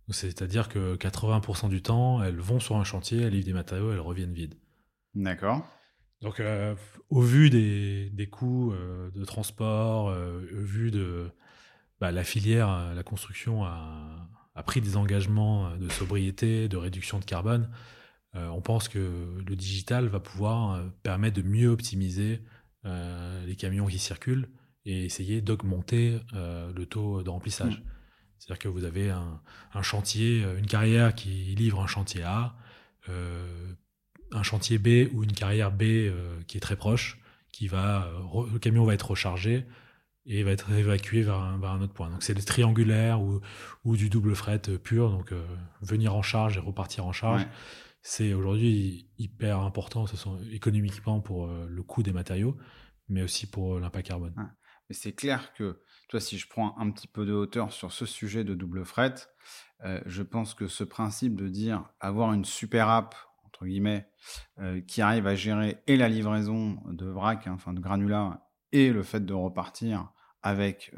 C'est-à-dire 0.09 0.69
que 0.69 0.97
80% 0.97 1.69
du 1.69 1.81
temps, 1.81 2.23
elles 2.23 2.39
vont 2.39 2.61
sur 2.61 2.77
un 2.77 2.85
chantier, 2.85 3.23
elles 3.23 3.33
livrent 3.33 3.47
des 3.47 3.53
matériaux, 3.53 3.93
elles 3.93 4.01
reviennent 4.01 4.33
vides. 4.33 4.57
D'accord. 5.15 5.67
Donc, 6.21 6.41
euh, 6.41 6.75
au 7.09 7.21
vu 7.21 7.51
des, 7.51 8.11
des 8.11 8.27
coûts 8.29 8.75
de 9.15 9.25
transport, 9.25 10.07
au 10.07 10.63
vu 10.63 10.91
de 10.91 11.31
bah, 12.01 12.11
la 12.11 12.25
filière, 12.25 12.95
la 12.95 13.03
construction 13.03 13.65
a, 13.65 14.29
a, 14.55 14.63
pris 14.63 14.81
des 14.81 14.97
engagements 14.97 15.77
de 15.77 15.89
sobriété, 15.89 16.69
de 16.69 16.77
réduction 16.77 17.19
de 17.19 17.25
carbone. 17.25 17.71
Euh, 18.35 18.49
on 18.49 18.61
pense 18.61 18.89
que 18.89 19.43
le 19.47 19.57
digital 19.57 20.07
va 20.09 20.21
pouvoir 20.21 20.73
euh, 20.73 20.89
permettre 21.03 21.37
de 21.37 21.43
mieux 21.43 21.69
optimiser 21.69 22.41
euh, 22.87 23.45
les 23.45 23.57
camions 23.57 23.87
qui 23.87 23.99
circulent 23.99 24.49
et 24.85 25.05
essayer 25.05 25.41
d'augmenter 25.41 26.19
le 26.33 26.85
taux 26.87 27.23
de 27.23 27.31
remplissage. 27.31 27.79
Mm. 27.79 27.83
C'est-à-dire 28.39 28.59
que 28.59 28.69
vous 28.69 28.83
avez 28.83 29.11
un, 29.11 29.83
chantier, 29.83 30.45
une 30.59 30.67
carrière 30.67 31.15
qui 31.15 31.55
livre 31.55 31.81
un 31.81 31.87
chantier 31.87 32.25
A, 32.25 32.57
un 34.33 34.43
chantier 34.43 34.79
B 34.79 35.09
ou 35.15 35.23
une 35.23 35.31
carrière 35.31 35.71
B 35.71 36.11
qui 36.49 36.57
est 36.57 36.61
très 36.61 36.75
proche, 36.75 37.21
qui 37.53 37.69
va, 37.69 38.11
le 38.53 38.59
camion 38.59 38.85
va 38.85 38.95
être 38.95 39.11
rechargé 39.11 39.65
et 40.27 40.43
va 40.43 40.51
être 40.51 40.73
évacué 40.73 41.23
vers 41.23 41.37
un, 41.37 41.81
autre 41.81 41.93
point. 41.93 42.11
Donc 42.11 42.25
c'est 42.25 42.35
le 42.35 42.43
triangulaire 42.43 43.23
ou, 43.23 43.41
ou, 43.85 43.97
du 43.97 44.09
double 44.09 44.35
fret 44.35 44.63
pur, 44.83 45.11
donc 45.11 45.33
venir 45.81 46.17
en 46.17 46.23
charge 46.23 46.57
et 46.57 46.61
repartir 46.61 47.07
en 47.07 47.13
charge 47.13 47.47
c'est 48.03 48.35
aujourd'hui 48.35 49.09
hyper 49.17 49.61
important, 49.61 50.05
économiquement 50.51 51.21
pour 51.21 51.47
euh, 51.47 51.67
le 51.69 51.83
coût 51.85 52.03
des 52.03 52.13
matériaux, 52.13 52.57
mais 53.09 53.23
aussi 53.23 53.49
pour 53.49 53.77
euh, 53.77 53.81
l'impact 53.81 54.09
carbone. 54.09 54.35
Mais 54.89 54.95
c'est 54.95 55.13
clair 55.13 55.55
que, 55.55 55.81
toi, 56.09 56.19
si 56.19 56.37
je 56.37 56.49
prends 56.49 56.77
un 56.79 56.91
petit 56.91 57.07
peu 57.07 57.25
de 57.25 57.33
hauteur 57.33 57.73
sur 57.73 57.93
ce 57.93 58.05
sujet 58.05 58.43
de 58.43 58.55
double 58.55 58.85
fret, 58.85 59.15
euh, 59.85 60.01
je 60.05 60.23
pense 60.23 60.55
que 60.55 60.67
ce 60.67 60.83
principe 60.83 61.37
de 61.37 61.49
dire 61.49 61.85
avoir 62.01 62.33
une 62.33 62.45
super 62.45 62.89
app, 62.89 63.15
entre 63.45 63.67
guillemets, 63.67 64.09
qui 64.89 65.03
arrive 65.03 65.27
à 65.27 65.37
gérer 65.37 65.83
et 65.87 65.97
la 65.97 66.09
livraison 66.09 66.81
de 66.87 67.07
vrac, 67.07 67.47
hein, 67.47 67.53
enfin 67.55 67.73
de 67.73 67.81
granulats, 67.81 68.49
et 68.73 68.91
le 68.93 69.03
fait 69.03 69.25
de 69.25 69.35
repartir 69.35 70.11
avec 70.43 70.93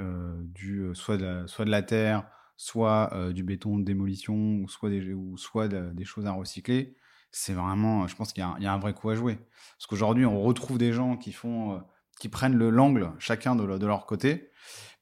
du, 0.44 0.88
soit, 0.94 1.18
de 1.18 1.46
soit 1.46 1.64
de 1.64 1.70
la 1.70 1.82
terre, 1.82 2.26
soit 2.56 3.10
du 3.32 3.42
béton 3.42 3.78
de 3.78 3.84
démolition, 3.84 4.34
ou 4.34 4.68
soit 4.68 4.90
des, 4.90 5.12
ou 5.12 5.36
soit 5.36 5.68
des 5.68 6.04
choses 6.04 6.26
à 6.26 6.32
recycler, 6.32 6.96
c'est 7.34 7.52
vraiment, 7.52 8.06
je 8.06 8.14
pense 8.14 8.32
qu'il 8.32 8.44
y, 8.60 8.66
a 8.66 8.72
un 8.72 8.78
vrai 8.78 8.94
coup 8.94 9.10
à 9.10 9.16
jouer. 9.16 9.36
Parce 9.76 9.86
qu'aujourd'hui, 9.88 10.24
on 10.24 10.40
retrouve 10.40 10.78
des 10.78 10.92
gens 10.92 11.16
qui 11.16 11.32
font, 11.32 11.82
qui 12.20 12.28
prennent 12.28 12.56
le 12.56 12.70
l'angle 12.70 13.10
chacun 13.18 13.56
de, 13.56 13.76
de, 13.76 13.86
leur 13.86 14.06
côté. 14.06 14.50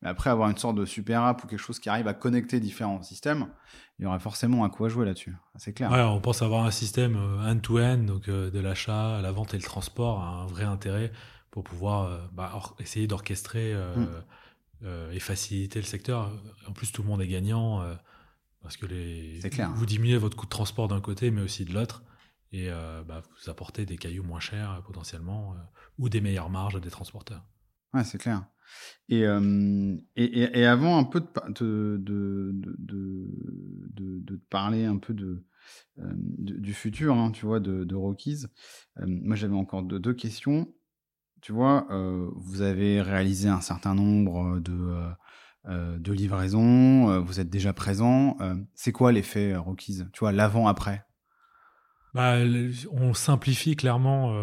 Mais 0.00 0.08
après, 0.08 0.30
avoir 0.30 0.48
une 0.48 0.56
sorte 0.56 0.76
de 0.76 0.86
super 0.86 1.22
app 1.22 1.44
ou 1.44 1.46
quelque 1.46 1.60
chose 1.60 1.78
qui 1.78 1.90
arrive 1.90 2.08
à 2.08 2.14
connecter 2.14 2.58
différents 2.58 3.02
systèmes, 3.02 3.48
il 3.98 4.04
y 4.04 4.06
aurait 4.06 4.18
forcément 4.18 4.64
un 4.64 4.70
coup 4.70 4.86
à 4.86 4.88
jouer 4.88 5.04
là-dessus. 5.04 5.36
C'est 5.56 5.74
clair. 5.74 5.92
Ouais, 5.92 6.00
on 6.00 6.20
pense 6.20 6.40
avoir 6.40 6.64
un 6.64 6.70
système 6.70 7.16
end-to-end, 7.46 7.98
donc 7.98 8.30
de 8.30 8.58
l'achat, 8.58 9.20
la 9.20 9.30
vente 9.30 9.52
et 9.52 9.58
le 9.58 9.62
transport, 9.62 10.24
un 10.24 10.46
vrai 10.46 10.64
intérêt 10.64 11.12
pour 11.50 11.64
pouvoir 11.64 12.30
bah, 12.32 12.50
essayer 12.80 13.06
d'orchestrer. 13.06 13.74
Mmh. 13.74 14.06
Euh, 14.84 15.12
et 15.12 15.20
faciliter 15.20 15.78
le 15.78 15.84
secteur. 15.84 16.32
En 16.66 16.72
plus, 16.72 16.90
tout 16.90 17.02
le 17.02 17.08
monde 17.08 17.22
est 17.22 17.28
gagnant 17.28 17.82
euh, 17.82 17.94
parce 18.62 18.76
que 18.76 18.86
les, 18.86 19.38
vous 19.76 19.86
diminuez 19.86 20.16
votre 20.16 20.36
coût 20.36 20.46
de 20.46 20.50
transport 20.50 20.88
d'un 20.88 21.00
côté, 21.00 21.30
mais 21.30 21.40
aussi 21.40 21.64
de 21.64 21.72
l'autre. 21.72 22.02
Et 22.50 22.68
euh, 22.68 23.04
bah, 23.04 23.22
vous 23.22 23.48
apportez 23.48 23.86
des 23.86 23.96
cailloux 23.96 24.24
moins 24.24 24.40
chers 24.40 24.82
potentiellement 24.84 25.54
ou 25.98 26.08
des 26.08 26.20
meilleures 26.20 26.50
marges 26.50 26.80
des 26.80 26.90
transporteurs. 26.90 27.44
Ouais, 27.94 28.02
c'est 28.02 28.18
clair. 28.18 28.44
Et, 29.08 29.20
et, 29.20 30.60
et, 30.60 30.66
avant 30.66 30.98
un 30.98 31.04
peu 31.04 31.20
de, 31.20 31.96
de, 32.00 32.50
de, 32.52 33.28
de, 33.94 34.36
parler 34.50 34.84
un 34.84 34.96
peu 34.96 35.14
de, 35.14 35.44
du 35.96 36.74
futur, 36.74 37.14
hein, 37.14 37.30
tu 37.30 37.46
vois, 37.46 37.60
de, 37.60 37.84
de 37.84 37.94
Rockies, 37.94 38.46
moi 38.96 39.36
j'avais 39.36 39.54
encore 39.54 39.82
deux 39.82 40.14
questions 40.14 40.72
tu 41.42 41.52
vois, 41.52 41.86
vous 42.36 42.62
avez 42.62 43.02
réalisé 43.02 43.48
un 43.48 43.60
certain 43.60 43.94
nombre 43.94 44.60
de, 44.60 46.12
livraisons, 46.12 47.20
vous 47.20 47.40
êtes 47.40 47.50
déjà 47.50 47.72
présent. 47.72 48.38
c'est 48.74 48.92
quoi 48.92 49.12
l'effet 49.12 49.56
Rockies? 49.56 50.04
Tu 50.12 50.20
vois, 50.20 50.32
l'avant-après 50.32 51.04
bah, 52.14 52.36
on 52.90 53.14
simplifie 53.14 53.74
clairement 53.74 54.34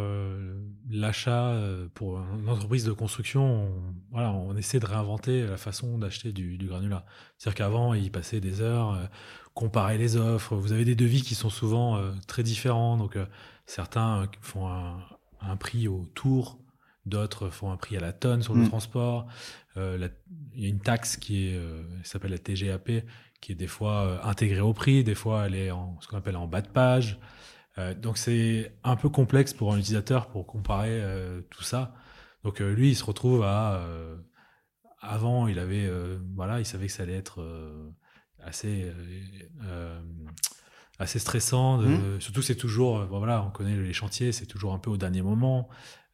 l'achat 0.89 1.55
pour 1.93 2.17
une 2.17 2.49
entreprise 2.49 2.83
de 2.83 2.91
construction. 2.91 3.43
On, 3.43 3.93
voilà, 4.11 4.31
on 4.31 4.55
essaie 4.57 4.79
de 4.79 4.87
réinventer 4.87 5.45
la 5.45 5.57
façon 5.57 5.99
d'acheter 5.99 6.31
du, 6.31 6.57
granulat. 6.57 7.05
C'est-à-dire 7.37 7.57
qu'avant, 7.57 7.93
il 7.93 8.11
passait 8.11 8.39
des 8.39 8.61
heures, 8.61 8.97
comparer 9.53 9.99
les 9.99 10.17
offres. 10.17 10.55
Vous 10.55 10.71
avez 10.71 10.83
des 10.83 10.95
devis 10.95 11.21
qui 11.21 11.35
sont 11.35 11.51
souvent 11.51 12.01
très 12.25 12.41
différents. 12.41 12.97
Donc, 12.97 13.19
certains 13.67 14.27
font 14.41 14.67
un, 14.67 14.97
un, 15.39 15.55
prix 15.55 15.87
au 15.87 16.07
tour 16.15 16.57
D'autres 17.09 17.49
font 17.49 17.71
un 17.71 17.77
prix 17.77 17.97
à 17.97 17.99
la 17.99 18.13
tonne 18.13 18.41
sur 18.41 18.53
le 18.53 18.61
mm. 18.61 18.69
transport. 18.69 19.27
Euh, 19.77 20.09
il 20.53 20.63
y 20.63 20.65
a 20.65 20.69
une 20.69 20.79
taxe 20.79 21.17
qui 21.17 21.55
euh, 21.55 21.83
s'appelle 22.03 22.31
la 22.31 22.37
TGAP, 22.37 23.03
qui 23.41 23.51
est 23.51 23.55
des 23.55 23.67
fois 23.67 24.05
euh, 24.05 24.17
intégrée 24.23 24.61
au 24.61 24.73
prix, 24.73 25.03
des 25.03 25.15
fois 25.15 25.45
elle 25.45 25.55
est 25.55 25.71
en 25.71 25.99
ce 26.01 26.07
qu'on 26.07 26.17
appelle 26.17 26.37
en 26.37 26.47
bas 26.47 26.61
de 26.61 26.67
page. 26.67 27.19
donc 28.01 28.17
c'est 28.17 28.73
un 28.83 28.97
peu 28.97 29.07
complexe 29.07 29.53
pour 29.53 29.73
un 29.73 29.77
utilisateur 29.77 30.27
pour 30.27 30.45
comparer 30.45 31.01
tout 31.49 31.63
ça. 31.63 31.93
Donc 32.43 32.59
lui, 32.59 32.89
il 32.89 32.95
se 32.95 33.05
retrouve 33.05 33.43
à 33.43 33.81
avant, 35.01 35.47
il 35.47 35.59
avait 35.59 35.89
voilà, 36.35 36.59
il 36.59 36.65
savait 36.65 36.87
que 36.87 36.91
ça 36.91 37.03
allait 37.03 37.15
être 37.15 37.39
assez 38.39 38.91
assez 40.97 41.19
stressant. 41.19 41.77
Mm. 41.77 42.19
Surtout, 42.19 42.41
c'est 42.41 42.57
toujours 42.57 43.05
voilà, 43.05 43.41
on 43.43 43.49
connaît 43.49 43.77
les 43.77 43.93
chantiers, 43.93 44.33
c'est 44.33 44.45
toujours 44.45 44.73
un 44.73 44.79
peu 44.79 44.89
au 44.89 44.97
dernier 44.97 45.21
moment. 45.21 45.69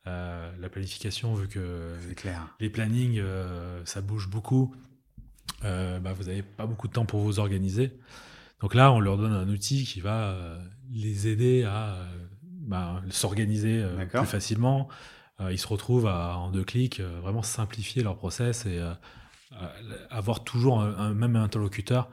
La 0.06 0.70
planification, 0.70 1.34
vu 1.34 1.48
que 1.48 1.96
clair. 2.16 2.56
les 2.60 2.70
plannings, 2.70 3.22
ça 3.86 4.02
bouge 4.02 4.30
beaucoup, 4.30 4.76
bah, 5.62 6.14
vous 6.14 6.26
n'avez 6.26 6.44
pas 6.44 6.66
beaucoup 6.66 6.88
de 6.88 6.94
temps 6.94 7.06
pour 7.06 7.22
vous 7.22 7.40
organiser. 7.40 7.98
Donc 8.62 8.76
là, 8.76 8.92
on 8.92 9.00
leur 9.00 9.18
donne 9.18 9.34
un 9.34 9.48
outil 9.50 9.84
qui 9.84 10.02
va 10.02 10.38
les 10.92 11.28
aider 11.28 11.64
à 11.64 11.98
bah, 12.44 13.02
s'organiser 13.10 13.84
plus 14.10 14.26
facilement. 14.26 14.88
ils 15.50 15.60
se 15.60 15.68
retrouvent 15.68 16.08
à, 16.08 16.38
en 16.38 16.52
deux 16.52 16.64
clics, 16.64 17.02
vraiment 17.02 17.44
simplifier 17.44 18.04
leur 18.04 18.16
process 18.16 18.66
et 18.66 18.82
avoir 20.10 20.44
toujours 20.44 20.82
un, 20.82 21.14
même 21.14 21.36
interlocuteur 21.36 22.10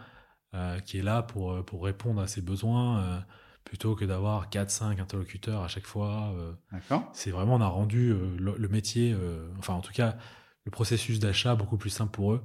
qui 0.84 0.99
est 0.99 1.03
là 1.03 1.22
pour, 1.22 1.64
pour 1.64 1.84
répondre 1.84 2.20
à 2.20 2.26
ses 2.26 2.40
besoins 2.40 3.24
plutôt 3.64 3.94
que 3.94 4.04
d'avoir 4.04 4.50
4-5 4.50 5.00
interlocuteurs 5.00 5.62
à 5.62 5.68
chaque 5.68 5.86
fois. 5.86 6.34
D'accord. 6.70 7.08
C'est 7.12 7.30
vraiment, 7.30 7.54
on 7.54 7.60
a 7.60 7.66
rendu 7.66 8.14
le, 8.38 8.68
métier, 8.68 9.16
enfin 9.58 9.74
en 9.74 9.80
tout 9.80 9.92
cas 9.92 10.16
le 10.64 10.70
processus 10.70 11.18
d'achat 11.18 11.54
beaucoup 11.54 11.76
plus 11.76 11.90
simple 11.90 12.12
pour 12.12 12.34
eux. 12.34 12.44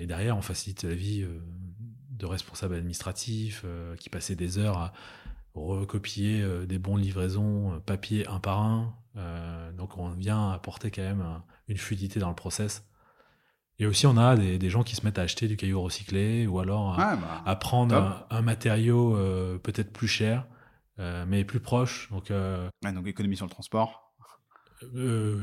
et 0.00 0.06
derrière, 0.06 0.36
on 0.36 0.42
facilite 0.42 0.84
la 0.84 0.94
vie 0.94 1.26
de 2.10 2.26
responsables 2.26 2.74
administratifs 2.74 3.64
qui 3.98 4.10
passaient 4.10 4.36
des 4.36 4.58
heures 4.58 4.78
à 4.78 4.92
recopier 5.54 6.44
des 6.66 6.78
bons 6.78 6.96
livraisons 6.96 7.80
papier 7.86 8.26
un 8.26 8.40
par 8.40 8.60
un. 8.60 8.94
donc 9.76 9.96
on 9.96 10.10
vient 10.10 10.50
apporter 10.50 10.90
quand 10.90 11.02
même 11.02 11.24
une 11.68 11.78
fluidité 11.78 12.20
dans 12.20 12.28
le 12.28 12.34
process. 12.34 12.84
Et 13.78 13.86
aussi, 13.86 14.06
on 14.06 14.16
a 14.16 14.36
des, 14.36 14.70
gens 14.70 14.82
qui 14.82 14.96
se 14.96 15.04
mettent 15.04 15.18
à 15.18 15.22
acheter 15.22 15.48
du 15.48 15.56
caillou 15.56 15.82
recyclé 15.82 16.46
ou 16.46 16.60
alors 16.60 16.98
à, 16.98 17.16
bah, 17.16 17.56
prendre 17.56 18.26
un, 18.30 18.42
matériau 18.42 19.14
euh, 19.16 19.58
peut-être 19.58 19.92
plus 19.92 20.08
cher, 20.08 20.46
euh, 20.98 21.26
mais 21.28 21.44
plus 21.44 21.60
proche. 21.60 22.08
Donc, 22.10 22.30
euh, 22.30 22.68
donc 22.82 23.06
économie 23.06 23.36
sur 23.36 23.44
le 23.44 23.50
transport. 23.50 24.14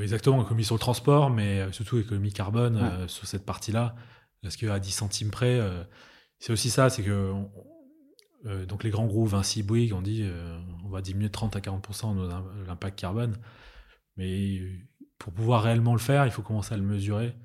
exactement, 0.01 0.41
économie 0.41 0.63
sur 0.63 0.75
le 0.75 0.79
transport, 0.79 1.29
mais 1.29 1.71
surtout 1.71 1.99
économie 1.99 2.33
carbone 2.33 3.07
sur 3.07 3.27
cette 3.27 3.45
partie-là. 3.45 3.95
Parce 4.41 4.57
qu'à 4.57 4.79
10 4.79 4.91
centimes 4.91 5.29
près, 5.29 5.59
c'est 6.39 6.51
aussi 6.51 6.71
ça, 6.71 6.89
c'est 6.89 7.03
que 7.03 7.33
donc 8.67 8.83
les 8.83 8.89
grands 8.89 9.05
groupes 9.05 9.29
Vinci, 9.29 9.61
Bouygues, 9.61 9.93
on 9.93 10.01
dit 10.01 10.27
on 10.83 10.89
va 10.89 11.01
diminuer 11.01 11.27
de 11.27 11.33
30 11.33 11.55
à 11.55 11.59
40% 11.59 12.65
l'impact 12.65 12.99
carbone. 12.99 13.37
Mais 14.17 14.59
pour 15.19 15.33
pouvoir 15.33 15.61
réellement 15.61 15.93
le 15.93 15.99
faire, 15.99 16.25
il 16.25 16.31
faut 16.31 16.41
commencer 16.41 16.73
à 16.73 16.77
le 16.77 16.83
mesurer. 16.83 17.35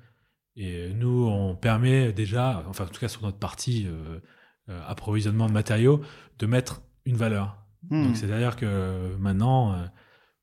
Et 0.61 0.93
nous, 0.93 1.25
on 1.25 1.55
permet 1.55 2.11
déjà, 2.11 2.65
enfin 2.67 2.83
en 2.83 2.87
tout 2.87 2.99
cas 2.99 3.07
sur 3.07 3.21
notre 3.21 3.37
partie 3.37 3.87
euh, 3.87 4.19
euh, 4.67 4.81
approvisionnement 4.85 5.47
de 5.47 5.53
matériaux, 5.53 6.01
de 6.37 6.45
mettre 6.45 6.81
une 7.05 7.15
valeur. 7.15 7.63
Hmm. 7.89 8.07
Donc 8.07 8.17
c'est-à-dire 8.17 8.57
que 8.57 9.15
maintenant, 9.19 9.71
euh, 9.71 9.85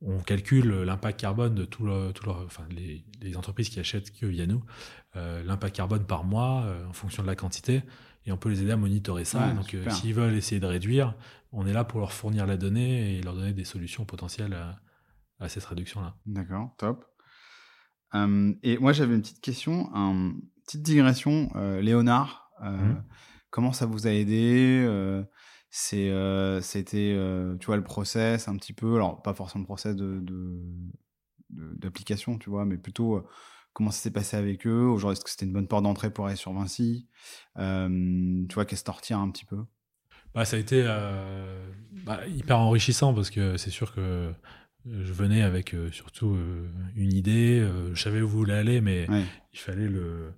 on 0.01 0.19
calcule 0.21 0.71
l'impact 0.71 1.21
carbone 1.21 1.55
de 1.55 1.67
tout, 1.67 1.85
le, 1.85 2.13
tout 2.13 2.31
enfin, 2.31 2.65
les, 2.71 3.05
les, 3.21 3.37
entreprises 3.37 3.69
qui 3.69 3.79
achètent 3.79 4.11
que 4.11 4.25
via 4.25 4.47
nous, 4.47 4.65
l'impact 5.15 5.77
carbone 5.77 6.05
par 6.05 6.25
mois 6.25 6.67
en 6.87 6.93
fonction 6.93 7.23
de 7.23 7.27
la 7.27 7.35
quantité, 7.35 7.83
et 8.27 8.33
on 8.33 8.37
peut 8.37 8.51
les 8.51 8.63
aider 8.63 8.73
à 8.73 8.77
monitorer 8.77 9.25
ça. 9.25 9.53
Donc 9.53 9.75
s'ils 9.89 10.13
veulent 10.13 10.35
essayer 10.35 10.61
de 10.61 10.67
réduire, 10.67 11.15
on 11.53 11.67
est 11.67 11.73
là 11.73 11.85
pour 11.85 12.01
leur 12.01 12.13
fournir 12.13 12.47
la 12.47 12.59
donnée 12.59 13.17
et 13.17 13.23
leur 13.23 13.35
donner 13.35 13.55
des 13.55 13.65
solutions 13.65 14.05
potentielles 14.05 14.53
à, 14.53 14.79
à 15.41 15.49
cette 15.49 15.65
réduction-là. 15.65 16.15
D'accord, 16.27 16.75
top 16.77 17.07
et 18.63 18.79
moi, 18.79 18.93
j'avais 18.93 19.15
une 19.15 19.23
petite 19.23 19.41
question, 19.41 19.91
une 19.95 20.41
petite 20.65 20.83
digression. 20.83 21.51
Léonard, 21.81 22.51
mmh. 22.63 22.95
comment 23.51 23.73
ça 23.73 23.87
vous 23.87 24.07
a 24.07 24.11
aidé 24.11 24.87
c'est 25.71 26.11
c'était 26.63 27.17
tu 27.61 27.67
vois 27.67 27.77
le 27.77 27.85
process 27.85 28.49
un 28.49 28.57
petit 28.57 28.73
peu 28.73 28.95
alors 28.95 29.21
pas 29.23 29.35
forcément 29.35 29.63
le 29.63 29.67
process 29.67 29.95
de 29.95 30.23
d'application 31.51 32.39
tu 32.39 32.49
vois 32.49 32.65
mais 32.65 32.79
plutôt 32.79 33.27
comment 33.73 33.91
ça 33.91 34.01
s'est 34.01 34.11
passé 34.11 34.39
avec 34.39 34.67
eux 34.67 34.87
aujourd'hui 34.87 35.17
est-ce 35.17 35.25
que 35.25 35.31
c'était 35.31 35.45
une 35.45 35.53
bonne 35.53 35.69
porte 35.69 35.83
d'entrée 35.83 36.11
pour 36.11 36.27
aller 36.27 36.37
sur 36.37 36.53
Vinci 36.53 37.09
tu 37.57 38.55
vois 38.55 38.65
qu'est-ce 38.65 38.85
que 38.85 39.15
un 39.15 39.31
petit 39.31 39.45
peu? 39.45 39.65
Bah, 40.37 40.45
ça 40.45 40.57
a 40.57 40.59
été 40.59 40.85
bah, 42.05 42.27
hyper 42.27 42.59
enrichissant 42.59 43.15
parce 43.15 43.31
que 43.31 43.57
c'est 43.57 43.71
sûr 43.71 43.95
que 43.95 44.33
je 44.89 45.13
venais 45.13 45.43
avec 45.43 45.75
euh, 45.75 45.91
surtout 45.91 46.35
euh, 46.35 46.69
une 46.95 47.13
idée, 47.13 47.61
euh, 47.61 47.95
je 47.95 48.03
savais 48.03 48.21
où 48.21 48.29
vous 48.29 48.39
voulez 48.39 48.55
aller, 48.55 48.81
mais 48.81 49.07
il 49.53 49.59
fallait 49.59 49.89
le, 49.89 50.33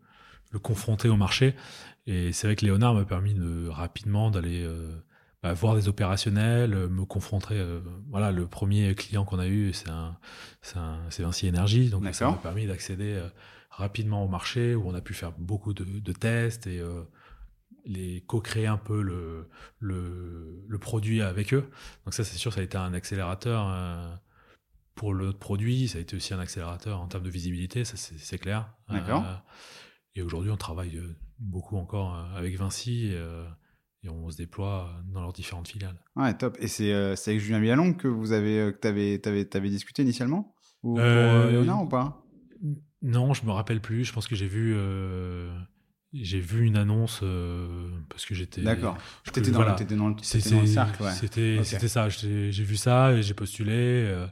le, 0.50 0.58
confronter 0.58 1.08
au 1.08 1.16
marché. 1.16 1.54
Et 2.06 2.32
c'est 2.32 2.46
vrai 2.46 2.56
que 2.56 2.64
Léonard 2.64 2.94
m'a 2.94 3.04
permis 3.04 3.34
de 3.34 3.68
rapidement 3.68 4.30
d'aller 4.30 4.66
bah, 5.42 5.52
voir 5.52 5.74
des 5.74 5.88
opérationnels, 5.88 6.70
me 6.88 7.04
confronter. 7.04 7.62
voilà, 8.08 8.32
le 8.32 8.46
premier 8.46 8.94
client 8.94 9.26
qu'on 9.26 9.38
a 9.38 9.46
eu, 9.46 9.74
c'est 9.74 9.90
un, 9.90 10.16
Vinci 11.18 11.46
Énergie, 11.46 11.90
donc 11.90 12.14
ça 12.14 12.30
m'a 12.30 12.36
permis 12.36 12.66
d'accéder 12.66 13.20
rapidement 13.68 14.24
au 14.24 14.28
marché 14.28 14.74
où 14.74 14.88
on 14.88 14.94
a 14.94 15.02
pu 15.02 15.12
faire 15.12 15.32
beaucoup 15.32 15.74
de, 15.74 15.84
de 15.84 16.12
tests 16.12 16.66
et 16.66 16.82
les 17.84 18.22
co-créer 18.26 18.66
un 18.66 18.78
peu 18.78 19.02
le, 19.02 19.50
le, 19.78 20.64
le, 20.66 20.78
produit 20.78 21.20
avec 21.20 21.52
eux. 21.52 21.68
Donc 22.06 22.14
ça, 22.14 22.24
c'est 22.24 22.38
sûr, 22.38 22.54
ça 22.54 22.60
a 22.60 22.62
été 22.62 22.78
un 22.78 22.94
accélérateur 22.94 23.66
pour 24.98 25.14
le 25.14 25.32
produit, 25.32 25.86
ça 25.86 25.98
a 25.98 26.00
été 26.00 26.16
aussi 26.16 26.34
un 26.34 26.40
accélérateur 26.40 27.00
en 27.00 27.06
termes 27.06 27.22
de 27.22 27.30
visibilité, 27.30 27.84
ça 27.84 27.96
c'est 27.96 28.38
clair. 28.38 28.68
D'accord. 28.90 29.24
Euh, 29.24 29.34
et 30.16 30.22
aujourd'hui, 30.22 30.50
on 30.50 30.56
travaille 30.56 30.96
euh, 30.96 31.16
beaucoup 31.38 31.76
encore 31.76 32.16
euh, 32.16 32.36
avec 32.36 32.56
Vinci 32.56 33.12
et, 34.02 34.08
on 34.08 34.30
se 34.30 34.36
déploie 34.36 34.90
dans 35.06 35.20
leurs 35.20 35.32
différentes 35.32 35.68
filiales. 35.68 36.02
Ouais, 36.16 36.34
top. 36.34 36.56
Et 36.60 36.66
c'est 36.66 36.92
avec 36.92 37.38
Julien 37.38 37.60
Bialon 37.60 37.92
que 37.92 38.08
vous 38.08 38.32
avez, 38.32 38.74
que 38.80 38.88
avais, 38.88 39.70
discuté 39.70 40.02
initialement? 40.02 40.54
Ou 40.82 40.94
pour 40.94 41.04
Léonard 41.04 41.82
ou 41.82 41.88
pas? 41.88 42.24
Non, 43.02 43.34
je 43.34 43.44
me 43.44 43.50
rappelle 43.50 43.80
plus. 43.80 44.04
Je 44.04 44.12
pense 44.12 44.26
que 44.26 44.34
j'ai 44.34 44.46
vu. 44.48 44.74
J'ai 46.14 46.40
vu 46.40 46.64
une 46.64 46.76
annonce 46.76 47.22
parce 48.08 48.24
que 48.24 48.34
j'étais. 48.34 48.62
D'accord. 48.62 48.96
T'étais 49.30 49.50
dans, 49.50 49.62
dans, 49.62 49.74
dans, 49.74 50.08
le 50.08 50.66
cercle, 50.66 51.02
ouais. 51.02 51.12
C'était 51.12 51.88
ça. 51.88 52.08
J'ai 52.08 52.64
vu 52.64 52.76
ça 52.76 53.12
et 53.12 53.22
j'ai 53.22 53.34
postulé. 53.34 54.26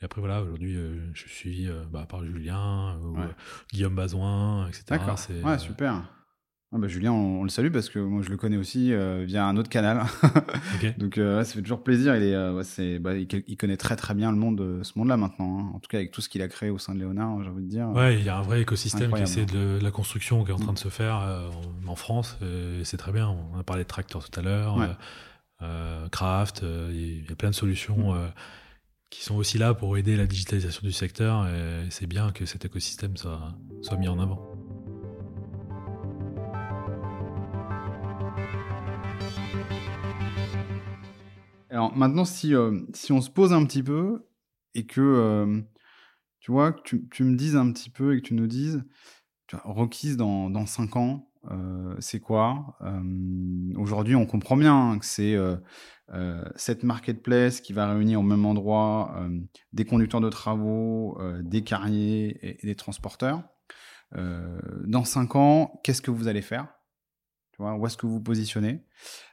Et 0.00 0.06
après, 0.06 0.20
voilà, 0.20 0.40
aujourd'hui, 0.40 0.76
euh, 0.76 0.98
je 1.12 1.28
suis 1.28 1.68
euh, 1.68 1.84
bah, 1.90 2.06
par 2.08 2.24
Julien, 2.24 2.96
ou 3.02 3.18
euh, 3.18 3.26
Guillaume 3.70 3.94
Bazoin, 3.94 4.66
etc. 4.68 4.84
D'accord. 4.88 5.18
Ouais, 5.44 5.58
super. 5.58 6.02
Ah 6.72 6.78
bah, 6.78 6.88
Julien, 6.88 7.12
on, 7.12 7.42
le 7.42 7.50
salue 7.50 7.70
parce 7.70 7.90
que 7.90 7.98
moi 7.98 8.22
je 8.22 8.30
le 8.30 8.36
connais 8.36 8.56
aussi 8.56 8.94
via 9.24 9.44
un 9.44 9.56
autre 9.56 9.68
canal. 9.68 10.06
Donc 10.98 11.16
ça 11.16 11.44
fait 11.44 11.62
toujours 11.62 11.82
plaisir. 11.82 12.14
Il, 12.14 12.22
est, 12.22 12.98
bah, 13.00 13.16
il, 13.16 13.56
connaît 13.56 13.76
très 13.76 13.96
très 13.96 14.14
bien 14.14 14.30
le 14.30 14.38
monde, 14.38 14.78
ce 14.84 14.96
monde-là 14.96 15.16
maintenant. 15.16 15.58
Hein. 15.58 15.72
En 15.74 15.80
tout 15.80 15.88
cas 15.88 15.98
avec 15.98 16.12
tout 16.12 16.20
ce 16.20 16.28
qu'il 16.28 16.42
a 16.42 16.48
créé 16.48 16.70
au 16.70 16.78
sein 16.78 16.94
de 16.94 17.00
Léonard, 17.00 17.42
j'ai 17.42 17.50
envie 17.50 17.64
de 17.64 17.68
dire. 17.68 17.88
Ouais, 17.88 18.20
il 18.20 18.24
y 18.24 18.28
a 18.28 18.38
un 18.38 18.42
vrai 18.42 18.62
écosystème 18.62 19.12
qui 19.12 19.20
essaie 19.20 19.46
de, 19.46 19.80
la 19.82 19.90
construction 19.90 20.44
qui 20.44 20.52
est 20.52 20.54
en 20.54 20.58
train 20.58 20.70
mm. 20.70 20.76
de 20.76 20.78
se 20.78 20.90
faire 20.90 21.50
en, 21.88 21.96
France. 21.96 22.38
C'est 22.84 22.98
très 22.98 23.10
bien. 23.10 23.28
On 23.52 23.58
a 23.58 23.64
parlé 23.64 23.82
de 23.82 23.88
tracteurs 23.88 24.30
tout 24.30 24.38
à 24.38 24.42
l'heure, 24.44 24.96
Craft. 26.12 26.62
Il 26.62 27.26
y 27.28 27.32
a 27.32 27.34
plein 27.34 27.50
de 27.50 27.56
solutions. 27.56 28.14
Mm 28.14 28.30
qui 29.10 29.22
sont 29.24 29.34
aussi 29.36 29.58
là 29.58 29.74
pour 29.74 29.98
aider 29.98 30.16
la 30.16 30.26
digitalisation 30.26 30.82
du 30.86 30.92
secteur 30.92 31.46
et 31.48 31.90
c'est 31.90 32.06
bien 32.06 32.30
que 32.32 32.46
cet 32.46 32.64
écosystème 32.64 33.16
soit, 33.16 33.56
mis 33.98 34.08
en 34.08 34.18
avant. 34.18 34.40
Alors 41.70 41.96
maintenant, 41.96 42.24
si, 42.24 42.54
euh, 42.54 42.80
si 42.94 43.12
on 43.12 43.20
se 43.20 43.30
pose 43.30 43.52
un 43.52 43.64
petit 43.64 43.82
peu 43.82 44.26
et 44.74 44.86
que 44.86 45.00
euh, 45.00 45.60
tu 46.40 46.50
vois, 46.50 46.72
que 46.72 46.96
tu, 46.96 47.24
me 47.24 47.36
dises 47.36 47.56
un 47.56 47.72
petit 47.72 47.90
peu 47.90 48.14
et 48.14 48.20
que 48.20 48.26
tu 48.26 48.34
nous 48.34 48.46
dises, 48.46 48.82
tu 49.46 49.56
dans, 50.16 50.50
dans 50.50 50.66
5 50.66 50.96
ans, 50.96 51.29
euh, 51.50 51.96
c'est 52.00 52.20
quoi? 52.20 52.76
Aujourd'hui, 53.76 54.14
on 54.14 54.26
comprend 54.26 54.56
bien 54.56 54.98
que 54.98 55.06
c'est 55.06 55.34
euh, 55.34 56.44
cette 56.56 56.82
marketplace 56.82 57.60
qui 57.60 57.72
va 57.72 57.92
réunir 57.92 58.20
au 58.20 58.22
même 58.22 58.44
endroit 58.44 59.26
des 59.72 59.84
conducteurs 59.84 60.20
de 60.20 60.28
travaux, 60.28 61.18
des 61.42 61.62
carriers 61.62 62.60
et, 62.62 62.66
des 62.66 62.74
transporteurs. 62.74 63.42
dans 64.14 65.04
5 65.04 65.36
ans, 65.36 65.80
qu'est-ce 65.82 66.02
que 66.02 66.10
vous 66.10 66.28
allez 66.28 66.42
faire? 66.42 66.68
Tu 67.52 67.62
vois, 67.62 67.74
Où 67.74 67.86
est-ce 67.86 67.96
que 67.96 68.06
vous 68.06 68.14
vous 68.14 68.22
positionnez? 68.22 68.84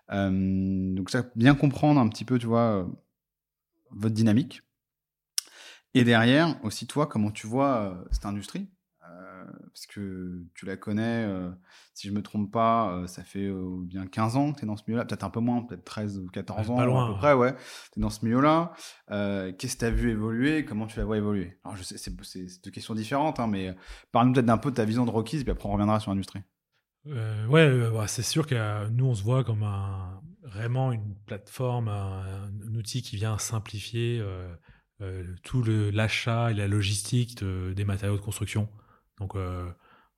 Donc, 0.09 1.09
ça, 1.09 1.23
bien 1.35 1.55
comprendre 1.55 1.99
un 1.99 2.07
petit 2.07 2.25
peu, 2.25 2.39
tu 2.39 2.47
vois, 2.47 2.87
votre 3.91 4.15
dynamique. 4.15 4.61
Et 5.93 6.03
derrière, 6.03 6.63
aussi 6.63 6.85
toi, 6.85 7.07
comment 7.07 7.31
tu 7.31 7.47
vois 7.47 8.05
cette 8.11 8.25
industrie? 8.25 8.69
Parce 9.77 9.85
que 9.85 10.43
tu 10.55 10.65
la 10.65 10.75
connais, 10.75 11.25
euh, 11.25 11.51
si 11.93 12.07
je 12.07 12.13
me 12.13 12.21
trompe 12.21 12.51
pas, 12.51 12.91
euh, 12.91 13.07
ça 13.07 13.23
fait 13.23 13.45
euh, 13.45 13.77
bien 13.81 14.07
15 14.07 14.35
ans 14.35 14.51
que 14.51 14.59
tu 14.59 14.65
es 14.65 14.67
dans 14.67 14.75
ce 14.75 14.83
milieu-là, 14.87 15.05
peut-être 15.05 15.23
un 15.23 15.29
peu 15.29 15.39
moins, 15.39 15.61
peut-être 15.61 15.83
13 15.83 16.17
ou 16.17 16.27
14 16.27 16.71
ans 16.71 16.79
à 16.79 17.07
peu 17.07 17.17
près, 17.17 17.33
ouais. 17.33 17.53
Tu 17.93 17.99
es 17.99 18.01
dans 18.01 18.09
ce 18.09 18.25
milieu-là. 18.25 18.73
Qu'est-ce 19.07 19.75
que 19.75 19.79
tu 19.79 19.85
as 19.85 19.91
vu 19.91 20.11
évoluer? 20.11 20.65
Comment 20.65 20.87
tu 20.87 20.97
la 20.97 21.05
vois 21.05 21.17
évoluer? 21.17 21.59
Alors, 21.63 21.77
je 21.77 21.83
sais, 21.83 21.97
c'est, 21.97 22.63
deux 22.63 22.71
questions 22.71 22.95
différentes, 22.95 23.39
hein, 23.39 23.47
mais 23.47 23.75
parle-nous 24.11 24.33
peut-être 24.33 24.45
d'un 24.45 24.57
peu 24.57 24.71
de 24.71 24.75
ta 24.75 24.85
vision 24.85 25.05
de 25.05 25.11
Rockies, 25.11 25.43
puis 25.43 25.51
après 25.51 25.69
on 25.69 25.73
reviendra 25.73 25.99
sur 25.99 26.11
l'industrie. 26.11 26.41
ouais, 27.05 27.91
bah, 27.91 28.07
c'est 28.07 28.23
sûr 28.23 28.47
que 28.47 28.89
nous, 28.89 29.05
on 29.05 29.13
se 29.13 29.23
voit 29.23 29.43
comme 29.43 29.63
un, 29.63 30.21
vraiment 30.43 30.91
une 30.91 31.15
plateforme, 31.25 31.87
un, 31.87 32.49
outil 32.75 33.01
qui 33.01 33.15
vient 33.15 33.37
simplifier 33.37 34.23
tout 35.43 35.63
l'achat 35.63 36.49
et 36.49 36.55
la 36.55 36.67
logistique 36.67 37.43
des 37.43 37.85
matériaux 37.85 38.17
de 38.17 38.21
construction. 38.21 38.67
Donc, 39.19 39.35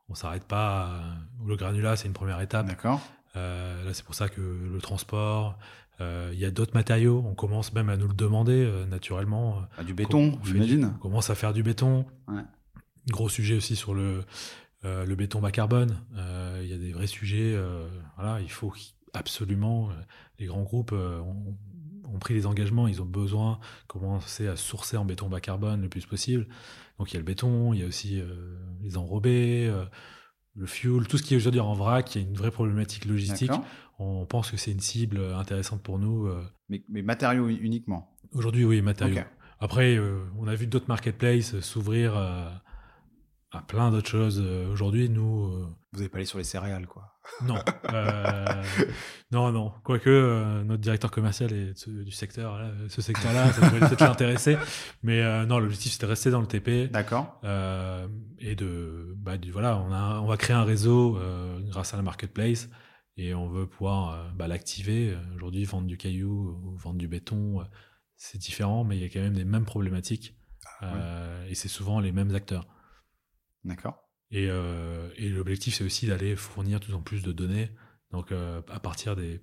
on 0.10 0.16
s'arrête 0.16 0.45
pas. 0.45 1.02
le 1.45 1.56
granulat, 1.56 1.95
c'est 1.95 2.08
une 2.08 2.14
première 2.14 2.41
étape. 2.41 2.68
D'accord. 2.68 3.02
là, 3.36 3.93
c'est 3.93 4.04
pour 4.04 4.16
ça 4.16 4.30
que 4.30 4.41
le 4.41 4.80
transport, 4.82 5.58
il 6.00 6.38
y 6.38 6.45
a 6.45 6.52
d'autres 6.52 6.74
matériaux. 6.74 7.24
On 7.26 7.34
commence 7.34 7.74
même 7.74 7.89
à 7.89 7.97
nous 7.97 8.08
le 8.08 8.14
demander 8.14 8.70
naturellement. 8.89 9.64
Ah, 9.78 9.84
du 9.84 9.93
béton, 9.93 10.38
j'imagine. 10.43 10.93
On 10.95 11.00
commence 11.00 11.30
à 11.30 11.36
faire 11.36 11.54
du 11.54 11.64
béton. 11.64 12.06
Ouais. 12.28 12.41
Gros 13.10 13.30
sujet 13.30 13.56
aussi 13.56 13.76
sur 13.76 13.93
le, 13.93 14.24
euh, 14.86 15.06
le 15.06 15.16
béton 15.16 15.41
bas 15.41 15.52
carbone. 15.52 15.97
Euh, 16.16 16.62
il 16.64 16.70
y 16.70 16.74
a 16.74 16.78
des 16.78 16.91
vrais 16.91 17.08
sujets. 17.08 17.54
Euh, 17.54 17.88
voilà, 18.16 18.39
il 18.41 18.52
faut 18.52 18.74
absolument. 19.14 19.89
les 20.38 20.45
grands 20.45 20.64
groupes 20.64 20.93
ont, 20.93 21.58
ont, 22.06 22.20
pris 22.20 22.34
les 22.34 22.45
engagements. 22.45 22.88
Ils 22.88 23.02
ont 23.02 23.06
besoin 23.06 23.54
de 23.54 23.88
commencer 23.88 24.47
à 24.47 24.56
sourcer 24.56 24.97
en 24.97 25.06
béton 25.06 25.28
bas 25.28 25.41
carbone 25.41 25.82
le 25.82 25.89
plus 25.89 26.06
possible. 26.06 26.47
Donc 27.00 27.12
il 27.12 27.14
y 27.14 27.18
a 27.18 27.20
le 27.20 27.26
béton, 27.26 27.74
il 27.74 27.80
y 27.80 27.84
a 27.84 27.88
aussi 27.88 28.22
les 28.82 28.97
enrobés. 28.97 29.74
le 30.54 30.66
fuel, 30.68 31.08
tout 31.08 31.18
ce 31.18 31.24
qui 31.24 31.34
est 31.34 31.38
aujourd'hui 31.38 31.62
en 31.62 31.74
vrac, 31.74 32.14
il 32.14 32.22
y 32.22 32.26
a 32.26 32.28
une 32.28 32.36
vraie 32.36 32.52
problématique 32.52 33.06
logistique. 33.06 33.52
On 33.97 34.26
pense 34.26 34.52
que 34.52 34.58
c'est 34.58 34.72
une 34.72 34.82
cible 34.82 35.20
intéressante 35.36 35.82
pour 35.82 35.97
nous. 35.97 36.30
Mais, 36.68 36.84
mais 36.89 37.02
matériaux 37.02 37.47
uniquement? 37.47 38.18
Aujourd'hui, 38.34 38.66
oui, 38.66 38.82
matériaux. 38.82 39.24
Après, 39.60 39.97
on 40.38 40.47
a 40.47 40.56
vu 40.56 40.68
d'autres 40.68 40.89
marketplaces 40.89 41.60
s'ouvrir 41.62 42.16
à 43.52 43.62
plein 43.62 43.91
d'autres 43.91 44.10
choses. 44.10 44.41
Euh, 44.43 44.72
aujourd'hui, 44.72 45.10
nous. 45.10 45.47
Euh, 45.47 45.68
Vous 45.91 46.00
n'avez 46.00 46.10
pas 46.10 46.18
allé 46.18 46.26
sur 46.26 46.38
les 46.38 46.43
céréales, 46.43 46.88
quoi. 46.88 47.19
Non. 47.46 47.56
Euh, 47.94 48.64
non, 49.32 49.52
non. 49.52 49.72
Quoique, 49.84 50.64
notre 50.64 50.82
directeur 50.82 51.12
commercial 51.12 51.54
est 51.54 51.88
du 51.88 52.12
secteur, 52.12 52.60
ce 52.90 53.02
secteur-là, 53.02 53.52
ça 53.54 53.62
pourrait 53.68 53.80
peut-être 53.80 54.02
l'intéresser. 54.04 54.58
Mais 55.04 55.46
non, 55.46 55.60
l'objectif, 55.60 55.94
c'était 55.94 56.06
de 56.06 56.10
rester 56.10 56.32
dans 56.32 56.42
le 56.42 56.48
TP. 56.48 56.92
D'accord. 56.92 57.40
et 58.40 58.56
de. 58.56 59.16
Bah, 59.18 59.34
voilà, 59.52 59.78
on, 59.78 59.92
a, 59.92 60.20
on 60.20 60.28
va 60.28 60.38
créer 60.38 60.56
un 60.56 60.64
réseau 60.64 61.20
grâce 61.70 61.94
à 61.94 61.98
la 61.98 62.04
marketplace 62.04 62.70
et 63.18 63.34
on 63.34 63.48
veut 63.48 63.68
pouvoir 63.68 64.34
bah, 64.34 64.48
l'activer. 64.48 65.18
Aujourd'hui, 65.36 65.66
vendre 65.66 65.88
du 65.88 65.98
caillou 65.98 66.60
ou 66.64 66.78
vendre 66.78 66.98
du 66.98 67.08
béton, 67.08 67.66
c'est 68.18 68.38
différent, 68.38 68.84
mais 68.84 68.98
il 68.98 69.02
y 69.02 69.06
a 69.06 69.10
quand 69.10 69.22
même 69.22 69.36
des 69.36 69.46
mêmes 69.46 69.66
problématiques. 69.66 70.36
Ah, 70.82 71.42
et 71.48 71.56
c'est 71.56 71.68
souvent 71.68 72.00
les 72.00 72.12
mêmes 72.12 72.34
acteurs. 72.36 72.68
D'accord. 73.64 74.09
Euh, 74.34 75.10
et, 75.18 75.30
l'objectif, 75.30 75.76
c'est 75.76 75.84
aussi 75.84 76.08
d'aller 76.08 76.36
fournir 76.36 76.80
de 76.80 76.86
plus 76.86 76.94
en 76.94 77.02
plus 77.02 77.24
de 77.24 77.32
données. 77.32 77.72
Donc, 78.12 78.32
euh, 78.32 78.62
à 78.70 78.80
partir 78.80 79.16
des, 79.16 79.42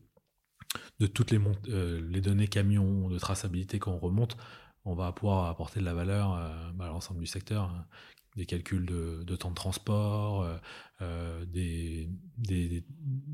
de 1.01 1.07
toutes 1.07 1.31
les, 1.31 1.41
euh, 1.69 2.01
les 2.09 2.21
données 2.21 2.49
camions, 2.49 3.09
de 3.09 3.19
traçabilité 3.19 3.79
qu'on 3.79 3.99
remonte, 3.99 4.37
on 4.85 4.95
va 4.95 5.13
pouvoir 5.13 5.49
apporter 5.49 5.81
de 5.81 5.85
la 5.85 5.95
valeur 5.95 6.33
à 6.33 6.73
l'ensemble 6.79 7.21
du 7.21 7.27
secteur. 7.27 7.65
Hein. 7.65 7.87
Des 8.37 8.47
calculs 8.47 8.85
de, 8.87 9.37
temps 9.37 9.51
de 9.51 9.55
transport, 9.55 10.47
des, 11.01 12.11
des, 12.37 12.85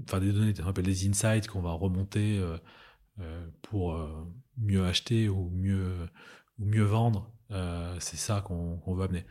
données, 0.08 0.54
on 0.62 0.68
appelle 0.68 0.84
des 0.84 1.08
insights 1.08 1.48
qu'on 1.48 1.60
va 1.60 1.72
remonter 1.72 2.40
pour 3.62 3.98
mieux 4.56 4.84
acheter 4.86 5.28
ou 5.28 5.50
mieux, 5.50 6.08
ou 6.58 6.64
mieux 6.64 6.84
vendre. 6.84 7.32
c'est 7.98 8.16
ça 8.16 8.42
qu'on 8.42 8.94
veut 8.94 9.02
amener. 9.02 9.26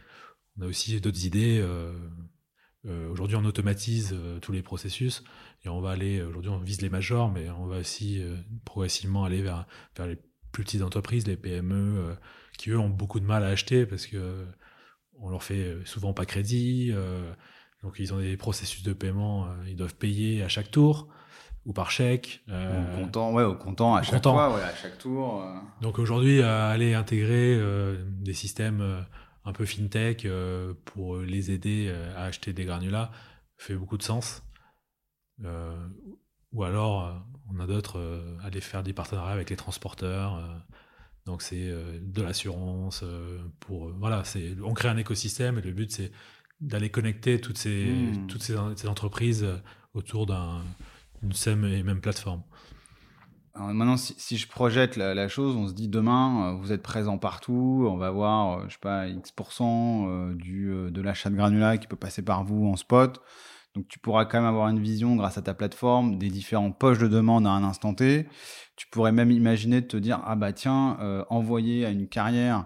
On 0.61 0.65
a 0.65 0.67
aussi 0.67 1.01
d'autres 1.01 1.25
idées. 1.25 1.59
Euh, 1.59 1.91
euh, 2.85 3.09
aujourd'hui, 3.09 3.35
on 3.35 3.45
automatise 3.45 4.13
euh, 4.13 4.39
tous 4.39 4.51
les 4.51 4.61
processus 4.61 5.23
et 5.65 5.69
on 5.69 5.81
va 5.81 5.89
aller. 5.89 6.21
Aujourd'hui, 6.21 6.51
on 6.51 6.59
vise 6.59 6.81
les 6.81 6.89
majors, 6.89 7.31
mais 7.31 7.49
on 7.49 7.65
va 7.65 7.77
aussi 7.77 8.23
progressivement 8.63 9.23
aller 9.23 9.41
vers, 9.41 9.65
vers 9.97 10.07
les 10.07 10.17
plus 10.51 10.63
petites 10.63 10.83
entreprises, 10.83 11.25
les 11.27 11.37
PME, 11.37 12.15
qui 12.57 12.69
eux 12.69 12.77
ont 12.77 12.89
beaucoup 12.89 13.19
de 13.19 13.25
mal 13.25 13.43
à 13.43 13.47
acheter 13.47 13.85
parce 13.85 14.05
que 14.05 14.45
on 15.19 15.29
leur 15.29 15.43
fait 15.43 15.77
souvent 15.85 16.13
pas 16.13 16.25
crédit. 16.25 16.91
donc, 17.83 17.95
ils 17.99 18.13
ont 18.13 18.19
des 18.19 18.37
processus 18.37 18.81
de 18.83 18.93
paiement. 18.93 19.47
ils 19.67 19.75
doivent 19.75 19.95
payer 19.95 20.41
à 20.43 20.47
chaque 20.47 20.71
tour 20.71 21.07
ou 21.65 21.73
par 21.73 21.91
chèque. 21.91 22.43
au 22.49 22.97
comptant, 22.97 23.33
ouais, 23.33 23.43
au 23.43 23.55
comptant 23.55 23.95
à 23.95 24.01
chaque 24.01 24.23
fois, 24.23 24.55
ouais, 24.55 24.63
à 24.63 24.75
chaque 24.75 24.97
tour. 24.97 25.43
Donc 25.81 25.99
aujourd'hui, 25.99 26.41
aller 26.41 26.95
intégrer 26.95 27.59
des 28.07 28.33
systèmes 28.33 29.05
un 29.45 29.53
peu 29.53 29.65
fintech 29.65 30.25
euh, 30.25 30.73
pour 30.85 31.17
les 31.17 31.51
aider 31.51 31.87
euh, 31.89 32.15
à 32.15 32.25
acheter 32.25 32.53
des 32.53 32.65
granulats 32.65 33.11
fait 33.57 33.75
beaucoup 33.75 33.97
de 33.97 34.03
sens. 34.03 34.43
Euh, 35.43 35.75
ou 36.51 36.63
alors, 36.63 37.23
on 37.49 37.59
a 37.59 37.67
d'autres, 37.67 38.21
aller 38.43 38.59
faire 38.59 38.83
des 38.83 38.91
partenariats 38.91 39.31
avec 39.31 39.49
les 39.49 39.55
transporteurs. 39.55 40.41
donc, 41.25 41.43
c'est 41.43 41.71
de 42.01 42.21
l'assurance. 42.21 43.05
pour 43.61 43.89
voilà, 43.93 44.25
c'est 44.25 44.57
on 44.61 44.73
crée 44.73 44.89
un 44.89 44.97
écosystème 44.97 45.59
et 45.59 45.61
le 45.61 45.71
but, 45.71 45.91
c'est 45.91 46.11
d'aller 46.59 46.89
connecter 46.89 47.39
toutes 47.39 47.57
ces, 47.57 47.85
hmm. 47.85 48.27
toutes 48.27 48.43
ces, 48.43 48.87
entreprises 48.87 49.47
autour 49.93 50.25
d'une 50.25 51.63
et 51.65 51.83
même 51.83 52.01
plateforme 52.01 52.43
maintenant, 53.55 53.97
si, 53.97 54.37
je 54.37 54.47
projette 54.47 54.95
la, 54.95 55.27
chose, 55.27 55.55
on 55.55 55.67
se 55.67 55.73
dit 55.73 55.87
demain, 55.87 56.51
euh, 56.51 56.55
vous 56.55 56.71
êtes 56.71 56.81
présent 56.81 57.17
partout, 57.17 57.85
on 57.89 57.97
va 57.97 58.07
avoir, 58.07 58.59
euh, 58.59 58.63
je 58.67 58.73
sais 58.73 58.79
pas, 58.79 59.07
X% 59.07 60.07
euh, 60.09 60.33
du, 60.35 60.73
de 60.89 61.01
l'achat 61.01 61.29
de 61.29 61.35
granulats 61.35 61.77
qui 61.77 61.87
peut 61.87 61.95
passer 61.95 62.21
par 62.21 62.43
vous 62.43 62.67
en 62.67 62.75
spot. 62.75 63.21
Donc 63.75 63.87
tu 63.87 63.99
pourras 63.99 64.25
quand 64.25 64.39
même 64.39 64.49
avoir 64.49 64.67
une 64.67 64.81
vision 64.81 65.15
grâce 65.15 65.37
à 65.37 65.41
ta 65.41 65.53
plateforme 65.53 66.17
des 66.17 66.29
différentes 66.29 66.77
poches 66.77 66.99
de 66.99 67.07
demande 67.07 67.47
à 67.47 67.51
un 67.51 67.63
instant 67.63 67.93
T. 67.93 68.27
Tu 68.75 68.87
pourrais 68.87 69.13
même 69.13 69.31
imaginer 69.31 69.79
de 69.79 69.87
te 69.87 69.97
dire, 69.97 70.21
ah 70.25 70.35
bah 70.35 70.51
tiens, 70.51 70.97
envoyer 71.29 71.85
à 71.85 71.89
une 71.89 72.09
carrière 72.09 72.65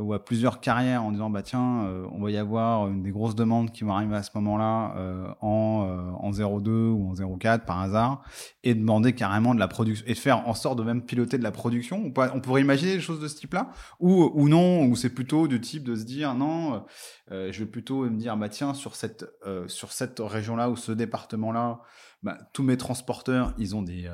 ou 0.00 0.12
à 0.12 0.24
plusieurs 0.24 0.60
carrières 0.60 1.04
en 1.04 1.12
disant 1.12 1.30
bah 1.30 1.42
tiens 1.42 1.84
euh, 1.84 2.06
on 2.12 2.22
va 2.22 2.30
y 2.30 2.36
avoir 2.36 2.88
des 2.90 3.10
grosses 3.10 3.34
demandes 3.34 3.70
qui 3.70 3.84
vont 3.84 3.92
arriver 3.92 4.16
à 4.16 4.22
ce 4.22 4.30
moment-là 4.34 4.94
euh, 4.96 5.28
en 5.40 5.86
euh, 5.88 6.46
en 6.46 6.58
02 6.58 6.70
ou 6.70 7.10
en 7.10 7.38
04 7.38 7.64
par 7.64 7.80
hasard 7.80 8.22
et 8.64 8.74
demander 8.74 9.12
carrément 9.12 9.54
de 9.54 9.60
la 9.60 9.68
production 9.68 10.04
et 10.08 10.14
de 10.14 10.18
faire 10.18 10.48
en 10.48 10.54
sorte 10.54 10.78
de 10.78 10.82
même 10.82 11.02
piloter 11.02 11.38
de 11.38 11.42
la 11.42 11.52
production 11.52 12.12
on, 12.16 12.22
on 12.34 12.40
pourrait 12.40 12.62
imaginer 12.62 12.94
des 12.94 13.00
choses 13.00 13.20
de 13.20 13.28
ce 13.28 13.36
type-là 13.36 13.70
ou 13.98 14.30
ou 14.34 14.48
non 14.48 14.86
ou 14.86 14.96
c'est 14.96 15.10
plutôt 15.10 15.46
du 15.48 15.60
type 15.60 15.84
de 15.84 15.94
se 15.94 16.04
dire 16.04 16.34
non 16.34 16.84
je 17.30 17.58
vais 17.58 17.66
plutôt 17.66 18.04
me 18.04 18.16
dire 18.16 18.36
bah 18.36 18.48
tiens 18.48 18.74
sur 18.74 18.96
cette 18.96 19.26
sur 19.66 19.92
cette 19.92 20.18
région-là 20.20 20.70
ou 20.70 20.76
ce 20.76 20.92
département-là 20.92 21.80
bah, 22.22 22.36
tous 22.52 22.62
mes 22.62 22.76
transporteurs 22.76 23.54
ils 23.58 23.76
ont 23.76 23.82
des 23.82 24.10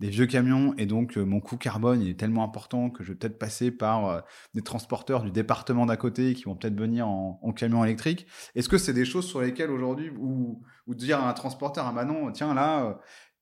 des 0.00 0.10
vieux 0.10 0.26
camions 0.26 0.74
et 0.78 0.86
donc 0.86 1.18
euh, 1.18 1.24
mon 1.24 1.40
coût 1.40 1.56
carbone 1.56 2.02
est 2.02 2.18
tellement 2.18 2.44
important 2.44 2.90
que 2.90 3.02
je 3.02 3.12
vais 3.12 3.18
peut-être 3.18 3.38
passer 3.38 3.70
par 3.70 4.06
euh, 4.06 4.20
des 4.54 4.62
transporteurs 4.62 5.22
du 5.22 5.32
département 5.32 5.86
d'à 5.86 5.96
côté 5.96 6.34
qui 6.34 6.44
vont 6.44 6.54
peut-être 6.54 6.78
venir 6.78 7.08
en, 7.08 7.52
camion 7.56 7.84
électrique. 7.84 8.26
Est-ce 8.54 8.68
que 8.68 8.78
c'est 8.78 8.92
des 8.92 9.04
choses 9.04 9.26
sur 9.26 9.40
lesquelles 9.40 9.70
aujourd'hui 9.70 10.10
ou, 10.16 10.62
ou 10.86 10.94
dire 10.94 11.18
à 11.18 11.28
un 11.28 11.32
transporteur 11.32 11.86
ah 11.88 11.92
bah 11.92 12.04
non 12.04 12.30
tiens 12.30 12.54
là 12.54 12.84
euh, 12.84 12.94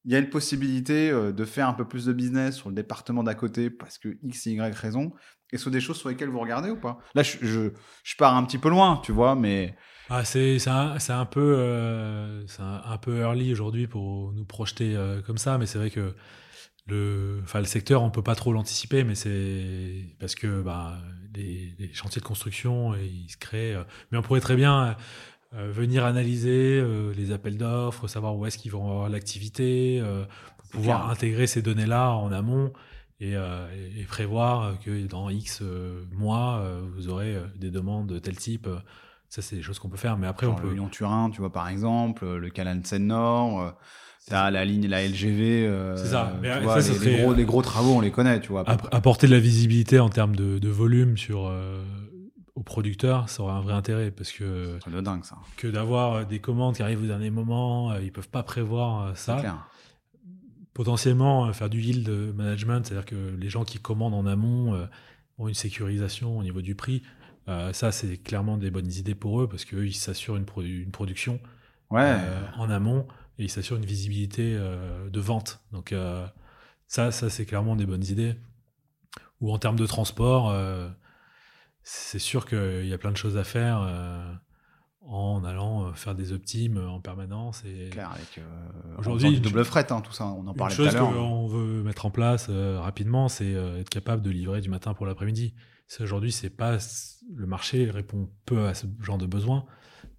il 0.07 0.13
y 0.13 0.15
a 0.15 0.19
une 0.21 0.31
possibilité 0.31 1.11
de 1.11 1.45
faire 1.45 1.69
un 1.69 1.73
peu 1.73 1.85
plus 1.85 2.05
de 2.05 2.13
business 2.13 2.55
sur 2.55 2.69
le 2.69 2.77
département 2.77 3.25
d'à 3.25 3.35
côté 3.35 3.71
parce 3.71 3.99
que 3.99 4.17
X 4.23 4.47
et 4.47 4.53
Y 4.53 4.73
raison. 4.73 5.13
Est-ce 5.53 5.65
que 5.65 5.71
des 5.71 5.81
choses 5.81 5.97
sur 5.97 6.11
lesquelles 6.11 6.29
vous 6.29 6.39
regardez 6.39 6.71
ou 6.71 6.77
pas? 6.77 6.99
Là, 7.17 7.25
je, 7.25 7.39
je, 7.43 8.17
pars 8.17 8.37
un 8.37 8.45
petit 8.45 8.59
peu 8.59 8.69
loin, 8.69 9.01
tu 9.03 9.11
vois, 9.11 9.35
mais... 9.35 9.75
Ah, 10.09 10.25
c'est 10.25 10.59
un, 10.69 10.97
un, 11.09 11.25
peu, 11.25 12.47
un, 12.61 12.83
un, 12.85 12.99
peu 12.99 13.19
early 13.19 13.51
aujourd'hui 13.51 13.89
pour 13.89 14.33
nous 14.33 14.45
projeter 14.45 14.97
comme 15.27 15.39
ça, 15.39 15.59
mais 15.59 15.67
c'est 15.67 15.79
vrai 15.79 15.91
que 15.91 16.15
le, 16.87 17.41
enfin, 17.43 17.59
le 17.59 17.67
secteur, 17.67 18.03
on 18.03 18.11
peut 18.11 18.23
pas 18.23 18.35
trop 18.35 18.53
l'anticiper, 18.53 19.05
mais 19.05 19.15
c'est 19.15 20.05
parce 20.21 20.35
que 20.35 20.63
bah, 20.63 20.99
les, 21.35 21.91
chantiers 21.93 22.21
de 22.21 22.27
construction, 22.27 22.95
ils 22.95 23.31
se 23.31 23.37
créent. 23.37 23.75
Euh, 23.75 23.85
mais 24.11 24.19
on 24.19 24.23
pourrait 24.23 24.41
très 24.41 24.57
bien 24.57 24.97
euh, 25.55 25.71
venir 25.71 26.05
analyser 26.05 26.79
euh, 26.81 27.13
les 27.15 27.33
appels 27.33 27.57
d'offres, 27.57 28.07
savoir 28.07 28.37
où 28.37 28.47
est-ce 28.47 28.59
qu'ils 28.59 28.73
vont 28.73 28.89
avoir 28.89 29.09
l'activité, 29.09 30.03
pouvoir 30.71 31.11
intégrer 31.11 31.47
ces 31.47 31.63
données-là 31.63 32.13
en 32.13 32.33
amont 32.33 32.73
et, 33.19 33.33
et, 33.33 34.05
prévoir 34.05 34.79
que 34.81 35.07
dans 35.07 35.31
X 35.31 35.63
mois, 36.13 36.63
vous 36.95 37.09
aurez 37.09 37.41
des 37.57 37.71
demandes 37.71 38.09
de 38.09 38.19
tel 38.19 38.37
type. 38.37 38.69
Ça, 39.31 39.41
c'est 39.41 39.57
des 39.57 39.63
choses 39.63 39.79
qu'on 39.79 39.89
peut 39.89 39.97
faire. 39.97 40.19
Mais 40.19 40.27
après, 40.27 40.47
on 40.47 40.55
peut. 40.55 40.69
Le 40.69 40.75
Lyon-Turin, 40.75 41.31
tu 41.31 41.41
vois, 41.41 41.51
par 41.51 41.69
exemple, 41.69 42.27
le 42.27 42.51
Canal 42.51 42.85
Seine-Nord 42.85 43.75
T'as 44.29 44.51
la 44.51 44.65
ligne, 44.65 44.89
la 44.89 45.07
LGV. 45.07 45.67
Euh, 45.67 45.97
c'est 45.97 46.09
ça. 46.09 46.37
Les, 46.43 47.23
gros, 47.23 47.33
les, 47.33 47.45
gros, 47.45 47.63
travaux, 47.63 47.93
on 47.93 48.01
les 48.01 48.11
connaît, 48.11 48.41
tu 48.41 48.49
vois. 48.49 48.65
Apporter 48.67 49.29
de 49.29 49.33
la 49.33 49.39
visibilité 49.39 50.01
en 50.01 50.09
termes 50.09 50.35
de, 50.35 50.59
de 50.59 50.69
volume 50.69 51.17
sur 51.17 51.47
euh, 51.47 51.81
aux 52.57 52.65
producteurs, 52.65 53.29
ça 53.29 53.45
aurait 53.45 53.53
un 53.53 53.61
vrai 53.61 53.75
intérêt 53.75 54.11
parce 54.11 54.33
que. 54.33 54.79
C'est 54.83 54.91
de 54.91 55.01
dingue 55.01 55.25
ça. 55.25 55.37
Que 55.57 55.69
d'avoir 55.69 56.13
euh, 56.13 56.25
des 56.25 56.41
commandes 56.41 56.75
qui 56.75 56.83
arrivent 56.83 57.05
au 57.05 57.07
dernier 57.07 57.31
moment, 57.31 57.97
ils 57.99 58.11
peuvent 58.11 58.29
pas 58.29 58.43
prévoir 58.43 59.17
ça. 59.17 59.37
Clair. 59.39 59.69
Potentiellement 60.75 61.51
faire 61.55 61.71
du 61.71 61.81
yield 61.81 62.11
management, 62.35 62.85
c'est-à-dire 62.85 63.07
que 63.07 63.35
les 63.39 63.49
gens 63.49 63.65
qui 63.65 63.79
commandent 63.79 64.13
en 64.13 64.27
amont 64.27 64.77
ont 65.39 65.49
une 65.49 65.55
sécurisation 65.55 66.37
au 66.37 66.43
niveau 66.43 66.61
du 66.61 66.75
prix. 66.75 67.03
ça, 67.73 67.93
c'est 67.93 68.19
clairement 68.19 68.59
des 68.59 68.71
bonnes 68.71 68.93
idées 68.93 69.15
pour 69.15 69.41
eux 69.41 69.49
parce 69.49 69.65
qu'eux, 69.65 69.87
ils 69.87 69.95
s'assurent 69.95 70.37
une, 70.37 70.45
une, 70.59 70.91
production 70.91 71.41
ouais. 71.91 72.19
en 72.59 72.69
amont 72.69 73.07
et 73.39 73.45
il 73.45 73.51
s'assure 73.51 73.77
une 73.77 73.85
visibilité 73.85 74.55
euh, 74.57 75.09
de 75.11 75.21
vente. 75.21 75.61
Donc 75.73 75.93
euh, 75.93 76.27
ça, 76.87 77.11
ça 77.11 77.31
c'est 77.31 77.45
clairement 77.45 77.77
des 77.77 77.87
bonnes 77.87 78.05
idées. 78.05 78.35
Ou 79.41 79.53
en 79.53 79.59
termes 79.59 79.77
de 79.77 79.87
transport, 79.87 80.51
euh, 80.51 80.89
c'est 81.83 82.19
sûr 82.19 82.47
qu'il 82.47 82.87
y 82.87 82.95
a 82.95 82.99
plein 82.99 83.13
de 83.13 83.17
choses 83.17 83.37
à 83.37 83.45
faire 83.45 83.87
en 85.03 85.45
allant 85.45 85.93
faire 85.93 86.15
des 86.15 86.33
optimes 86.33 86.79
en 86.79 87.01
permanence. 87.01 87.63
Et 87.67 87.91
Clair, 87.91 88.11
avec 88.11 88.41
aujourd'hui 88.97 89.39
double 89.39 89.65
fret, 89.65 89.93
hein, 89.93 90.01
tout 90.01 90.13
ça, 90.13 90.25
on 90.25 90.47
en 90.47 90.55
parlait 90.55 90.75
tout 90.75 90.83
à 90.83 90.91
l'heure. 90.91 91.05
Une 91.05 91.15
chose 91.15 91.19
qu'on 91.19 91.47
veut 91.49 91.83
mettre 91.83 92.07
en 92.07 92.11
place 92.11 92.49
rapidement, 92.49 93.29
c'est 93.29 93.53
être 93.53 93.91
capable 93.91 94.23
de 94.23 94.31
livrer 94.31 94.63
du 94.63 94.71
matin 94.71 94.95
pour 94.95 95.05
l'après-midi. 95.05 95.55
Aujourd'hui, 96.01 96.33
c'est 96.33 96.51
pas 96.51 96.79
le 97.35 97.47
marché 97.47 97.91
répond 97.91 98.29
peu 98.47 98.67
à 98.67 98.75
ce 98.75 98.87
genre 99.03 99.19
de 99.19 99.27
besoin, 99.27 99.67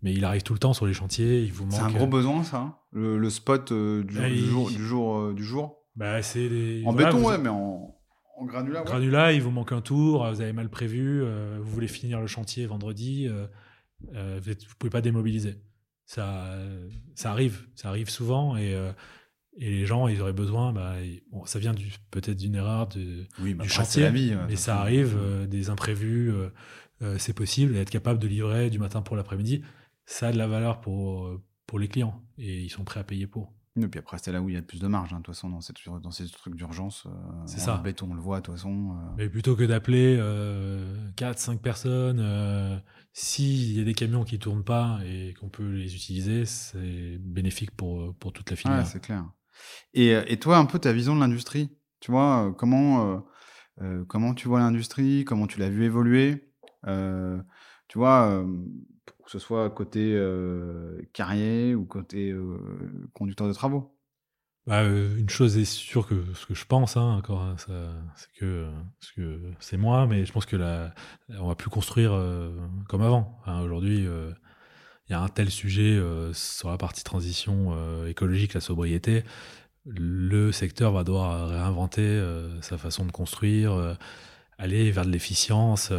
mais 0.01 0.13
il 0.13 0.25
arrive 0.25 0.43
tout 0.43 0.53
le 0.53 0.59
temps 0.59 0.73
sur 0.73 0.85
les 0.85 0.93
chantiers. 0.93 1.43
Il 1.43 1.53
vous 1.53 1.65
C'est 1.69 1.79
un 1.79 1.91
gros 1.91 2.07
besoin, 2.07 2.43
ça. 2.43 2.57
Hein, 2.57 2.75
le, 2.91 3.29
spot 3.29 3.71
du, 3.71 4.17
bah, 4.17 4.29
jour, 4.33 4.69
du, 4.69 4.83
jour, 4.83 5.33
du 5.33 5.43
jour. 5.43 5.83
Bah, 5.95 6.21
c'est 6.21 6.83
en 6.85 6.93
béton, 6.93 7.23
ouais, 7.23 7.37
mais 7.37 7.49
en, 7.49 7.95
en 8.37 8.45
granulat. 8.45 8.83
Granulat, 8.83 9.33
il 9.33 9.41
vous 9.41 9.51
manque 9.51 9.71
un 9.71 9.81
tour, 9.81 10.27
vous 10.29 10.41
avez 10.41 10.53
mal 10.53 10.69
prévu, 10.69 11.23
vous 11.59 11.71
voulez 11.71 11.87
finir 11.87 12.19
le 12.21 12.27
chantier 12.27 12.65
vendredi. 12.65 13.29
Euh, 14.15 14.39
vous 14.41 14.51
ne 14.51 14.55
pouvez 14.77 14.89
pas 14.89 15.01
démobiliser. 15.01 15.61
Ça, 16.05 16.55
ça 17.15 17.31
arrive, 17.31 17.67
ça 17.75 17.89
arrive 17.89 18.09
souvent 18.09 18.55
et, 18.55 18.73
euh, 18.73 18.91
et 19.57 19.69
les 19.69 19.85
gens, 19.85 20.07
ils 20.07 20.21
auraient 20.21 20.33
besoin. 20.33 20.71
Bah, 20.71 20.95
bon, 21.31 21.45
ça 21.45 21.59
vient 21.59 21.75
peut-être 22.11 22.37
d'une 22.37 22.55
erreur 22.55 22.87
de, 22.87 23.25
oui, 23.39 23.53
bah, 23.53 23.63
du 23.63 23.69
chantier, 23.69 24.03
la 24.03 24.11
vie, 24.11 24.33
mais 24.47 24.55
ça 24.55 24.79
arrive, 24.79 25.17
euh, 25.17 25.47
des 25.47 25.69
imprévus, 25.69 26.33
c'est 27.17 27.33
possible. 27.33 27.75
Et 27.75 27.79
être 27.79 27.89
capable 27.89 28.19
de 28.19 28.27
livrer 28.27 28.69
du 28.69 28.79
matin 28.79 29.01
pour 29.01 29.15
l'après-midi, 29.15 29.63
ça 30.07 30.29
a 30.29 30.31
de 30.31 30.37
la 30.37 30.47
valeur 30.47 30.81
pour, 30.81 31.29
pour 31.67 31.77
les 31.77 31.87
clients 31.87 32.19
et 32.39 32.63
ils 32.63 32.69
sont 32.69 32.83
prêts 32.83 32.99
à 32.99 33.03
payer 33.03 33.27
pour. 33.27 33.53
Et 33.83 33.87
puis 33.87 33.99
après, 33.99 34.17
c'est 34.17 34.31
là 34.31 34.41
où 34.41 34.49
il 34.49 34.53
y 34.53 34.55
a 34.55 34.59
le 34.59 34.65
plus 34.65 34.79
de 34.79 34.87
marge, 34.87 35.13
hein, 35.13 35.19
de 35.19 35.23
toute 35.23 35.35
façon, 35.35 35.49
dans, 35.49 35.61
cette, 35.61 35.77
dans 36.01 36.11
ces 36.11 36.27
trucs 36.29 36.55
d'urgence. 36.55 37.05
Euh, 37.05 37.11
c'est 37.45 37.59
ça. 37.59 37.77
Le 37.77 37.83
béton, 37.83 38.07
on 38.09 38.15
le 38.15 38.21
voit, 38.21 38.39
de 38.39 38.45
toute 38.45 38.55
façon. 38.55 38.91
Euh. 38.91 39.09
Mais 39.17 39.29
plutôt 39.29 39.55
que 39.55 39.63
d'appeler 39.63 40.17
euh, 40.19 41.09
4, 41.15 41.37
5 41.37 41.61
personnes, 41.61 42.19
euh, 42.19 42.77
s'il 43.13 43.77
y 43.77 43.79
a 43.79 43.83
des 43.83 43.93
camions 43.93 44.23
qui 44.23 44.35
ne 44.35 44.39
tournent 44.39 44.63
pas 44.63 44.99
et 45.05 45.33
qu'on 45.39 45.49
peut 45.49 45.69
les 45.69 45.95
utiliser, 45.95 46.45
c'est 46.45 47.17
bénéfique 47.19 47.71
pour, 47.71 48.15
pour 48.15 48.33
toute 48.33 48.49
la 48.49 48.55
filière. 48.55 48.79
Ouais, 48.79 48.85
c'est 48.85 49.01
clair. 49.01 49.25
Et, 49.93 50.11
et, 50.11 50.39
toi, 50.39 50.57
un 50.57 50.65
peu 50.65 50.79
ta 50.79 50.93
vision 50.93 51.15
de 51.15 51.19
l'industrie 51.19 51.69
Tu 51.99 52.11
vois, 52.11 52.53
comment, 52.57 53.23
comment 54.07 54.35
tu 54.35 54.47
vois 54.47 54.59
l'industrie 54.59 55.25
Comment 55.25 55.47
tu 55.47 55.59
l'as 55.59 55.69
vu 55.69 55.83
évoluer 55.83 56.51
Tu 56.83 57.97
vois 57.97 58.45
que 59.27 59.31
ce 59.33 59.39
soit 59.39 59.69
côté 59.69 60.13
euh, 60.15 61.01
ou 61.75 61.83
côté 61.83 62.31
euh, 62.31 63.09
conducteur 63.11 63.45
de 63.49 63.51
travaux 63.51 63.93
bah, 64.65 64.85
Une 64.85 65.29
chose 65.29 65.57
est 65.57 65.65
sûre 65.65 66.07
que 66.07 66.33
ce 66.33 66.45
que 66.45 66.53
je 66.53 66.65
pense, 66.65 66.95
hein, 66.95 67.21
hein, 67.27 67.55
c'est 68.15 68.31
que 68.39 68.69
c'est 69.59 69.75
moi, 69.75 70.07
mais 70.07 70.25
je 70.25 70.31
pense 70.31 70.45
que 70.45 70.55
là, 70.55 70.93
on 71.39 71.49
va 71.49 71.55
plus 71.55 71.69
construire 71.69 72.17
comme 72.87 73.01
avant. 73.01 73.41
Hein. 73.45 73.59
Aujourd'hui, 73.63 74.07
il 75.09 75.11
y 75.11 75.13
a 75.13 75.19
un 75.19 75.27
tel 75.27 75.51
sujet 75.51 76.01
sur 76.31 76.69
la 76.69 76.77
partie 76.77 77.03
transition 77.03 78.05
écologique, 78.05 78.53
la 78.53 78.61
sobriété. 78.61 79.25
Le 79.85 80.53
secteur 80.53 80.93
va 80.93 81.03
devoir 81.03 81.49
réinventer 81.49 82.23
sa 82.61 82.77
façon 82.77 83.05
de 83.05 83.11
construire, 83.11 83.97
aller 84.57 84.89
vers 84.91 85.05
de 85.05 85.11
l'efficience. 85.11 85.91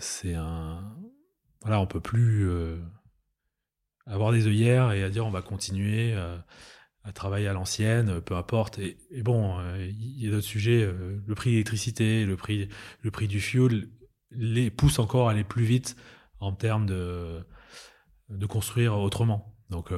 c'est 0.00 0.34
un 0.34 0.80
voilà, 1.64 1.80
on 1.80 1.86
peut 1.86 2.00
plus 2.00 2.48
euh, 2.48 2.76
avoir 4.06 4.32
des 4.32 4.46
œillères 4.46 4.92
et 4.92 5.02
à 5.02 5.08
dire 5.08 5.26
on 5.26 5.30
va 5.30 5.40
continuer 5.40 6.12
euh, 6.12 6.36
à 7.04 7.12
travailler 7.12 7.48
à 7.48 7.54
l'ancienne, 7.54 8.20
peu 8.20 8.36
importe. 8.36 8.78
Et, 8.78 8.98
bon, 9.22 9.58
euh, 9.58 9.86
il 9.86 10.22
y 10.22 10.28
a 10.28 10.30
d'autres 10.30 10.46
sujets. 10.46 10.84
le 10.84 11.34
prix 11.34 11.50
de 11.50 11.54
l'électricité, 11.54 12.26
le 12.26 12.36
prix, 12.36 12.68
le 13.00 13.10
prix 13.10 13.28
du 13.28 13.40
fuel 13.40 13.88
les 14.30 14.70
pousse 14.70 14.98
encore 14.98 15.28
à 15.28 15.32
aller 15.32 15.44
plus 15.44 15.64
vite 15.64 15.96
en 16.40 16.52
termes 16.52 16.86
de, 16.86 17.42
de 18.28 18.46
construire 18.46 18.98
autrement. 18.98 19.56
Donc, 19.70 19.90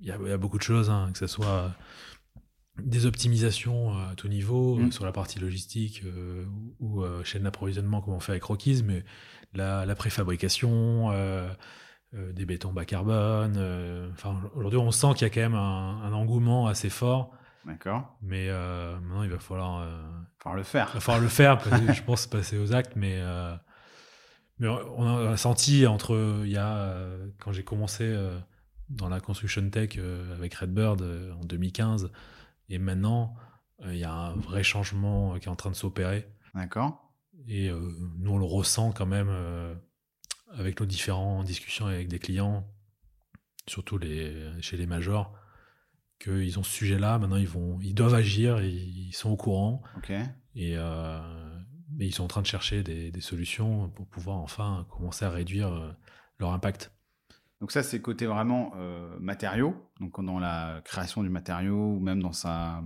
il 0.00 0.06
y, 0.06 0.10
a 0.10 0.36
beaucoup 0.36 0.58
de 0.58 0.62
choses, 0.62 0.90
hein, 0.90 1.10
que 1.12 1.18
ce 1.18 1.26
soit 1.26 1.74
des 2.82 3.04
optimisations 3.04 3.96
à 3.98 4.14
tout 4.16 4.28
niveau, 4.28 4.76
mmh. 4.76 4.92
sur 4.92 5.04
la 5.04 5.12
partie 5.12 5.38
logistique 5.38 6.02
ou, 6.80 7.04
chaîne 7.24 7.42
d'approvisionnement, 7.42 8.00
comme 8.00 8.14
on 8.14 8.20
fait 8.20 8.32
avec 8.32 8.44
Rockies, 8.44 8.82
mais 8.82 9.04
la, 9.54 9.94
préfabrication, 9.94 11.10
euh, 11.12 11.48
euh, 12.14 12.32
des 12.32 12.44
bétons 12.44 12.72
bas 12.72 12.84
carbone. 12.84 13.54
Euh, 13.56 14.10
enfin, 14.12 14.40
aujourd'hui, 14.54 14.78
on 14.78 14.90
sent 14.90 15.14
qu'il 15.14 15.22
y 15.22 15.30
a 15.30 15.34
quand 15.34 15.40
même 15.40 15.54
un, 15.54 16.12
engouement 16.12 16.66
assez 16.66 16.90
fort. 16.90 17.32
D'accord. 17.64 18.16
Mais 18.22 18.48
maintenant, 18.50 19.22
il 19.22 19.30
va 19.30 19.38
falloir, 19.38 19.86
le 20.54 20.62
faire. 20.62 20.88
Il 20.90 20.94
va 20.94 21.00
falloir 21.00 21.22
le 21.22 21.28
faire, 21.28 21.60
je 21.94 22.02
pense, 22.02 22.26
passer 22.26 22.58
aux 22.58 22.74
actes. 22.74 22.96
Mais, 22.96 23.22
mais 24.58 24.68
on 24.68 25.30
a 25.30 25.36
senti 25.36 25.86
entre, 25.86 26.42
il 26.44 26.50
y 26.50 26.56
a, 26.56 26.96
quand 27.38 27.52
j'ai 27.52 27.62
commencé 27.62 28.16
dans 28.88 29.08
la 29.08 29.20
construction 29.20 29.68
tech 29.70 29.96
avec 30.34 30.54
Redbird 30.54 31.02
en 31.40 31.44
2015 31.44 32.10
et 32.68 32.78
maintenant, 32.78 33.36
il 33.84 33.96
y 33.96 34.04
a 34.04 34.12
un 34.12 34.34
vrai 34.34 34.64
changement 34.64 35.38
qui 35.38 35.46
est 35.46 35.50
en 35.50 35.56
train 35.56 35.70
de 35.70 35.76
s'opérer. 35.76 36.26
D'accord. 36.54 37.11
Et 37.48 37.68
euh, 37.68 37.78
nous, 38.18 38.32
on 38.32 38.38
le 38.38 38.44
ressent 38.44 38.92
quand 38.92 39.06
même 39.06 39.28
euh, 39.30 39.74
avec 40.52 40.80
nos 40.80 40.86
différentes 40.86 41.46
discussions 41.46 41.86
avec 41.86 42.08
des 42.08 42.18
clients, 42.18 42.66
surtout 43.68 43.98
les, 43.98 44.50
chez 44.60 44.76
les 44.76 44.86
majors, 44.86 45.34
qu'ils 46.18 46.58
ont 46.58 46.62
ce 46.62 46.72
sujet-là. 46.72 47.18
Maintenant, 47.18 47.36
ils, 47.36 47.48
vont, 47.48 47.78
ils 47.80 47.94
doivent 47.94 48.14
agir, 48.14 48.62
ils 48.62 49.12
sont 49.12 49.30
au 49.30 49.36
courant. 49.36 49.82
Et, 50.54 50.76
euh, 50.76 51.20
mais 51.90 52.06
ils 52.06 52.12
sont 52.12 52.24
en 52.24 52.28
train 52.28 52.42
de 52.42 52.46
chercher 52.46 52.82
des, 52.82 53.10
des, 53.10 53.20
solutions 53.20 53.88
pour 53.90 54.06
pouvoir 54.06 54.38
enfin 54.38 54.86
commencer 54.90 55.24
à 55.24 55.30
réduire 55.30 55.96
leur 56.38 56.52
impact. 56.52 56.92
Donc 57.60 57.72
ça, 57.72 57.82
c'est 57.82 58.00
côté 58.00 58.26
vraiment 58.26 58.74
matériaux, 59.20 59.74
donc 60.00 60.22
dans 60.24 60.38
la 60.38 60.80
création 60.84 61.22
du 61.22 61.28
matériau 61.28 61.94
ou 61.94 62.00
même 62.00 62.22
dans 62.22 62.32
sa 62.32 62.82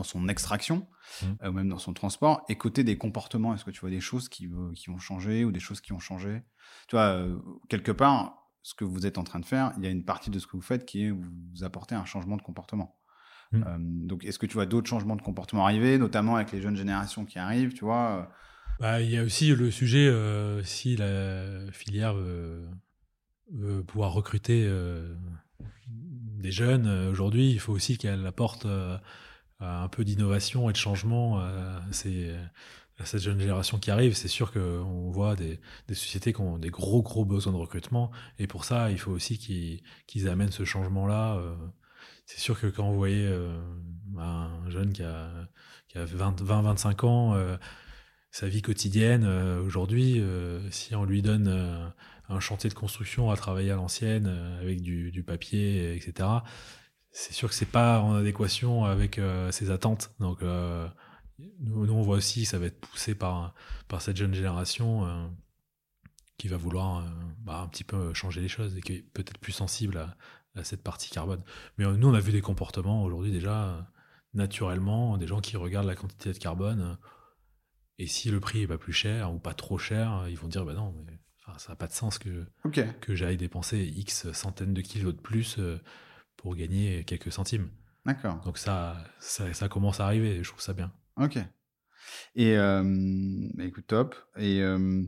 dans 0.00 0.04
son 0.04 0.28
extraction, 0.28 0.86
mmh. 1.22 1.26
euh, 1.42 1.50
ou 1.50 1.52
même 1.52 1.68
dans 1.68 1.78
son 1.78 1.92
transport, 1.92 2.42
et 2.48 2.56
côté 2.56 2.84
des 2.84 2.96
comportements, 2.96 3.54
est-ce 3.54 3.66
que 3.66 3.70
tu 3.70 3.80
vois 3.80 3.90
des 3.90 4.00
choses 4.00 4.30
qui, 4.30 4.46
euh, 4.46 4.72
qui 4.74 4.88
ont 4.88 4.98
changé 4.98 5.44
ou 5.44 5.52
des 5.52 5.60
choses 5.60 5.82
qui 5.82 5.92
ont 5.92 5.98
changé? 5.98 6.42
Tu 6.88 6.96
vois, 6.96 7.08
euh, 7.08 7.36
quelque 7.68 7.92
part, 7.92 8.50
ce 8.62 8.74
que 8.74 8.84
vous 8.84 9.06
êtes 9.06 9.18
en 9.18 9.24
train 9.24 9.40
de 9.40 9.44
faire, 9.44 9.72
il 9.76 9.84
y 9.84 9.86
a 9.86 9.90
une 9.90 10.04
partie 10.04 10.30
de 10.30 10.38
ce 10.38 10.46
que 10.46 10.52
vous 10.56 10.62
faites 10.62 10.86
qui 10.86 11.04
est 11.04 11.10
vous 11.10 11.64
apporter 11.64 11.94
un 11.94 12.06
changement 12.06 12.36
de 12.36 12.42
comportement. 12.42 12.96
Mmh. 13.52 14.06
donc, 14.06 14.24
est-ce 14.24 14.38
que 14.38 14.46
tu 14.46 14.54
vois 14.54 14.66
d'autres 14.66 14.88
changements 14.88 15.16
de 15.16 15.22
comportement 15.22 15.64
arriver, 15.64 15.98
notamment 15.98 16.36
avec 16.36 16.52
les 16.52 16.62
jeunes 16.62 16.76
générations 16.76 17.24
qui 17.24 17.38
arrivent, 17.40 17.72
tu 17.72 17.84
vois 17.84 18.30
bah, 18.78 19.00
Il 19.00 19.10
y 19.10 19.18
a 19.18 19.24
aussi 19.24 19.52
le 19.52 19.72
sujet, 19.72 20.08
si 20.62 20.96
la 20.96 21.72
filière 21.72 22.14
veut, 22.14 22.68
pouvoir 23.88 24.12
recruter 24.12 24.70
des 25.88 26.52
jeunes 26.52 26.86
aujourd'hui, 27.10 27.50
il 27.50 27.58
faut 27.58 27.72
aussi 27.72 27.98
qu'elle 27.98 28.24
apporte 28.24 28.68
un 29.60 29.88
peu 29.88 30.04
d'innovation 30.04 30.70
et 30.70 30.72
de 30.72 30.78
changement 30.78 31.40
euh, 31.40 31.78
c'est 31.92 32.34
à 32.98 33.06
cette 33.06 33.22
jeune 33.22 33.40
génération 33.40 33.78
qui 33.78 33.90
arrive, 33.90 34.14
c'est 34.14 34.28
sûr 34.28 34.52
qu'on 34.52 35.10
voit 35.10 35.34
des, 35.34 35.58
sociétés 35.88 36.34
qui 36.34 36.40
ont 36.42 36.58
des 36.58 36.68
gros 36.68 37.02
gros 37.02 37.24
besoins 37.24 37.52
de 37.52 37.58
recrutement 37.58 38.10
et 38.38 38.46
pour 38.46 38.64
ça 38.64 38.90
il 38.90 38.98
faut 38.98 39.10
aussi 39.10 39.38
qu'ils 40.06 40.28
amènent 40.28 40.52
ce 40.52 40.64
changement 40.64 41.06
là. 41.06 41.36
Euh. 41.36 41.54
c'est 42.26 42.40
sûr 42.40 42.60
que 42.60 42.66
quand 42.66 42.90
vous 42.90 42.98
voyez 42.98 43.26
euh, 43.26 43.58
un 44.18 44.68
jeune 44.68 44.92
qui 44.92 45.02
a, 45.02 45.30
qui 45.88 45.98
a 45.98 46.04
20-25 46.04 47.06
ans, 47.06 47.58
sa 48.30 48.48
vie 48.48 48.62
quotidienne 48.62 49.24
aujourd'hui, 49.26 50.22
si 50.70 50.94
on 50.94 51.04
lui 51.04 51.22
donne 51.22 51.48
un 52.28 52.40
chantier 52.40 52.68
de 52.68 52.74
construction 52.74 53.30
à 53.30 53.36
travailler 53.36 53.70
à 53.70 53.76
l'ancienne 53.76 54.26
avec 54.60 54.82
du, 54.82 55.24
papier, 55.26 55.94
etc 55.94 56.28
c'est 57.12 57.32
sûr 57.32 57.48
que 57.48 57.54
c'est 57.54 57.66
pas 57.66 58.00
en 58.00 58.14
adéquation 58.14 58.84
avec 58.84 59.18
euh, 59.18 59.50
ses 59.50 59.70
attentes. 59.70 60.12
Donc, 60.20 60.42
euh, 60.42 60.88
nous, 61.60 61.92
on 61.92 62.02
voit 62.02 62.16
aussi 62.16 62.42
que 62.42 62.48
ça 62.48 62.58
va 62.58 62.66
être 62.66 62.80
poussé 62.80 63.14
par, 63.14 63.54
par 63.88 64.00
cette 64.00 64.16
jeune 64.16 64.34
génération 64.34 65.06
euh, 65.06 65.26
qui 66.38 66.48
va 66.48 66.56
vouloir 66.56 67.04
bah, 67.38 67.60
un 67.60 67.68
petit 67.68 67.84
peu 67.84 68.14
changer 68.14 68.40
les 68.40 68.48
choses 68.48 68.76
et 68.76 68.80
qui 68.80 68.94
est 68.94 69.02
peut-être 69.12 69.38
plus 69.38 69.52
sensible 69.52 69.98
à, 69.98 70.16
cette 70.64 70.82
partie 70.82 71.10
carbone. 71.10 71.42
Mais 71.78 71.86
nous, 71.86 72.08
on 72.08 72.14
a 72.14 72.20
vu 72.20 72.32
des 72.32 72.40
comportements 72.40 73.04
aujourd'hui 73.04 73.30
déjà 73.30 73.88
naturellement, 74.34 75.16
des 75.16 75.26
gens 75.26 75.40
qui 75.40 75.56
regardent 75.56 75.86
la 75.86 75.94
quantité 75.94 76.32
de 76.32 76.38
carbone. 76.38 76.98
et 77.98 78.06
si 78.06 78.30
le 78.30 78.40
prix 78.40 78.62
est 78.62 78.66
pas 78.66 78.76
plus 78.76 78.92
cher 78.92 79.32
ou 79.32 79.38
pas 79.38 79.54
trop 79.54 79.78
cher, 79.78 80.26
ils 80.28 80.36
vont 80.36 80.48
dire 80.48 80.64
bah 80.64 80.74
non, 80.74 80.94
mais, 81.06 81.18
ça 81.56 81.70
n'a 81.70 81.76
pas 81.76 81.86
de 81.86 81.92
sens 81.92 82.18
que, 82.18 82.46
que 83.00 83.14
j'aille 83.14 83.36
dépenser 83.36 83.80
X 83.80 84.30
centaines 84.32 84.74
de 84.74 84.82
kilos 84.82 85.14
de 85.14 85.20
plus 85.20 85.58
pour 86.40 86.56
gagner 86.56 87.04
quelques 87.04 87.30
centimes. 87.30 87.68
D'accord. 88.06 88.40
Donc 88.46 88.56
ça, 88.56 88.96
ça, 89.18 89.68
commence 89.68 90.00
à 90.00 90.06
arriver, 90.06 90.42
je 90.42 90.48
trouve 90.48 90.62
ça 90.62 90.72
bien. 90.72 90.90
Ok. 91.16 91.36
Et 92.34 92.56
euh, 92.56 93.46
écoute, 93.58 93.86
top. 93.86 94.16
Et, 94.38 94.62
euh, 94.62 95.04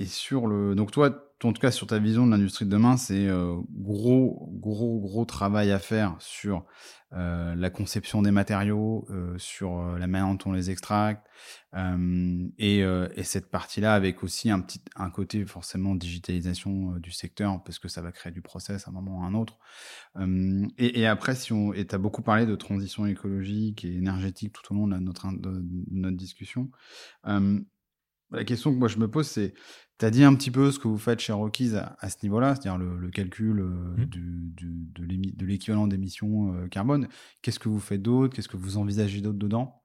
Et 0.00 0.06
sur 0.06 0.46
le, 0.46 0.74
donc 0.74 0.92
toi, 0.92 1.30
en 1.44 1.52
tout 1.52 1.60
cas 1.60 1.70
sur 1.70 1.86
ta 1.86 1.98
vision 1.98 2.24
de 2.24 2.30
l'industrie 2.30 2.64
de 2.64 2.70
demain, 2.70 2.96
c'est 2.96 3.26
euh, 3.26 3.54
gros, 3.70 4.48
gros, 4.54 4.98
gros 4.98 5.26
travail 5.26 5.72
à 5.72 5.78
faire 5.78 6.16
sur 6.20 6.64
euh, 7.12 7.54
la 7.54 7.68
conception 7.68 8.22
des 8.22 8.30
matériaux, 8.30 9.06
euh, 9.10 9.36
sur 9.36 9.82
la 9.98 10.06
manière 10.06 10.34
dont 10.34 10.38
on 10.50 10.52
les 10.52 10.70
extracte, 10.70 11.26
et, 12.58 12.78
et, 12.78 13.24
cette 13.24 13.50
partie-là 13.50 13.94
avec 13.94 14.24
aussi 14.24 14.50
un 14.50 14.60
petit, 14.60 14.80
un 14.96 15.10
côté 15.10 15.44
forcément 15.44 15.94
digitalisation 15.94 16.92
du 16.96 17.12
secteur 17.12 17.62
parce 17.62 17.78
que 17.78 17.88
ça 17.88 18.00
va 18.00 18.10
créer 18.10 18.32
du 18.32 18.40
process 18.40 18.88
à 18.88 18.90
un 18.90 18.94
moment 18.94 19.18
ou 19.18 19.22
à 19.22 19.26
un 19.26 19.34
autre. 19.34 19.58
Et, 20.78 21.00
et, 21.00 21.06
après, 21.06 21.34
si 21.34 21.52
on, 21.52 21.74
et 21.74 21.86
as 21.90 21.98
beaucoup 21.98 22.22
parlé 22.22 22.46
de 22.46 22.56
transition 22.56 23.06
écologique 23.06 23.84
et 23.84 23.94
énergétique 23.94 24.54
tout 24.54 24.72
au 24.72 24.76
long 24.76 24.88
de 24.88 24.96
notre, 24.96 25.30
de 25.30 25.62
notre 25.90 26.16
discussion. 26.16 26.70
La 28.32 28.44
question 28.44 28.72
que 28.72 28.78
moi 28.78 28.88
je 28.88 28.98
me 28.98 29.08
pose, 29.08 29.26
c'est 29.26 29.54
tu 30.00 30.06
as 30.06 30.10
dit 30.10 30.24
un 30.24 30.34
petit 30.34 30.50
peu 30.50 30.72
ce 30.72 30.78
que 30.78 30.88
vous 30.88 30.98
faites 30.98 31.20
chez 31.20 31.34
Rockies 31.34 31.76
à, 31.76 32.08
ce 32.08 32.16
niveau-là, 32.22 32.54
c'est-à-dire 32.54 32.78
le, 32.78 33.10
calcul 33.10 33.60
euh, 33.60 33.64
mmh. 33.66 34.04
du, 34.06 35.34
de 35.36 35.46
l'équivalent 35.46 35.86
d'émissions 35.86 36.54
euh, 36.54 36.68
carbone. 36.68 37.06
Qu'est-ce 37.42 37.58
que 37.58 37.68
vous 37.68 37.80
faites 37.80 38.00
d'autre? 38.00 38.34
Qu'est-ce 38.34 38.48
que 38.48 38.56
vous 38.56 38.78
envisagez 38.78 39.20
d'autre 39.20 39.38
dedans? 39.38 39.82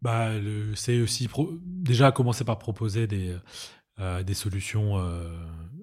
Bah, 0.00 0.30
C'est 0.74 1.00
aussi 1.02 1.28
déjà 1.66 2.12
commencer 2.12 2.44
par 2.44 2.58
proposer 2.58 3.06
des, 3.06 3.36
euh, 3.98 4.22
des 4.22 4.34
solutions 4.34 4.94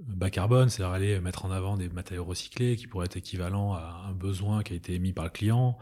bas 0.08 0.32
carbone, 0.32 0.70
c'est-à-dire 0.70 0.94
aller 0.94 1.20
mettre 1.20 1.46
en 1.46 1.52
avant 1.52 1.78
des 1.78 1.90
matériaux 1.90 2.26
recyclés 2.26 2.76
qui 2.76 2.88
pourraient 2.88 3.06
être 3.06 3.18
équivalents 3.18 3.74
à 3.76 4.08
un 4.10 4.14
besoin 4.14 4.64
qui 4.64 4.74
a 4.74 4.76
été 4.76 4.96
émis 4.96 5.14
par 5.14 5.26
le 5.26 5.32
client. 5.32 5.78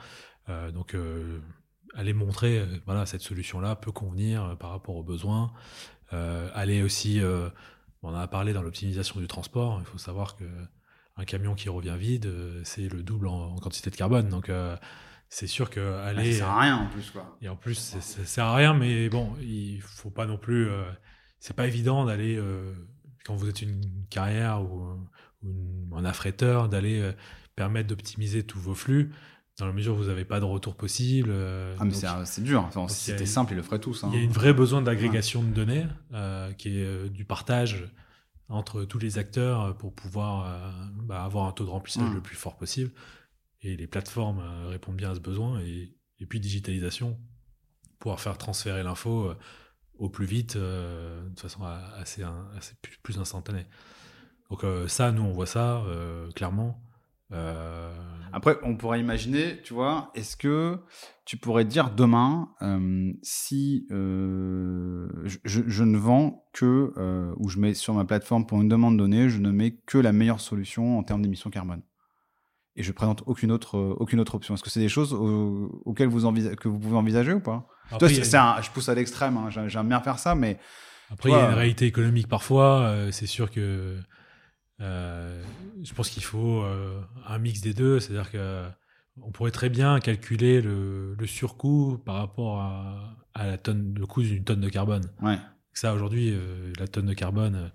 donc, 0.74 0.93
aller 1.94 2.14
montrer 2.14 2.66
voilà 2.86 3.06
cette 3.06 3.22
solution-là 3.22 3.76
peut 3.76 3.92
convenir 3.92 4.56
par 4.60 4.72
rapport 4.72 4.96
aux 4.96 5.04
besoins. 5.04 5.52
Euh, 6.14 6.50
aller 6.54 6.82
aussi, 6.84 7.22
euh, 7.22 7.50
on 8.04 8.10
en 8.10 8.16
a 8.16 8.28
parlé 8.28 8.54
dans 8.54 8.62
l'optimisation 8.62 9.20
du 9.20 9.28
transport. 9.28 9.78
Il 9.80 9.86
faut 9.86 9.98
savoir 9.98 10.36
que 10.36 10.46
un 11.18 11.26
camion 11.26 11.56
qui 11.56 11.70
revient 11.70 11.96
vide, 11.98 12.26
euh, 12.26 12.62
c'est 12.64 12.88
le 12.88 13.04
double 13.04 13.28
en, 13.28 13.56
quantité 13.58 13.89
de 13.89 13.96
carbone. 13.96 14.30
Donc 14.30 14.52
c'est 15.30 15.48
sûr 15.48 15.70
que 15.70 15.80
bah, 15.80 16.06
aller. 16.06 16.34
ça 16.34 16.39
sert 16.39 16.50
à 16.50 16.62
rien 16.62 16.78
en 16.78 16.88
plus 16.88 17.12
quoi. 17.12 17.38
Et 17.42 17.50
en 17.50 17.56
plus, 17.56 17.76
ça 17.76 18.02
sert 18.02 18.46
à 18.46 18.56
rien, 18.56 18.74
mais 18.74 19.10
bon, 19.10 19.34
il 19.42 19.82
faut 19.82 20.10
pas 20.10 20.26
non 20.26 20.38
plus. 20.38 20.70
c'est 21.39 21.56
pas 21.56 21.68
évident 21.68 22.06
d'aller 22.06 22.42
quand 23.26 23.36
vous 23.36 23.50
êtes 23.50 23.62
une 23.62 23.82
carrière 24.10 24.62
ou, 24.62 24.98
un 25.94 26.06
affréteur 26.06 26.70
d'aller 26.70 27.12
permettre 27.56 27.88
d'optimiser 27.88 28.44
tous 28.44 28.60
vos 28.60 28.76
flux 28.76 29.12
dans 29.62 29.68
la 29.68 29.74
mesure 29.74 29.93
où 29.93 29.97
vous 29.97 30.05
n'avez 30.05 30.26
pas 30.26 30.39
de 30.39 30.45
retour 30.45 30.76
possible. 30.76 31.30
Euh, 31.32 31.76
ah, 31.80 31.86
mais 31.86 31.93
c'est 32.26 32.43
dur. 32.43 32.64
Enfin, 32.68 32.88
si 32.88 33.12
c'était 33.12 33.28
simple, 33.28 33.53
ils 33.53 33.55
le 33.55 33.62
feraient 33.62 33.80
tous. 33.80 34.03
Il 34.07 34.16
y 34.16 34.18
a 34.18 34.26
un 34.26 34.28
hein. 34.28 34.32
vrai 34.32 34.53
besoin 34.53 34.82
d'agrégation 34.82 35.43
de 35.43 35.49
données, 35.49 35.86
euh, 36.14 36.51
qui 36.53 36.80
est 36.80 36.84
euh, 36.84 37.09
du 37.09 37.26
partage 37.26 37.88
entre 38.49 38.84
tous 38.84 38.97
les 38.97 39.20
acteurs 39.20 39.78
pour 39.78 39.93
pouvoir 39.93 40.74
bah, 41.03 41.24
avoir 41.24 41.47
un 41.47 41.51
taux 41.53 41.64
de 41.64 41.70
remplissage 41.70 42.09
mmh. 42.09 42.16
le 42.16 42.22
plus 42.22 42.36
fort 42.36 42.57
possible. 42.57 42.91
Et 43.62 43.78
les 43.78 43.88
plateformes 43.88 44.41
répondent 44.68 44.97
bien 44.97 45.12
à 45.12 45.16
ce 45.16 45.20
besoin. 45.20 45.62
Et, 45.62 45.95
et 46.20 46.26
puis, 46.26 46.39
digitalisation, 46.39 47.18
pouvoir 47.99 48.20
faire 48.20 48.38
transférer 48.38 48.84
l'info 48.84 49.32
au 49.99 50.09
plus 50.09 50.26
vite, 50.26 50.57
de 50.57 51.39
façon 51.39 51.64
assez, 51.64 52.24
assez 52.57 52.74
plus, 53.03 53.20
instantanée. 53.20 53.68
Donc, 54.49 54.66
ça, 54.88 55.14
nous, 55.14 55.22
on 55.22 55.32
voit 55.32 55.45
ça 55.45 55.86
clairement. 56.36 56.84
Euh, 57.34 57.92
Après, 58.34 58.58
on 58.64 58.76
pourrait 58.76 59.00
imaginer, 59.00 59.62
tu 59.62 59.74
vois, 59.74 60.12
est-ce 60.16 60.38
que 60.38 60.80
tu 61.26 61.38
pourrais 61.38 61.66
dire 61.66 61.92
demain, 61.92 62.50
euh, 62.62 63.12
si 63.22 63.88
euh, 63.92 65.10
je, 65.44 65.84
ne 65.84 65.98
vends 65.98 66.46
que, 66.54 66.94
ou 67.38 67.50
je 67.50 67.60
mets 67.60 67.74
sur 67.74 67.94
ma 67.94 68.06
plateforme 68.06 68.46
pour 68.46 68.62
une 68.62 68.70
demande 68.70 68.98
donnée, 68.98 69.30
je 69.30 69.40
ne 69.40 69.52
mets 69.52 69.72
que 69.86 69.98
la 69.98 70.14
meilleure 70.14 70.40
solution 70.40 70.98
en 70.98 71.04
termes 71.04 71.22
d'émissions 71.22 71.50
carbone 71.50 71.82
et 72.78 72.84
je 72.84 72.92
présente 72.94 73.22
aucune 73.26 73.52
autre, 73.52 73.78
aucune 74.00 74.22
autre 74.22 74.36
option. 74.36 74.54
Est-ce 74.54 74.64
que 74.64 74.70
c'est 74.70 74.80
des 74.80 74.88
choses 74.88 75.14
auxquelles 75.14 76.08
vous 76.08 76.22
que 76.32 76.70
vous 76.70 76.80
pouvez 76.80 76.96
envisager 76.96 77.34
ou 77.34 77.42
pas? 77.42 77.68
Toi, 78.00 78.08
je 78.08 78.70
pousse 78.72 78.88
à 78.88 78.96
l'extrême, 78.96 79.36
hein, 79.36 79.50
j'aime 79.68 79.90
bien 79.90 80.00
faire 80.00 80.20
ça, 80.20 80.36
mais... 80.36 80.58
Après, 81.10 81.30
il 81.30 81.34
y 81.34 81.36
a 81.36 81.50
une 81.50 81.56
réalité 81.56 81.86
économique 81.86 82.30
parfois. 82.30 83.12
c'est 83.12 83.28
sûr 83.28 83.52
que 83.52 84.00
euh, 84.82 85.44
je 85.84 85.94
pense 85.94 86.10
qu'il 86.10 86.24
faut 86.24 86.64
euh, 86.64 87.00
un 87.28 87.38
mix 87.38 87.62
des 87.62 87.74
deux, 87.74 88.00
c'est-à-dire 88.00 88.32
que 88.32 88.64
on 89.22 89.32
pourrait 89.32 89.52
très 89.52 89.70
bien 89.70 90.00
calculer 90.00 90.62
le, 90.62 91.16
surcoût 91.26 92.00
par 92.06 92.16
rapport 92.16 92.60
à, 92.60 93.18
la 93.36 93.58
tonne, 93.58 93.94
le 93.98 94.06
coût 94.06 94.24
d'une 94.24 94.44
tonne 94.44 94.62
de 94.62 94.70
carbone. 94.70 95.04
Ouais. 95.22 95.38
Ça 95.74 95.94
aujourd'hui, 95.94 96.32
euh, 96.32 96.74
la 96.80 96.88
tonne 96.88 97.06
de 97.06 97.14
carbone, 97.14 97.72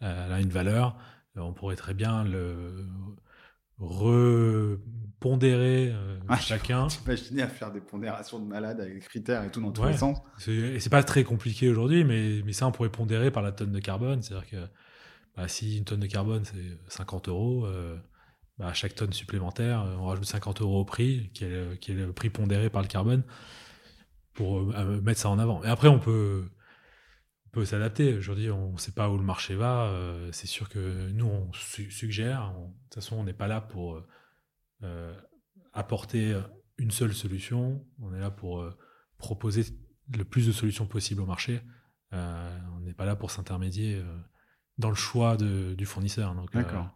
elle 0.00 0.32
a 0.32 0.40
une 0.40 0.48
valeur. 0.48 0.96
On 1.36 1.52
pourrait 1.52 1.76
très 1.76 1.92
bien 1.92 2.24
le 2.24 2.86
repondérer 3.78 5.92
ah, 6.28 6.38
chacun. 6.38 6.86
T'imaginer 6.86 7.42
à 7.42 7.48
faire 7.48 7.72
des 7.72 7.80
pondérations 7.80 8.38
de 8.38 8.46
malades 8.46 8.80
avec 8.80 8.94
des 8.94 9.00
critères 9.00 9.44
et 9.44 9.50
tout 9.50 9.60
dans 9.60 9.72
tous 9.72 9.84
les 9.84 9.98
sens. 9.98 10.18
Et 10.46 10.80
c'est 10.80 10.88
pas 10.88 11.02
très 11.02 11.24
compliqué 11.24 11.68
aujourd'hui, 11.68 12.04
mais, 12.04 12.40
mais 12.46 12.54
ça 12.54 12.66
on 12.66 12.72
pourrait 12.72 12.88
pondérer 12.88 13.30
par 13.30 13.42
la 13.42 13.52
tonne 13.52 13.72
de 13.72 13.80
carbone. 13.80 14.22
C'est-à-dire 14.22 14.48
que 14.48 14.66
bah, 15.36 15.48
si 15.48 15.76
une 15.76 15.84
tonne 15.84 16.00
de 16.00 16.06
carbone, 16.06 16.44
c'est 16.44 16.78
50 16.88 17.28
euros, 17.28 17.66
euh, 17.66 17.96
bah, 18.58 18.68
à 18.68 18.72
chaque 18.72 18.94
tonne 18.94 19.12
supplémentaire, 19.12 19.82
euh, 19.82 19.96
on 19.96 20.06
rajoute 20.06 20.24
50 20.24 20.62
euros 20.62 20.80
au 20.80 20.84
prix, 20.84 21.30
qui 21.34 21.44
est, 21.44 21.88
le 21.88 22.12
prix 22.12 22.30
pondéré 22.30 22.70
par 22.70 22.82
le 22.82 22.88
carbone, 22.88 23.22
pour 24.32 24.60
euh, 24.60 25.00
mettre 25.02 25.20
ça 25.20 25.28
en 25.28 25.38
avant. 25.38 25.62
Et 25.62 25.68
après, 25.68 25.88
on 25.88 25.98
peut, 25.98 26.48
peut 27.52 27.66
s'adapter. 27.66 28.18
Dire, 28.18 28.56
on 28.56 28.72
ne 28.72 28.78
sait 28.78 28.92
pas 28.92 29.10
où 29.10 29.18
le 29.18 29.24
marché 29.24 29.54
va. 29.54 29.92
c'est 30.32 30.46
sûr 30.46 30.68
que 30.68 31.10
nous, 31.10 31.26
on 31.26 31.52
suggère. 31.52 32.52
de 32.52 32.72
toute 32.84 32.94
façon, 32.94 33.16
on 33.16 33.24
n'est 33.24 33.32
pas 33.34 33.46
là 33.46 33.60
pour 33.60 34.02
apporter 35.72 36.38
une 36.78 36.90
seule 36.90 37.14
solution. 37.14 37.84
On 38.00 38.14
est 38.14 38.20
là 38.20 38.30
pour 38.30 38.64
proposer 39.18 39.64
le 40.14 40.24
plus 40.24 40.46
de 40.46 40.52
solutions 40.52 40.86
possibles 40.86 41.22
au 41.22 41.26
marché. 41.26 41.60
on 42.12 42.80
n'est 42.80 42.94
pas 42.94 43.06
là 43.06 43.16
pour 43.16 43.30
s'intermédier 43.30 44.02
dans 44.78 44.88
le 44.88 44.94
choix 44.94 45.36
de, 45.36 45.74
du 45.74 45.86
fournisseur. 45.86 46.32
Euh, 46.32 46.46
D'accord. 46.52 46.90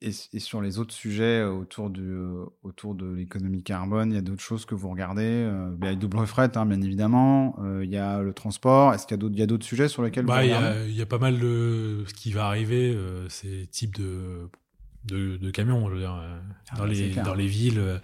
Et, 0.00 0.10
et, 0.32 0.40
sur 0.40 0.60
les 0.60 0.80
autres 0.80 0.92
sujets 0.92 1.44
autour, 1.44 1.88
du, 1.88 2.02
euh, 2.02 2.44
autour 2.64 2.96
de 2.96 3.06
l'économie 3.06 3.62
carbone, 3.62 4.10
il 4.10 4.16
y 4.16 4.18
a 4.18 4.22
d'autres 4.22 4.42
choses 4.42 4.64
que 4.64 4.74
vous 4.74 4.90
regardez 4.90 5.22
euh, 5.22 5.76
Il 5.80 5.86
y 5.86 5.88
a 5.88 5.94
double 5.94 6.26
fret, 6.26 6.56
hein, 6.56 6.66
bien 6.66 6.82
évidemment. 6.82 7.56
Il 7.82 7.88
y 7.88 7.96
a 7.96 8.20
le 8.20 8.34
transport. 8.34 8.94
Est-ce 8.94 9.06
qu'il 9.06 9.38
y 9.38 9.42
a 9.42 9.46
d'autres 9.46 9.64
sujets 9.64 9.88
sur 9.88 10.02
lesquels 10.02 10.26
bah, 10.26 10.38
vous 10.38 10.42
regardez? 10.42 10.88
Il 10.88 10.96
y, 10.96 11.02
a 11.02 11.06
pas 11.06 11.18
mal 11.18 11.38
de 11.38 12.04
ce 12.08 12.14
qui 12.14 12.32
va 12.32 12.46
arriver, 12.46 12.98
ces 13.28 13.68
types 13.68 13.94
de, 13.94 14.50
de, 15.04 15.36
de, 15.36 15.50
camions. 15.52 15.88
Je 15.88 15.94
veux 15.94 16.00
dire, 16.00 16.20
ah 16.70 16.76
dans, 16.76 16.84
les, 16.84 17.10
dans 17.10 17.34
les 17.34 17.46
villes, 17.46 18.00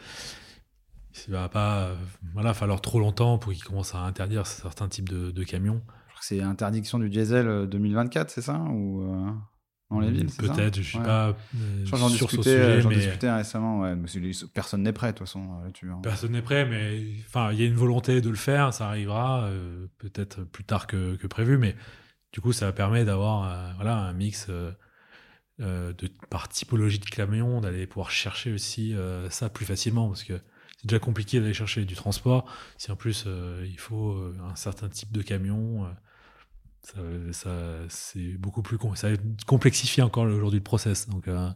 il 1.27 1.33
va 1.33 1.49
pas 1.49 1.97
voilà, 2.33 2.55
falloir 2.55 2.81
trop 2.81 3.01
longtemps 3.01 3.39
pour 3.39 3.53
qu'ils 3.53 3.65
commencent 3.65 3.97
à 3.97 4.03
interdire 4.03 4.47
certains 4.47 4.87
types 4.87 5.09
de, 5.09 5.33
de 5.33 5.43
camions 5.43 5.83
c'est 6.21 6.41
interdiction 6.43 6.99
du 6.99 7.09
diesel 7.09 7.67
2024, 7.69 8.27
euh, 8.27 8.33
c'est 8.35 8.43
ça 8.43 8.59
Ou 8.59 9.03
euh, 9.03 9.31
dans 9.91 10.01
les 10.01 10.11
villes 10.11 10.31
Peut-être, 10.39 10.77
je 10.77 10.83
suis 10.83 10.99
pas 10.99 11.29
euh, 11.29 11.85
j'en 11.85 12.09
discutais, 12.09 12.81
j'en 12.81 12.91
discutais 12.91 13.31
récemment. 13.31 13.81
Ouais, 13.81 13.97
personne 14.53 14.83
n'est 14.83 14.93
prêt, 14.93 15.09
de 15.09 15.19
toute 15.19 15.27
façon. 15.27 15.41
Hein. 15.41 16.01
Personne 16.03 16.33
n'est 16.33 16.43
prêt, 16.43 16.67
mais 16.67 17.01
il 17.01 17.59
y 17.59 17.63
a 17.63 17.67
une 17.67 17.75
volonté 17.75 18.21
de 18.21 18.29
le 18.29 18.37
faire, 18.37 18.75
ça 18.75 18.89
arrivera 18.89 19.51
peut-être 19.99 20.45
plus 20.45 20.65
tard 20.65 20.87
que, 20.87 21.17
que, 21.17 21.27
prévu, 21.27 21.59
mais 21.59 21.75
du 22.33 22.41
coup, 22.41 22.53
ça 22.53 22.73
permet 22.73 23.05
d'avoir 23.05 23.75
voilà, 23.77 23.97
un 23.97 24.13
mix 24.13 24.49
de, 25.59 25.95
par 26.31 26.49
typologie 26.49 26.99
de 26.99 27.07
camion, 27.07 27.61
d'aller 27.61 27.87
pouvoir 27.87 28.11
chercher 28.11 28.53
aussi 28.53 28.95
ça 29.31 29.49
plus 29.49 29.65
facilement, 29.65 30.09
parce 30.09 30.25
que 30.25 30.41
c'est 30.77 30.87
déjà 30.87 30.99
compliqué 31.01 31.41
d'aller 31.41 31.55
chercher 31.55 31.85
du 31.85 31.95
transport. 31.95 32.45
Si 32.77 32.93
en 32.93 32.97
plus 32.97 33.27
il 33.65 33.79
faut 33.79 34.33
un 34.45 34.55
certain 34.55 34.89
type 34.91 35.13
de 35.13 35.23
camion, 35.23 35.87
ça, 37.33 37.51
c'est 37.89 38.37
beaucoup 38.39 38.63
plus 38.63 38.79
ça 38.95 39.09
complexifie 39.47 40.03
encore 40.03 40.25
aujourd'hui 40.25 40.61
le 40.61 40.65
process. 40.65 41.09
Donc, 41.09 41.29
euh. 41.29 41.51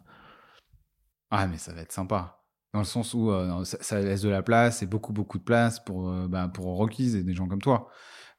Ah, 1.31 1.47
mais 1.47 1.59
ça 1.59 1.73
va 1.73 1.83
être 1.83 1.93
sympa. 1.93 2.43
Dans 2.73 2.81
le 2.81 2.87
sens 2.87 3.15
où 3.15 3.31
euh, 3.31 3.65
ça, 3.65 4.01
laisse 4.01 4.23
de 4.23 4.29
la 4.29 4.43
place 4.43 4.83
et 4.83 4.87
beaucoup, 4.87 5.13
beaucoup 5.13 5.39
de 5.39 5.45
place 5.45 5.81
pour, 5.81 6.11
euh, 6.11 6.27
bah, 6.29 6.49
pour 6.49 6.67
Rockies 6.77 7.17
et 7.17 7.23
des 7.23 7.35
gens 7.35 7.49
comme 7.49 7.63
toi. 7.63 7.89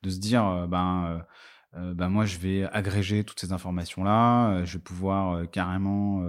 De 0.01 0.09
se 0.09 0.19
dire, 0.19 0.67
ben, 0.67 1.23
ben, 1.73 2.09
moi, 2.09 2.25
je 2.25 2.37
vais 2.37 2.65
agréger 2.73 3.23
toutes 3.23 3.39
ces 3.39 3.53
informations-là. 3.53 4.65
je 4.65 4.73
vais 4.73 4.83
pouvoir 4.83 5.49
carrément, 5.49 6.21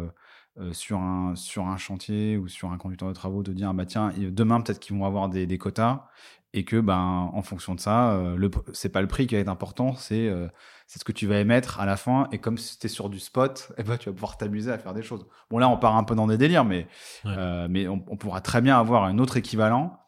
sur, 0.70 0.98
un, 1.00 1.34
sur 1.34 1.66
un 1.66 1.76
chantier 1.76 2.36
ou 2.36 2.46
sur 2.46 2.70
un 2.70 2.78
conducteur 2.78 3.08
de 3.08 3.14
travaux, 3.14 3.42
de 3.42 3.52
dire, 3.52 3.74
bah, 3.74 3.84
tiens, 3.84 4.12
demain, 4.16 4.60
peut-être 4.60 4.78
qu'ils 4.78 4.96
vont 4.96 5.06
avoir 5.06 5.28
des 5.28 5.58
quotas 5.58 6.06
et 6.54 6.64
que 6.64 6.80
ben 6.80 7.30
en 7.32 7.42
fonction 7.42 7.74
de 7.74 7.80
ça 7.80 8.12
euh, 8.12 8.36
le 8.36 8.48
c'est 8.72 8.88
pas 8.88 9.02
le 9.02 9.08
prix 9.08 9.26
qui 9.26 9.34
va 9.34 9.40
être 9.40 9.48
important 9.48 9.94
c'est 9.96 10.28
euh, 10.28 10.46
c'est 10.86 11.00
ce 11.00 11.04
que 11.04 11.12
tu 11.12 11.26
vas 11.26 11.40
émettre 11.40 11.80
à 11.80 11.84
la 11.84 11.96
fin 11.96 12.28
et 12.32 12.38
comme 12.38 12.56
c'était 12.56 12.88
sur 12.88 13.10
du 13.10 13.18
spot 13.18 13.72
et 13.72 13.74
eh 13.80 13.82
ben 13.82 13.98
tu 13.98 14.08
vas 14.08 14.14
pouvoir 14.14 14.38
t'amuser 14.38 14.70
à 14.70 14.78
faire 14.78 14.94
des 14.94 15.02
choses. 15.02 15.26
Bon 15.50 15.58
là 15.58 15.68
on 15.68 15.76
part 15.76 15.96
un 15.96 16.04
peu 16.04 16.14
dans 16.14 16.28
des 16.28 16.38
délires 16.38 16.64
mais 16.64 16.86
euh, 17.26 17.66
mais 17.68 17.88
on, 17.88 17.98
pourra 17.98 18.40
très 18.40 18.62
bien 18.62 18.78
avoir 18.78 19.04
un 19.04 19.18
autre 19.18 19.36
équivalent 19.36 19.98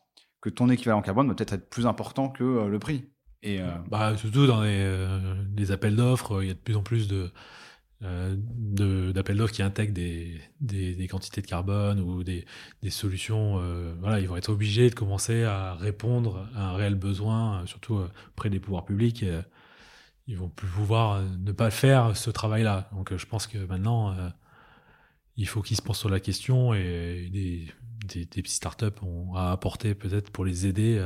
que 0.40 0.48
ton 0.48 0.70
équivalent 0.70 1.02
carbone 1.02 1.28
va 1.28 1.34
peut-être 1.34 1.54
être 1.54 1.68
plus 1.68 1.86
important 1.86 2.28
que 2.28 2.44
le 2.44 2.78
prix. 2.78 3.10
Et, 3.42 3.60
euh, 3.60 3.66
bah, 3.88 4.16
surtout 4.16 4.46
dans 4.46 4.62
les, 4.62 5.70
appels 5.70 5.96
d'offres, 5.96 6.42
il 6.42 6.48
y 6.48 6.50
a 6.50 6.54
de 6.54 6.58
plus 6.58 6.76
en 6.76 6.82
plus 6.82 7.06
de, 7.08 7.30
d'appels 8.00 9.36
d'offres 9.36 9.54
qui 9.54 9.62
intègrent 9.62 9.94
des, 9.94 10.40
des, 10.60 11.08
quantités 11.08 11.40
de 11.40 11.46
carbone 11.46 12.00
ou 12.00 12.22
des, 12.24 12.44
des 12.82 12.90
solutions. 12.90 13.58
voilà, 14.00 14.20
ils 14.20 14.28
vont 14.28 14.36
être 14.36 14.50
obligés 14.50 14.90
de 14.90 14.94
commencer 14.94 15.44
à 15.44 15.74
répondre 15.74 16.48
à 16.54 16.70
un 16.70 16.76
réel 16.76 16.94
besoin, 16.94 17.64
surtout 17.66 18.00
auprès 18.32 18.50
des 18.50 18.60
pouvoirs 18.60 18.84
publics 18.84 19.24
ils 20.26 20.36
vont 20.36 20.48
plus 20.48 20.68
pouvoir 20.68 21.14
euh, 21.14 21.24
ne 21.38 21.52
pas 21.52 21.70
faire 21.70 22.16
ce 22.16 22.30
travail-là. 22.30 22.88
Donc 22.92 23.12
euh, 23.12 23.18
je 23.18 23.26
pense 23.26 23.46
que 23.46 23.58
maintenant, 23.58 24.12
euh, 24.12 24.28
il 25.36 25.46
faut 25.46 25.62
qu'ils 25.62 25.76
se 25.76 25.82
pensent 25.82 25.98
sur 25.98 26.08
la 26.08 26.20
question 26.20 26.74
et 26.74 27.28
des, 27.32 27.66
des, 28.06 28.24
des 28.24 28.42
petites 28.42 28.48
startups 28.48 29.02
ont 29.02 29.34
à 29.34 29.52
apporter 29.52 29.94
peut-être 29.94 30.30
pour 30.30 30.44
les 30.44 30.66
aider 30.66 30.98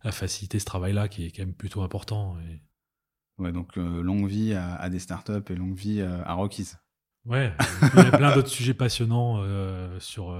à 0.00 0.12
faciliter 0.12 0.58
ce 0.58 0.64
travail-là 0.64 1.08
qui 1.08 1.26
est 1.26 1.30
quand 1.30 1.42
même 1.42 1.54
plutôt 1.54 1.82
important. 1.82 2.38
Ouais, 3.38 3.52
donc 3.52 3.76
longue 3.76 4.26
vie 4.26 4.54
à, 4.54 4.88
des 4.88 4.98
startups 4.98 5.50
et 5.50 5.54
longue 5.54 5.74
vie 5.74 6.00
à 6.00 6.32
Rockies. 6.32 6.72
Ouais, 7.26 7.52
il 7.94 8.02
y 8.02 8.06
a 8.06 8.16
plein 8.16 8.34
d'autres 8.34 8.48
sujets 8.48 8.72
passionnants 8.72 9.42
sur 9.98 10.32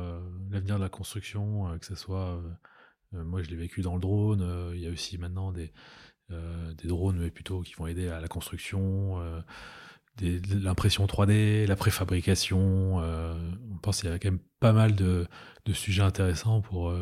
l'avenir 0.50 0.76
de 0.76 0.82
la 0.82 0.88
construction, 0.88 1.78
que 1.78 1.84
ce 1.84 1.94
soit, 1.94 2.40
moi 3.12 3.42
je 3.42 3.50
l'ai 3.50 3.56
vécu 3.56 3.82
dans 3.82 3.94
le 3.94 4.00
drone, 4.00 4.72
il 4.74 4.80
y 4.80 4.86
a 4.86 4.90
aussi 4.90 5.18
maintenant 5.18 5.52
des, 5.52 5.72
euh, 6.32 6.72
des 6.74 6.88
drones, 6.88 7.18
mais 7.20 7.30
plutôt 7.30 7.60
qui 7.60 7.74
vont 7.74 7.86
aider 7.86 8.08
à 8.08 8.20
la 8.20 8.26
construction, 8.26 9.20
euh, 9.20 9.40
l'impression 10.60 11.06
3D, 11.06 11.66
la 11.66 11.76
préfabrication. 11.76 13.00
Euh, 13.00 13.38
on 13.72 13.78
pense 13.78 14.00
qu'il 14.00 14.10
y 14.10 14.12
a 14.12 14.18
quand 14.18 14.32
même 14.32 14.40
pas 14.58 14.72
mal 14.72 14.96
de, 14.96 15.28
sujets 15.72 16.02
intéressants 16.02 16.62
pour, 16.62 16.92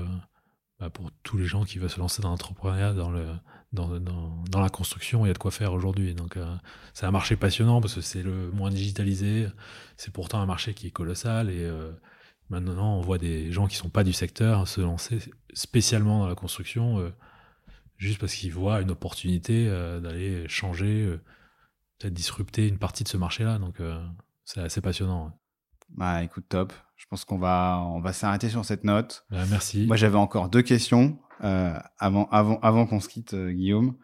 bah, 0.80 0.90
pour 0.90 1.10
tous 1.22 1.36
les 1.36 1.46
gens 1.46 1.64
qui 1.64 1.78
veulent 1.78 1.90
se 1.90 2.00
lancer 2.00 2.22
dans 2.22 2.30
l'entrepreneuriat, 2.30 2.92
dans, 2.92 3.10
le, 3.10 3.26
dans, 3.72 3.98
dans, 3.98 4.60
la 4.60 4.68
construction. 4.68 5.24
Il 5.24 5.28
y 5.28 5.30
a 5.30 5.34
de 5.34 5.38
quoi 5.38 5.50
faire 5.50 5.72
aujourd'hui. 5.72 6.14
Donc, 6.14 6.38
c'est 6.92 7.06
un 7.06 7.10
marché 7.10 7.36
passionnant 7.36 7.80
parce 7.80 7.94
que 7.94 8.00
c'est 8.00 8.22
le 8.22 8.50
moins 8.50 8.70
digitalisé. 8.70 9.46
C'est 9.96 10.12
pourtant 10.12 10.40
un 10.40 10.46
marché 10.46 10.74
qui 10.74 10.88
est 10.88 10.90
colossal 10.90 11.50
et 11.50 11.70
maintenant 12.50 12.98
on 12.98 13.00
voit 13.00 13.18
des 13.18 13.52
gens 13.52 13.66
qui 13.66 13.76
sont 13.76 13.88
pas 13.88 14.04
du 14.04 14.12
secteur 14.12 14.68
se 14.68 14.80
lancer 14.80 15.18
spécialement 15.54 16.20
dans 16.20 16.28
la 16.28 16.34
construction 16.34 17.12
juste 17.96 18.20
parce 18.20 18.34
qu'ils 18.34 18.52
voient 18.52 18.80
une 18.80 18.90
opportunité 18.90 19.68
euh, 19.68 20.00
d'aller 20.00 20.48
changer, 20.48 21.04
euh, 21.04 21.20
peut-être 21.98 22.14
disrupter 22.14 22.68
une 22.68 22.78
partie 22.78 23.04
de 23.04 23.08
ce 23.08 23.16
marché-là. 23.16 23.58
Donc, 23.58 23.80
euh, 23.80 24.04
c'est 24.44 24.60
assez 24.60 24.80
passionnant. 24.80 25.38
Bah, 25.88 26.22
écoute, 26.22 26.46
top. 26.48 26.72
Je 27.04 27.08
pense 27.10 27.24
qu'on 27.24 27.38
va, 27.38 27.84
on 27.86 28.00
va 28.00 28.12
s'arrêter 28.12 28.48
sur 28.48 28.64
cette 28.64 28.82
note. 28.82 29.26
Bah, 29.30 29.44
merci. 29.50 29.86
Moi, 29.86 29.96
j'avais 29.96 30.16
encore 30.16 30.48
deux 30.48 30.62
questions 30.62 31.18
avant, 31.40 32.26
avant, 32.30 32.58
avant 32.60 32.86
qu'on 32.86 33.00
se 33.00 33.08
quitte, 33.08 33.34
Guillaume. 33.34 33.96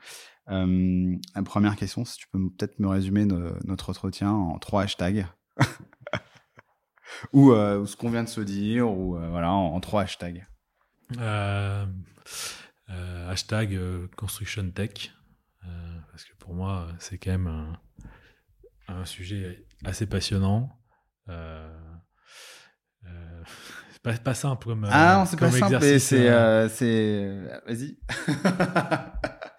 la 0.46 1.42
première 1.42 1.76
question, 1.76 2.04
si 2.04 2.18
tu 2.18 2.28
peux 2.28 2.38
peut-être 2.38 2.78
me 2.78 2.88
résumer 2.88 3.24
notre 3.24 3.90
entretien 3.90 4.30
en 4.30 4.58
trois 4.58 4.82
hashtags. 4.82 5.26
ou 7.32 7.52
ce 7.52 7.96
qu'on 7.96 8.10
vient 8.10 8.24
de 8.24 8.28
se 8.28 8.42
dire, 8.42 8.90
ou 8.90 9.16
voilà, 9.16 9.52
en, 9.52 9.74
en, 9.74 9.80
trois 9.80 10.02
hashtags. 10.02 10.46
Euh, 12.92 13.30
hashtag 13.30 13.74
euh, 13.74 14.08
construction 14.16 14.68
tech, 14.70 15.12
euh, 15.64 15.98
parce 16.10 16.24
que 16.24 16.34
pour 16.38 16.54
moi, 16.54 16.88
c'est 16.98 17.18
quand 17.18 17.30
même 17.30 17.76
un, 18.88 19.04
sujet 19.04 19.64
assez 19.84 20.06
passionnant. 20.06 20.76
Pas, 24.02 24.14
pas, 24.14 24.34
simple 24.34 24.66
comme. 24.66 24.86
Ah 24.90 25.18
non, 25.18 25.24
c'est 25.26 25.38
pas 25.38 25.50
simple, 25.50 25.80
c'est. 25.80 26.68
c'est 26.68 27.60
Vas-y. 27.66 27.98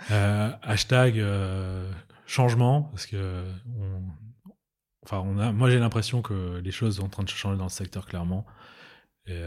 hashtag 0.64 1.24
changement, 2.26 2.84
parce 2.84 3.06
que. 3.06 3.46
Enfin, 5.04 5.20
on 5.26 5.40
a, 5.40 5.52
moi 5.52 5.70
j'ai 5.70 5.80
l'impression 5.80 6.22
que 6.22 6.60
les 6.64 6.72
choses 6.72 6.98
sont 6.98 7.06
en 7.06 7.10
train 7.10 7.24
de 7.24 7.30
changer 7.30 7.58
dans 7.58 7.66
le 7.66 7.70
secteur 7.70 8.06
clairement. 8.06 8.46
Et, 9.26 9.42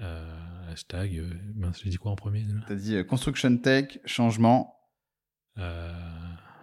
euh, 0.00 0.70
hashtag, 0.70 1.16
euh, 1.16 1.72
j'ai 1.82 1.90
dit 1.90 1.96
quoi 1.96 2.10
en 2.10 2.16
premier 2.16 2.44
T'as 2.66 2.74
dit 2.74 2.96
euh, 2.96 3.04
construction 3.04 3.56
tech, 3.56 3.98
changement. 4.04 4.74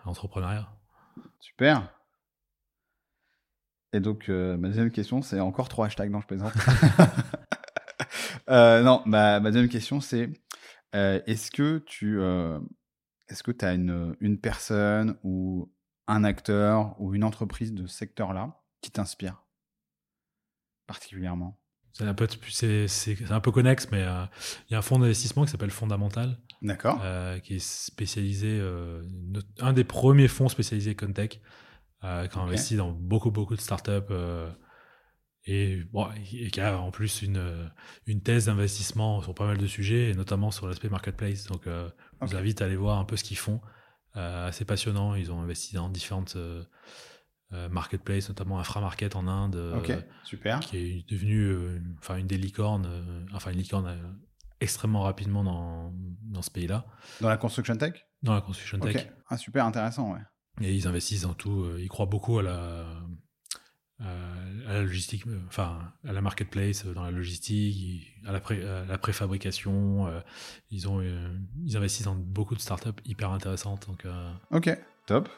entrepreneuriat. 0.06 0.70
Super. 1.40 1.90
Et 3.94 4.00
donc, 4.00 4.28
ma 4.28 4.68
deuxième 4.68 4.92
question, 4.92 5.22
c'est 5.22 5.40
encore 5.40 5.70
trois 5.70 5.86
hashtags, 5.86 6.12
non, 6.12 6.22
je 6.22 6.28
plaisante. 6.28 6.54
non, 8.50 9.02
ma, 9.06 9.40
deuxième 9.40 9.70
question, 9.70 10.02
c'est 10.02 10.30
est-ce 10.94 11.52
que 11.52 11.78
tu 11.86 12.20
est-ce 13.30 13.44
que 13.44 13.52
as 13.66 13.74
une, 13.74 14.16
une 14.20 14.40
personne 14.40 15.16
ou 15.24 15.72
un 16.08 16.24
acteur 16.24 17.00
ou 17.00 17.16
une 17.16 17.24
entreprise 17.24 17.74
de 17.74 17.88
ce 17.88 17.96
secteur-là 17.96 18.62
qui 18.82 18.92
t'inspire 18.92 19.44
particulièrement? 20.88 21.60
C'est 21.94 22.06
un 22.06 22.16
peu, 22.16 22.28
c'est, 22.50 23.32
un 23.32 23.40
peu 23.40 23.52
connexe, 23.52 23.88
mais 23.92 24.02
euh, 24.02 24.26
il 24.68 24.74
y 24.74 24.76
a 24.76 24.80
un 24.80 24.82
fonds 24.82 24.98
d'investissement 24.98 25.46
qui 25.46 25.52
s'appelle 25.52 25.70
Fondamental. 25.70 26.40
D'accord. 26.64 27.00
Euh, 27.04 27.38
qui 27.40 27.56
est 27.56 27.64
spécialisé, 27.64 28.58
euh, 28.60 29.04
un 29.60 29.74
des 29.74 29.84
premiers 29.84 30.28
fonds 30.28 30.50
spécialisés 30.50 30.96
Contech, 30.96 31.40
qui 32.04 32.38
a 32.38 32.42
investi 32.42 32.76
dans 32.76 32.92
beaucoup, 32.92 33.32
beaucoup 33.32 33.56
de 33.56 33.62
startups 33.62 34.14
et, 35.46 35.84
bon, 35.92 36.08
et 36.34 36.52
qui 36.52 36.62
a 36.62 36.78
en 36.78 36.92
plus 36.92 37.22
une, 37.22 37.72
une 38.06 38.22
thèse 38.22 38.46
d'investissement 38.46 39.22
sur 39.22 39.34
pas 39.34 39.46
mal 39.46 39.58
de 39.58 39.68
sujets, 39.68 40.10
et 40.10 40.14
notamment 40.14 40.52
sur 40.52 40.68
l'aspect 40.68 40.90
marketplace. 40.90 41.48
Donc, 41.48 41.64
je 41.66 41.92
vous 42.22 42.36
invite 42.36 42.62
à 42.62 42.66
aller 42.66 42.76
voir 42.76 43.00
un 43.00 43.06
peu 43.06 43.16
ce 43.16 43.24
qu'ils 43.24 43.38
font. 43.38 43.62
assez 44.14 44.66
passionnant. 44.66 45.16
Ils 45.16 45.32
ont 45.32 45.42
investi 45.42 45.76
dans 45.76 45.90
différentes 45.90 46.38
euh, 47.54 47.70
marketplace, 47.70 48.30
notamment 48.30 48.60
Inframarket 48.60 49.16
en 49.16 49.28
Inde, 49.28 49.56
euh, 49.56 50.02
super. 50.24 50.60
qui 50.60 50.78
est 50.78 51.10
devenue 51.10 51.50
euh, 51.50 51.80
enfin 52.00 52.18
une 52.18 52.26
des 52.26 52.38
licornes, 52.38 52.90
enfin 53.32 53.52
une 53.52 53.60
licorne 53.60 54.18
extrêmement 54.60 55.04
rapidement 55.04 55.44
dans, 55.44 55.94
dans 56.24 56.42
ce 56.42 56.50
pays-là. 56.50 56.86
Dans 57.22 57.30
la 57.30 57.38
construction 57.38 57.76
tech? 57.76 58.08
Dans 58.24 58.34
la 58.34 58.42
construction 58.42 58.80
tech. 58.80 59.08
Ah, 59.30 59.38
super 59.38 59.66
intéressant, 59.66 60.14
ouais. 60.14 60.22
Et 60.62 60.74
ils 60.74 60.88
investissent 60.88 61.24
dans 61.24 61.34
tout. 61.34 61.66
ils 61.80 61.90
croient 61.90 62.06
beaucoup 62.06 62.40
à 62.40 62.44
la, 62.44 62.86
à 64.00 64.74
la 64.74 64.82
logistique, 64.82 65.24
enfin 65.48 65.94
à 66.08 66.14
la 66.14 66.22
marketplace, 66.22 66.86
dans 66.86 67.04
la 67.04 67.12
logistique, 67.12 68.14
à 68.26 68.32
la, 68.32 68.40
pré, 68.40 68.62
la 68.62 68.98
préfabrication. 68.98 70.08
ils, 70.70 70.88
ont, 70.88 71.02
ils 71.66 71.76
investissent 71.78 72.06
dans 72.06 72.16
beaucoup 72.16 72.56
de 72.56 72.62
startups 72.62 73.02
hyper 73.06 73.32
intéressantes. 73.32 73.88
Donc, 73.88 74.06
ok, 74.52 74.78
top. 75.08 75.30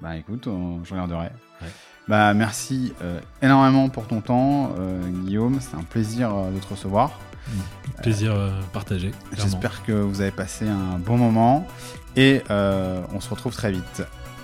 Bah 0.00 0.16
écoute, 0.16 0.48
je 0.84 0.90
regarderai. 0.90 1.30
Bah 2.08 2.34
merci 2.34 2.92
euh, 3.02 3.20
énormément 3.40 3.88
pour 3.88 4.08
ton 4.08 4.20
temps, 4.20 4.74
euh, 4.78 5.00
Guillaume. 5.24 5.58
C'est 5.60 5.76
un 5.76 5.84
plaisir 5.84 6.34
euh, 6.34 6.50
de 6.50 6.58
te 6.58 6.66
recevoir. 6.66 7.20
Plaisir 8.02 8.34
partagé. 8.72 9.12
J'espère 9.36 9.84
que 9.84 9.92
vous 9.92 10.20
avez 10.20 10.30
passé 10.30 10.68
un 10.68 10.98
bon 10.98 11.16
moment 11.16 11.66
et 12.16 12.42
on 12.48 13.20
se 13.20 13.28
retrouve 13.30 13.54
très 13.54 13.72
vite. 13.72 14.02